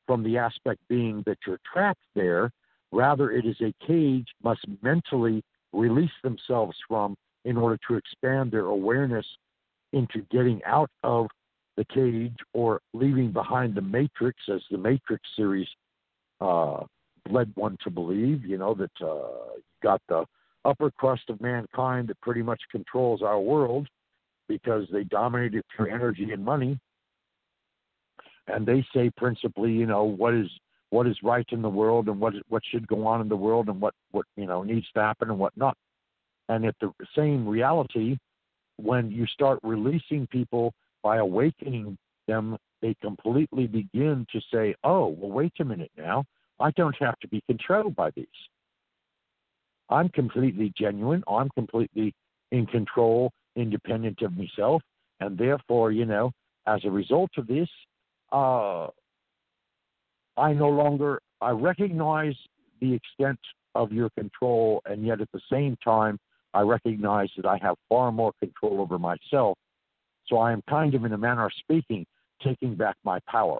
[0.05, 2.51] from the aspect being that you're trapped there.
[2.91, 5.43] Rather, it is a cage must mentally
[5.73, 9.25] release themselves from in order to expand their awareness
[9.91, 11.27] into getting out of
[11.75, 15.67] the cage or leaving behind the matrix, as the Matrix series
[16.39, 16.81] uh,
[17.29, 18.45] led one to believe.
[18.45, 20.25] You know that uh, got the
[20.65, 23.87] upper crust of mankind that pretty much controls our world
[24.47, 26.79] because they dominate it through energy and money
[28.47, 30.47] and they say principally, you know, what is
[30.93, 33.67] what is right in the world and what what should go on in the world
[33.67, 35.75] and what what you know needs to happen and what not.
[36.49, 38.17] And at the same reality,
[38.77, 40.71] when you start releasing people
[41.01, 41.97] by awakening
[42.27, 46.25] them, they completely begin to say, "Oh, well, wait a minute now.
[46.59, 48.39] I don't have to be controlled by these.
[49.89, 51.23] I'm completely genuine.
[51.27, 52.13] I'm completely
[52.51, 54.83] in control, independent of myself,
[55.19, 56.31] and therefore, you know,
[56.67, 57.69] as a result of this,
[58.31, 58.87] uh,
[60.37, 62.35] I no longer I recognize
[62.79, 63.39] the extent
[63.75, 66.19] of your control, and yet at the same time,
[66.53, 69.57] I recognize that I have far more control over myself.
[70.27, 72.05] So I am kind of, in a manner of speaking,
[72.43, 73.59] taking back my power.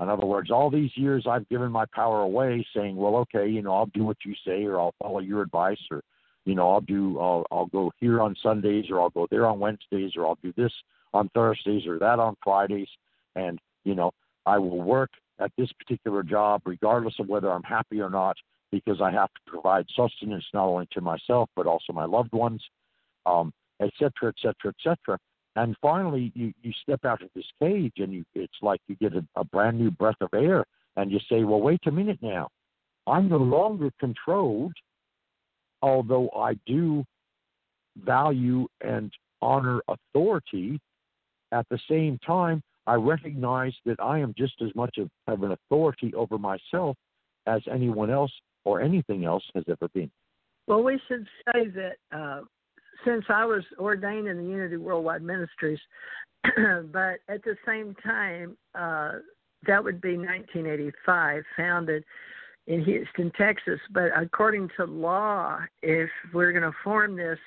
[0.00, 3.62] In other words, all these years I've given my power away, saying, "Well, okay, you
[3.62, 6.02] know, I'll do what you say, or I'll follow your advice, or
[6.44, 9.58] you know, I'll do, I'll, I'll go here on Sundays, or I'll go there on
[9.58, 10.72] Wednesdays, or I'll do this
[11.12, 12.88] on Thursdays, or that on Fridays."
[13.34, 14.12] And you know,
[14.46, 15.10] I will work
[15.40, 18.36] at this particular job regardless of whether I'm happy or not
[18.70, 22.62] because I have to provide sustenance not only to myself but also my loved ones.
[23.26, 25.18] um, et cetera, et cetera, et cetera.
[25.56, 29.14] And finally, you, you step out of this cage and you, it's like you get
[29.14, 30.64] a, a brand new breath of air
[30.96, 32.48] and you say, well, wait a minute now.
[33.06, 34.74] I'm no longer controlled,
[35.82, 37.04] although I do
[38.04, 40.80] value and honor authority.
[41.50, 45.52] At the same time, I recognize that I am just as much of, of an
[45.52, 46.96] authority over myself
[47.46, 48.32] as anyone else
[48.64, 50.10] or anything else has ever been.
[50.66, 52.40] Well, we should say that uh,
[53.04, 55.78] since I was ordained in the Unity Worldwide Ministries,
[56.42, 59.18] but at the same time, uh,
[59.66, 62.04] that would be 1985, founded
[62.68, 63.80] in Houston, Texas.
[63.92, 67.38] But according to law, if we're going to form this,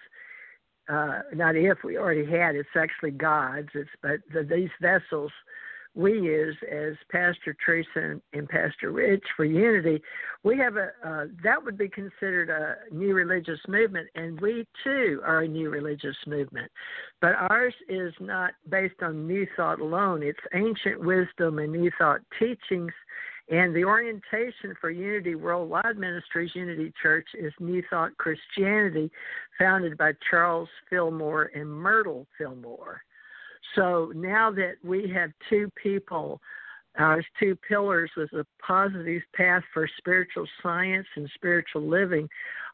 [0.91, 3.69] uh, not if we already had, it's actually God's.
[3.73, 5.31] It's but the, these vessels
[5.93, 10.01] we use as Pastor Teresa and, and Pastor Rich for unity,
[10.43, 15.21] we have a uh, that would be considered a new religious movement, and we too
[15.25, 16.71] are a new religious movement.
[17.19, 22.21] But ours is not based on new thought alone; it's ancient wisdom and new thought
[22.39, 22.93] teachings.
[23.49, 29.11] And the orientation for Unity Worldwide Ministries, Unity Church, is New Thought Christianity,
[29.57, 33.01] founded by Charles Fillmore and Myrtle Fillmore.
[33.75, 36.41] So now that we have two people,
[36.99, 42.27] uh, as two pillars with a positive path for spiritual science and spiritual living,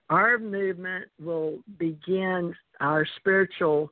[0.09, 3.91] our movement will begin our spiritual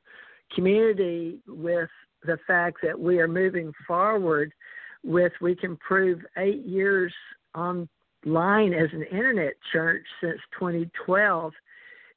[0.54, 1.90] community with
[2.24, 4.52] the fact that we are moving forward
[5.06, 7.12] with we can prove eight years
[7.54, 7.88] online
[8.74, 11.52] as an internet church since 2012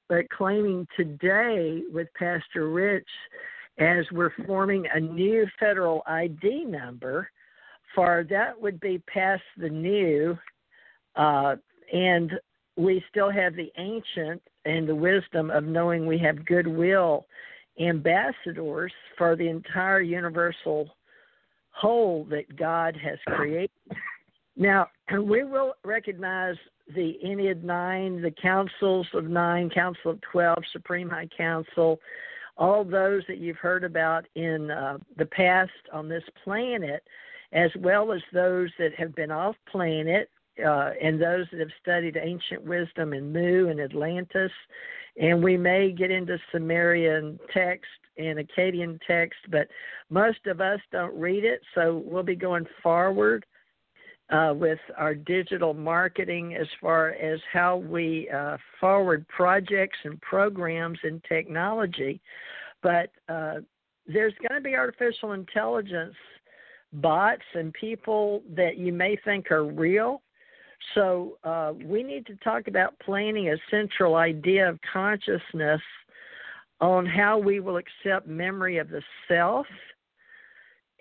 [0.07, 3.07] but claiming today with pastor rich
[3.77, 7.29] as we're forming a new federal ID number
[7.95, 10.37] for that would be past the new,
[11.15, 11.55] uh,
[11.91, 12.31] and
[12.77, 17.25] we still have the ancient and the wisdom of knowing we have goodwill
[17.79, 20.89] ambassadors for the entire universal
[21.79, 23.71] whole that God has created.
[24.57, 26.55] Now, we will recognize
[26.93, 31.99] the Ennead Nine, the Councils of Nine, Council of Twelve, Supreme High Council,
[32.57, 37.03] all those that you've heard about in uh, the past on this planet,
[37.53, 40.29] as well as those that have been off planet
[40.59, 44.51] uh, and those that have studied ancient wisdom in Mu and Atlantis.
[45.19, 49.67] And we may get into Sumerian text and Akkadian text, but
[50.09, 53.45] most of us don't read it, so we'll be going forward
[54.29, 60.99] uh, with our digital marketing as far as how we uh, forward projects and programs
[61.03, 62.21] and technology.
[62.81, 63.55] But uh,
[64.07, 66.15] there's going to be artificial intelligence
[66.93, 70.21] bots and people that you may think are real.
[70.95, 75.81] So uh, we need to talk about planning a central idea of consciousness
[76.81, 79.67] on how we will accept memory of the self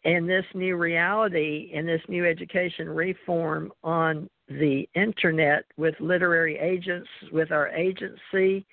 [0.05, 7.09] and this new reality and this new education reform on the internet with literary agents,
[7.33, 8.67] with our agency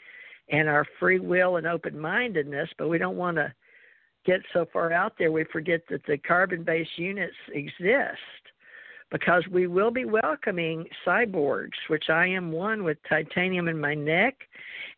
[0.49, 3.53] and our free will and open mindedness, but we don't want to
[4.25, 8.17] get so far out there we forget that the carbon based units exist
[9.15, 14.35] because we will be welcoming cyborgs, which I am one with titanium in my neck,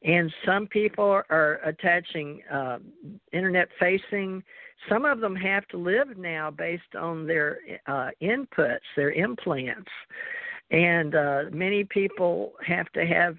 [0.02, 2.80] and some people are attaching uh,
[3.32, 4.42] internet facing.
[4.90, 9.92] Some of them have to live now based on their uh, inputs, their implants,
[10.72, 13.38] and uh, many people have to have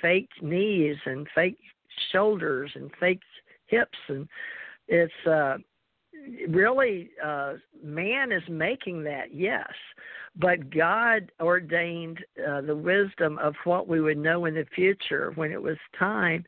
[0.00, 1.58] fake knees and fake
[2.12, 3.22] shoulders and fake
[3.66, 4.28] hips, and
[4.86, 5.56] it's uh,
[6.48, 9.70] really uh, man is making that, yes,
[10.36, 12.18] but God ordained
[12.48, 16.44] uh, the wisdom of what we would know in the future when it was time.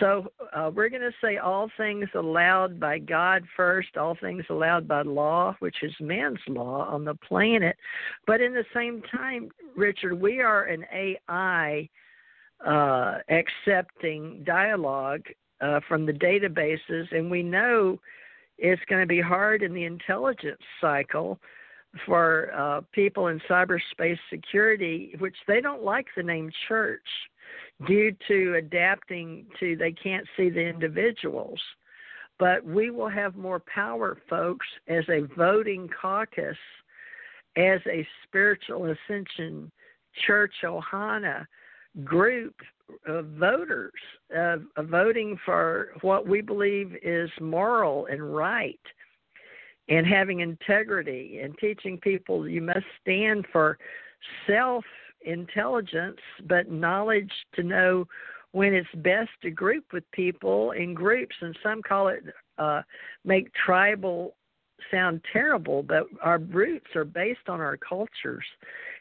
[0.00, 4.88] So uh, we're going to say all things allowed by God first, all things allowed
[4.88, 7.76] by law, which is man's law on the planet.
[8.26, 11.88] But in the same time, Richard, we are an AI
[12.66, 15.22] uh, accepting dialogue
[15.60, 17.98] uh, from the databases, and we know
[18.60, 21.38] it's going to be hard in the intelligence cycle
[22.06, 27.06] for uh, people in cyberspace security, which they don't like the name church
[27.86, 31.60] due to adapting to they can't see the individuals.
[32.38, 36.56] But we will have more power, folks, as a voting caucus,
[37.56, 39.70] as a spiritual ascension
[40.26, 41.46] church Ohana
[42.04, 42.54] group
[43.06, 43.92] of voters
[44.36, 48.80] uh, voting for what we believe is moral and right
[49.88, 53.78] and having integrity and teaching people you must stand for
[54.46, 54.84] self
[55.22, 58.06] intelligence but knowledge to know
[58.52, 62.24] when it's best to group with people in groups, and some call it
[62.58, 62.82] uh,
[63.24, 64.34] make tribal
[64.90, 68.44] sound terrible, but our roots are based on our cultures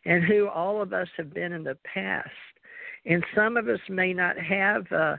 [0.05, 2.29] and who all of us have been in the past.
[3.09, 5.17] And some of us may not have uh,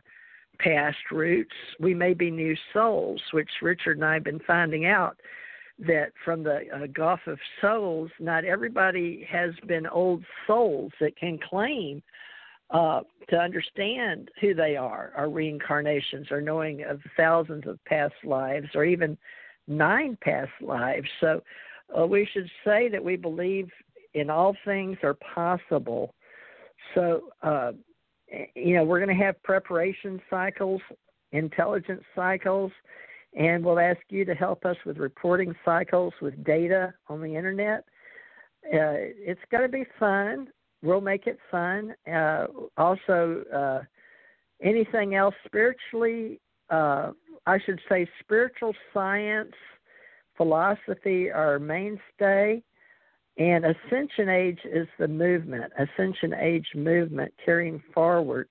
[0.61, 1.55] past roots.
[1.79, 5.17] We may be new souls, which Richard and I have been finding out
[5.81, 11.39] that from the uh, Gulf of Souls, not everybody has been old souls that can
[11.39, 12.03] claim
[12.71, 18.69] uh, to understand who they are, or reincarnations, or knowing of thousands of past lives,
[18.75, 19.19] or even
[19.67, 21.09] nine past lives.
[21.21, 21.43] So
[21.99, 23.69] uh, we should say that we believe
[24.15, 26.15] in all things are possible.
[26.95, 27.73] So, uh,
[28.55, 30.81] you know, we're going to have preparation cycles,
[31.33, 32.73] intelligence cycles,
[33.37, 37.85] and we'll ask you to help us with reporting cycles with data on the internet.
[38.67, 40.49] Uh, it's going to be fun.
[40.83, 41.95] We'll make it fun.
[42.11, 42.47] Uh,
[42.77, 43.81] also, uh,
[44.63, 46.41] anything else spiritually,
[46.71, 47.13] uh,
[47.47, 49.53] I should say, spiritual science,
[50.37, 52.63] philosophy are mainstay.
[53.39, 58.49] And Ascension Age is the movement, Ascension Age movement carrying forward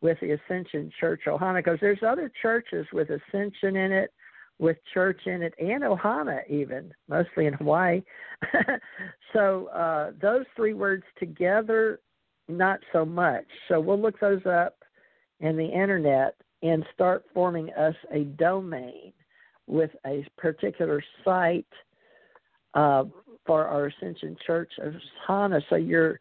[0.00, 4.12] with the Ascension Church Ohana, because there's other churches with Ascension in it,
[4.58, 8.02] with church in it, and Ohana even, mostly in Hawaii.
[9.32, 12.00] so uh, those three words together,
[12.48, 13.46] not so much.
[13.68, 14.76] So we'll look those up
[15.40, 19.12] in the internet and start forming us a domain
[19.66, 21.66] with a particular site.
[22.74, 23.04] Uh,
[23.46, 24.94] for our Ascension Church of
[25.26, 25.60] Hana.
[25.68, 26.18] So your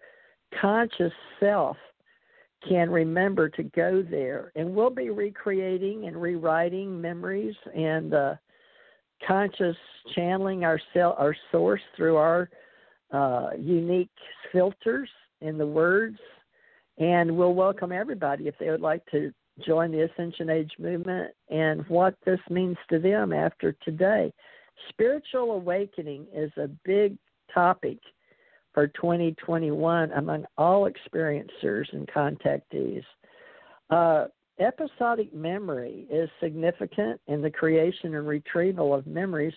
[0.60, 1.78] conscious self
[2.68, 4.52] can remember to go there.
[4.56, 8.36] And we'll be recreating and rewriting memories and uh,
[9.28, 9.76] conscious
[10.16, 12.50] channeling our, cell, our source through our
[13.12, 14.10] uh, unique
[14.52, 15.10] filters
[15.42, 16.18] in the words.
[16.98, 19.34] And we'll welcome everybody if they would like to
[19.66, 24.32] join the Ascension Age movement and what this means to them after today.
[24.90, 27.18] Spiritual awakening is a big
[27.54, 28.00] topic
[28.74, 33.04] for 2021 among all experiencers and contactees.
[33.90, 34.28] Uh,
[34.60, 39.54] episodic memory is significant in the creation and retrieval of memories.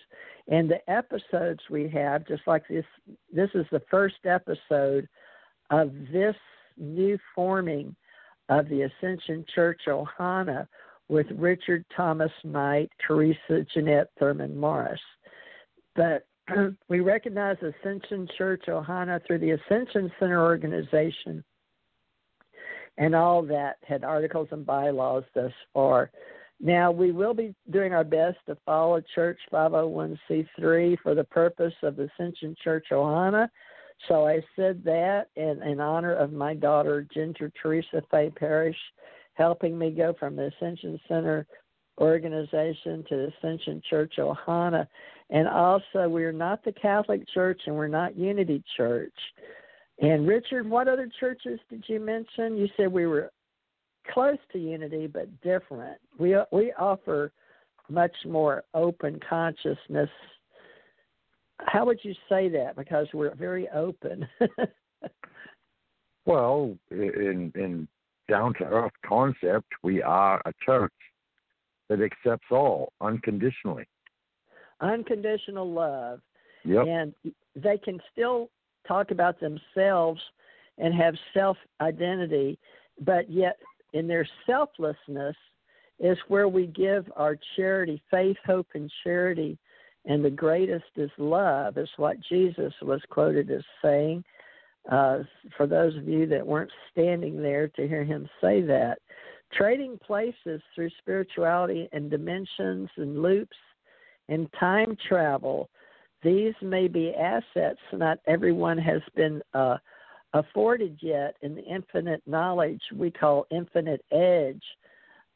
[0.47, 2.85] And the episodes we have, just like this,
[3.31, 5.07] this is the first episode
[5.69, 6.35] of this
[6.77, 7.95] new forming
[8.49, 10.67] of the Ascension Church Ohana
[11.07, 14.99] with Richard Thomas Knight, Teresa Jeanette Thurman Morris.
[15.95, 16.25] But
[16.89, 21.43] we recognize Ascension Church Ohana through the Ascension Center organization
[22.97, 26.11] and all that had articles and bylaws thus far.
[26.61, 31.99] Now, we will be doing our best to follow Church 501c3 for the purpose of
[31.99, 33.49] Ascension Church Ohana.
[34.07, 38.77] So I said that in, in honor of my daughter, Ginger Teresa Faye Parrish,
[39.35, 41.45] helping me go from the Ascension Center
[41.99, 44.87] organization to the Ascension Church Ohana.
[45.29, 49.13] And also, we're not the Catholic Church and we're not Unity Church.
[50.01, 52.57] And Richard, what other churches did you mention?
[52.57, 53.31] You said we were
[54.13, 55.97] close to Unity but different.
[56.19, 57.31] We we offer
[57.89, 60.09] much more open consciousness.
[61.59, 62.75] How would you say that?
[62.75, 64.27] Because we're very open.
[66.25, 67.87] well, in in
[68.27, 70.93] down to earth concept, we are a church
[71.89, 73.85] that accepts all unconditionally.
[74.81, 76.19] Unconditional love.
[76.63, 76.85] Yep.
[76.87, 77.13] And
[77.55, 78.49] they can still
[78.87, 80.21] talk about themselves
[80.77, 82.59] and have self identity,
[83.01, 83.57] but yet
[83.93, 85.35] in their selflessness
[85.99, 89.57] is where we give our charity, faith, hope, and charity.
[90.05, 94.23] And the greatest is love, is what Jesus was quoted as saying.
[94.91, 95.19] Uh,
[95.57, 98.99] for those of you that weren't standing there to hear him say that,
[99.53, 103.57] trading places through spirituality and dimensions and loops
[104.29, 105.69] and time travel.
[106.23, 109.77] These may be assets not everyone has been uh,
[110.33, 114.63] afforded yet in the infinite knowledge we call infinite edge.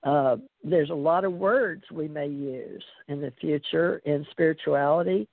[0.03, 5.27] Uh, there's a lot of words we may use in the future in spirituality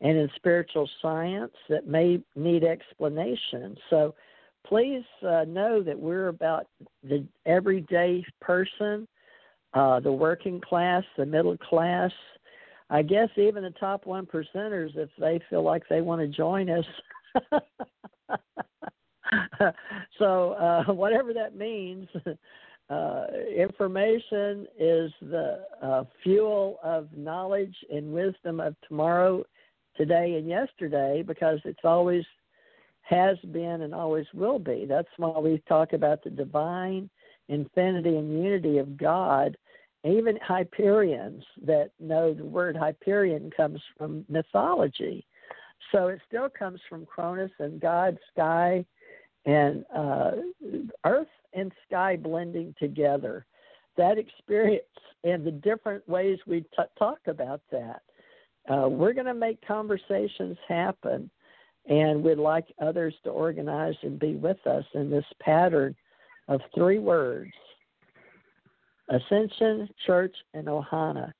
[0.00, 3.76] and in spiritual science that may need explanation.
[3.90, 4.14] So
[4.66, 6.66] please uh, know that we're about
[7.02, 9.06] the everyday person,
[9.74, 12.10] uh, the working class, the middle class.
[12.88, 16.70] I guess even the top one percenters, if they feel like they want to join
[16.70, 16.84] us.
[20.18, 22.08] so uh, whatever that means,
[22.90, 29.44] uh, information is the uh, fuel of knowledge and wisdom of tomorrow,
[30.00, 32.24] today, and yesterday because it's always
[33.02, 34.86] has been and always will be.
[34.88, 37.10] That's why we talk about the divine
[37.48, 39.58] infinity and unity of God.
[40.04, 45.26] Even Hyperions that know the word Hyperion comes from mythology.
[45.92, 48.86] So it still comes from Cronus and God, sky,
[49.44, 50.30] and uh,
[51.04, 53.44] earth and sky blending together.
[53.98, 54.84] That experience
[55.24, 58.00] and the different ways we t- talk about that.
[58.68, 61.30] Uh, we're going to make conversations happen,
[61.86, 65.94] and we'd like others to organize and be with us in this pattern
[66.48, 67.52] of three words
[69.08, 71.32] Ascension, Church, and Ohana.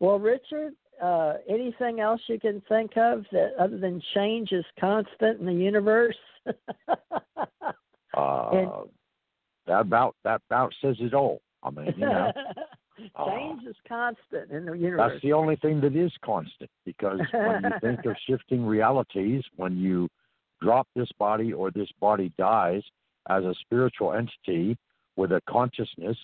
[0.00, 0.72] Well, Richard,
[1.02, 5.52] uh, anything else you can think of that other than change is constant in the
[5.52, 6.16] universe?
[8.14, 8.90] Uh, And-
[9.66, 11.40] that about that about says it all.
[11.62, 12.30] I mean, you know,
[13.16, 13.26] Oh.
[13.28, 15.12] change is constant in the universe.
[15.12, 19.76] that's the only thing that is constant because when you think of shifting realities, when
[19.76, 20.08] you
[20.60, 22.82] drop this body or this body dies
[23.28, 24.76] as a spiritual entity
[25.16, 26.16] with a consciousness,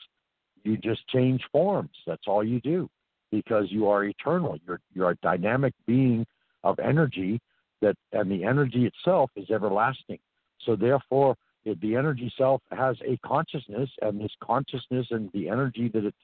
[0.65, 1.91] you just change forms.
[2.07, 2.89] That's all you do
[3.31, 4.59] because you are eternal.
[4.67, 6.27] You're you're a dynamic being
[6.65, 7.41] of energy
[7.81, 10.19] that and the energy itself is everlasting.
[10.65, 16.05] So therefore the energy self has a consciousness and this consciousness and the energy that
[16.05, 16.15] it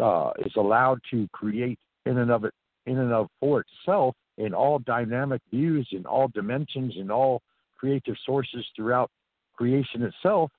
[0.00, 2.54] uh, is allowed to create in and of it
[2.86, 7.42] in and of for itself in all dynamic views in all dimensions in all
[7.78, 9.10] creative sources throughout
[9.54, 10.50] creation itself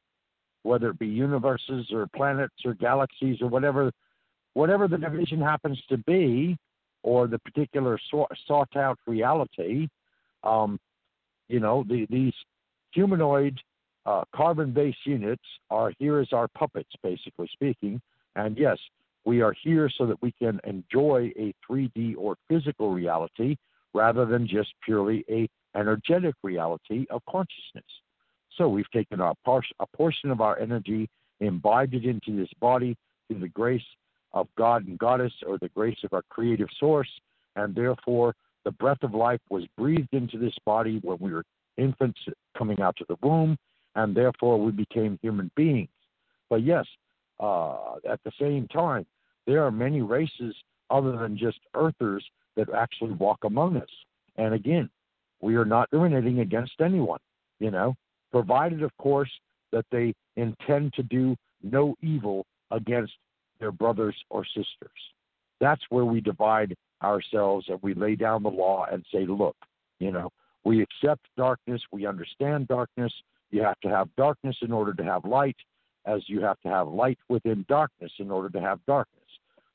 [0.64, 3.92] whether it be universes or planets or galaxies or whatever
[4.54, 6.58] whatever the division happens to be
[7.04, 8.00] or the particular
[8.48, 9.88] sought out reality
[10.44, 10.80] um,
[11.48, 12.34] you know the, these
[12.94, 13.60] humanoid
[14.06, 18.02] uh, carbon based units are here as our puppets, basically speaking.
[18.36, 18.78] And yes,
[19.26, 23.56] we are here so that we can enjoy a 3D or physical reality
[23.94, 27.86] rather than just purely a energetic reality of consciousness.
[28.58, 32.98] So we've taken our par- a portion of our energy, imbibed it into this body
[33.28, 33.82] through the grace
[34.34, 37.10] of God and Goddess or the grace of our creative source,
[37.56, 41.46] and therefore the breath of life was breathed into this body when we were
[41.78, 42.20] infants
[42.58, 43.58] coming out of the womb,
[43.96, 45.90] and therefore we became human beings.
[46.50, 46.86] But yes,
[47.42, 49.06] uh, at the same time,
[49.48, 50.56] there are many races
[50.90, 52.24] other than just earthers
[52.56, 53.90] that actually walk among us.
[54.38, 54.90] And again,
[55.42, 57.20] we are not discriminating against anyone,
[57.60, 57.96] you know,
[58.32, 59.32] provided, of course,
[59.72, 63.14] that they intend to do no evil against
[63.60, 64.92] their brothers or sisters.
[65.60, 69.56] That's where we divide ourselves and we lay down the law and say, look,
[70.00, 70.30] you know,
[70.64, 73.14] we accept darkness, we understand darkness.
[73.50, 75.58] You have to have darkness in order to have light,
[76.06, 79.20] as you have to have light within darkness in order to have darkness.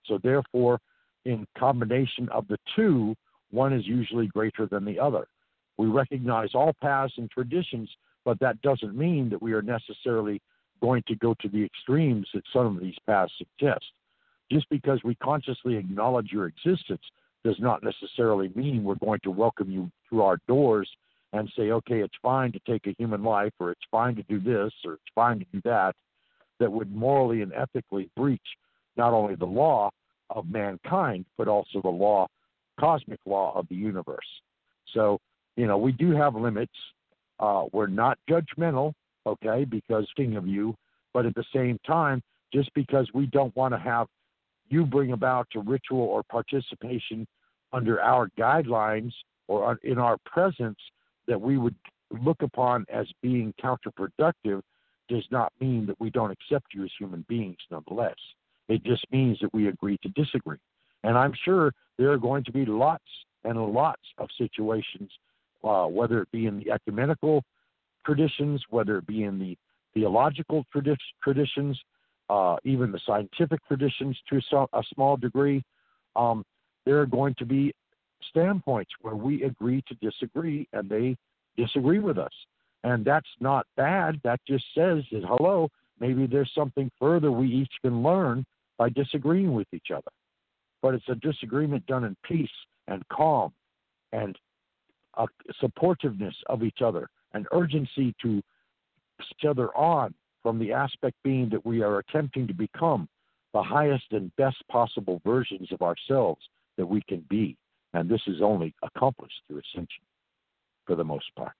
[0.06, 0.80] So, therefore,
[1.24, 3.14] in combination of the two,
[3.50, 5.26] one is usually greater than the other.
[5.78, 7.90] We recognize all paths and traditions,
[8.24, 10.40] but that doesn't mean that we are necessarily
[10.80, 13.84] going to go to the extremes that some of these paths suggest.
[14.50, 17.02] Just because we consciously acknowledge your existence
[17.44, 20.88] does not necessarily mean we're going to welcome you through our doors
[21.32, 24.40] and say, okay, it's fine to take a human life, or it's fine to do
[24.40, 25.94] this, or it's fine to do that,
[26.58, 28.40] that would morally and ethically breach
[28.96, 29.90] not only the law
[30.30, 32.26] of mankind, but also the law,
[32.80, 34.26] cosmic law of the universe.
[34.94, 35.18] So,
[35.56, 36.72] you know, we do have limits.
[37.38, 38.92] Uh, we're not judgmental,
[39.26, 40.74] okay, because thinking of you,
[41.12, 42.22] but at the same time,
[42.52, 44.06] just because we don't want to have
[44.68, 47.26] you bring about a ritual or participation
[47.72, 49.12] under our guidelines
[49.48, 50.78] or in our presence
[51.28, 51.74] that we would
[52.22, 54.62] look upon as being counterproductive
[55.08, 58.16] does not mean that we don't accept you as human beings nonetheless.
[58.68, 60.58] It just means that we agree to disagree.
[61.04, 63.04] And I'm sure there are going to be lots
[63.44, 65.10] and lots of situations,
[65.62, 67.44] uh, whether it be in the ecumenical
[68.04, 69.56] traditions, whether it be in the
[69.94, 71.78] theological tradi- traditions,
[72.28, 75.62] uh, even the scientific traditions to some, a small degree,
[76.16, 76.44] um,
[76.84, 77.72] there are going to be
[78.30, 81.16] standpoints where we agree to disagree and they
[81.56, 82.32] disagree with us.
[82.86, 84.20] And that's not bad.
[84.22, 85.68] That just says that, hello,
[85.98, 88.46] maybe there's something further we each can learn
[88.78, 90.12] by disagreeing with each other.
[90.82, 92.48] But it's a disagreement done in peace
[92.86, 93.52] and calm
[94.12, 94.38] and
[95.14, 95.26] a
[95.60, 98.40] supportiveness of each other, an urgency to
[99.20, 100.14] each other on
[100.44, 103.08] from the aspect being that we are attempting to become
[103.52, 106.42] the highest and best possible versions of ourselves
[106.76, 107.56] that we can be.
[107.94, 110.04] And this is only accomplished through ascension
[110.86, 111.56] for the most part.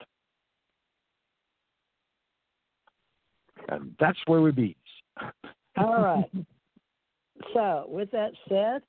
[3.67, 4.75] And that's where we be.
[5.77, 6.45] All right.
[7.53, 8.81] So, with that said,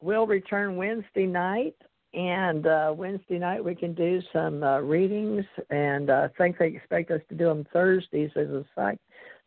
[0.00, 1.74] we'll return Wednesday night.
[2.12, 6.68] And uh, Wednesday night we can do some uh, readings, and uh, I think they
[6.68, 9.00] expect us to do them Thursdays as a psych-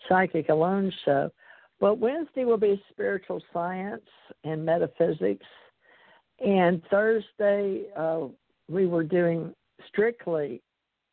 [0.09, 1.31] Psychic Alone show.
[1.80, 4.03] But Wednesday will be spiritual science
[4.43, 5.45] and metaphysics.
[6.39, 8.26] And Thursday, uh,
[8.68, 9.53] we were doing
[9.88, 10.61] strictly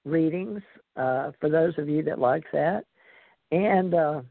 [0.04, 0.60] readings
[0.96, 2.84] uh, for those of you that like that.
[3.54, 4.22] And uh,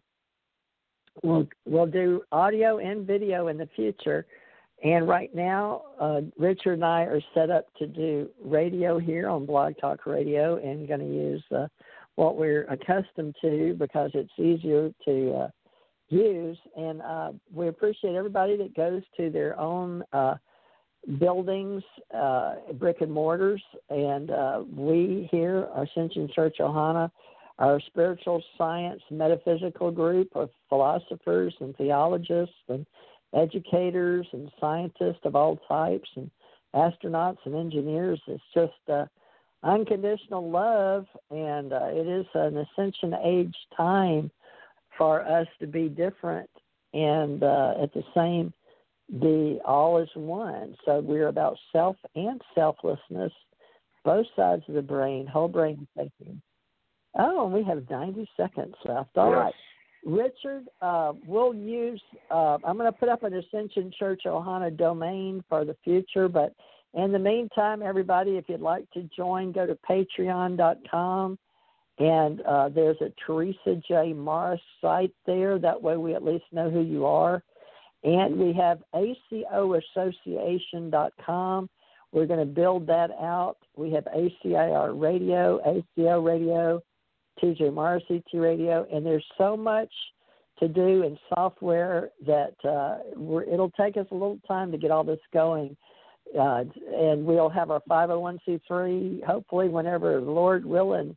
[1.23, 4.25] we'll, we'll do audio and video in the future.
[4.83, 9.45] And right now, uh, Richard and I are set up to do radio here on
[9.45, 11.67] Blog Talk Radio and going to use uh,
[12.15, 15.47] what we're accustomed to because it's easier to uh,
[16.09, 16.57] use.
[16.75, 20.35] And uh, we appreciate everybody that goes to their own uh,
[21.17, 21.81] buildings,
[22.13, 23.63] uh, brick and mortars.
[23.89, 27.09] And uh, we here, Ascension Church Ohana,
[27.59, 32.85] our spiritual science metaphysical group of philosophers and theologists and
[33.33, 36.29] educators and scientists of all types and
[36.75, 38.21] astronauts and engineers.
[38.27, 39.05] It's just uh,
[39.63, 44.31] unconditional love, and uh, it is an ascension age time
[44.97, 46.49] for us to be different
[46.93, 48.53] and uh, at the same
[49.19, 50.75] be all is one.
[50.85, 53.33] So we're about self and selflessness,
[54.03, 56.41] both sides of the brain, whole brain thinking.
[57.17, 59.17] Oh, we have 90 seconds left.
[59.17, 59.37] All Yes.
[59.37, 59.53] right,
[60.05, 65.43] Richard, uh, we'll use, uh, I'm going to put up an Ascension Church Ohana domain
[65.47, 66.53] for the future, but
[66.93, 71.37] in the meantime, everybody, if you'd like to join, go to patreon.com.
[71.99, 74.13] And uh, there's a Teresa J.
[74.13, 75.59] Morris site there.
[75.59, 77.43] That way we at least know who you are.
[78.03, 81.69] And we have ACOassociation.com.
[82.11, 83.57] We're going to build that out.
[83.75, 86.81] We have ACIR Radio, ACO Radio,
[87.41, 89.91] TJ Morris ET Radio, and there's so much
[90.59, 92.97] to do in software that uh,
[93.51, 95.75] it'll take us a little time to get all this going.
[96.39, 96.63] Uh,
[96.95, 101.15] and we'll have our 501c3 hopefully whenever Lord willing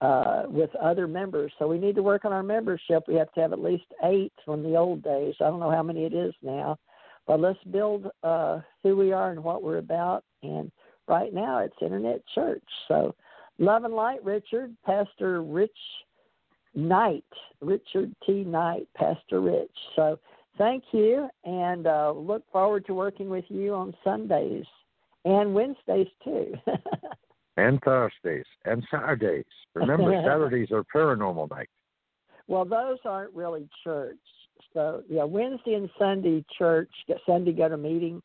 [0.00, 1.52] uh, with other members.
[1.58, 3.04] So we need to work on our membership.
[3.08, 5.34] We have to have at least eight from the old days.
[5.40, 6.78] I don't know how many it is now,
[7.26, 10.24] but let's build uh, who we are and what we're about.
[10.42, 10.70] And
[11.08, 12.64] right now it's Internet Church.
[12.88, 13.14] So
[13.58, 15.70] love and light, Richard, Pastor Rich
[16.74, 17.24] Knight,
[17.60, 18.44] Richard T.
[18.44, 19.70] Knight, Pastor Rich.
[19.94, 20.18] So
[20.58, 24.64] thank you, and uh, look forward to working with you on Sundays
[25.24, 26.54] and Wednesdays too.
[27.58, 29.46] And Thursdays and Saturdays.
[29.74, 31.70] Remember, Saturdays are paranormal night.
[32.48, 34.18] well, those aren't really church.
[34.74, 36.90] So yeah, Wednesday and Sunday church.
[37.24, 38.22] Sunday go to meeting.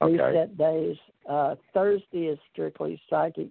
[0.00, 0.12] Okay.
[0.22, 0.96] Reset days.
[1.28, 3.48] Uh, Thursday is strictly psychic.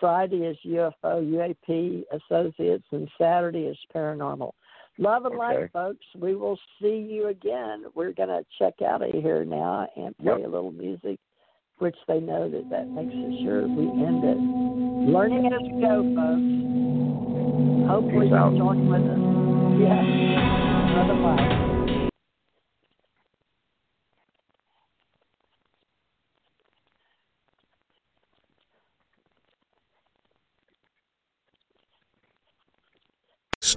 [0.00, 0.92] Friday is UFO,
[1.22, 4.52] UAP associates, and Saturday is paranormal.
[4.98, 6.04] Love and light, folks.
[6.16, 7.84] We will see you again.
[7.94, 10.46] We're going to check out of here now and play Yep.
[10.46, 11.18] a little music,
[11.78, 14.38] which they know that that makes us sure we end it.
[15.12, 17.88] Learning as we go, folks.
[17.88, 18.56] Hopefully Peace you'll out.
[18.56, 19.18] join with us.
[19.80, 20.04] Yes.
[20.96, 21.77] Love and light.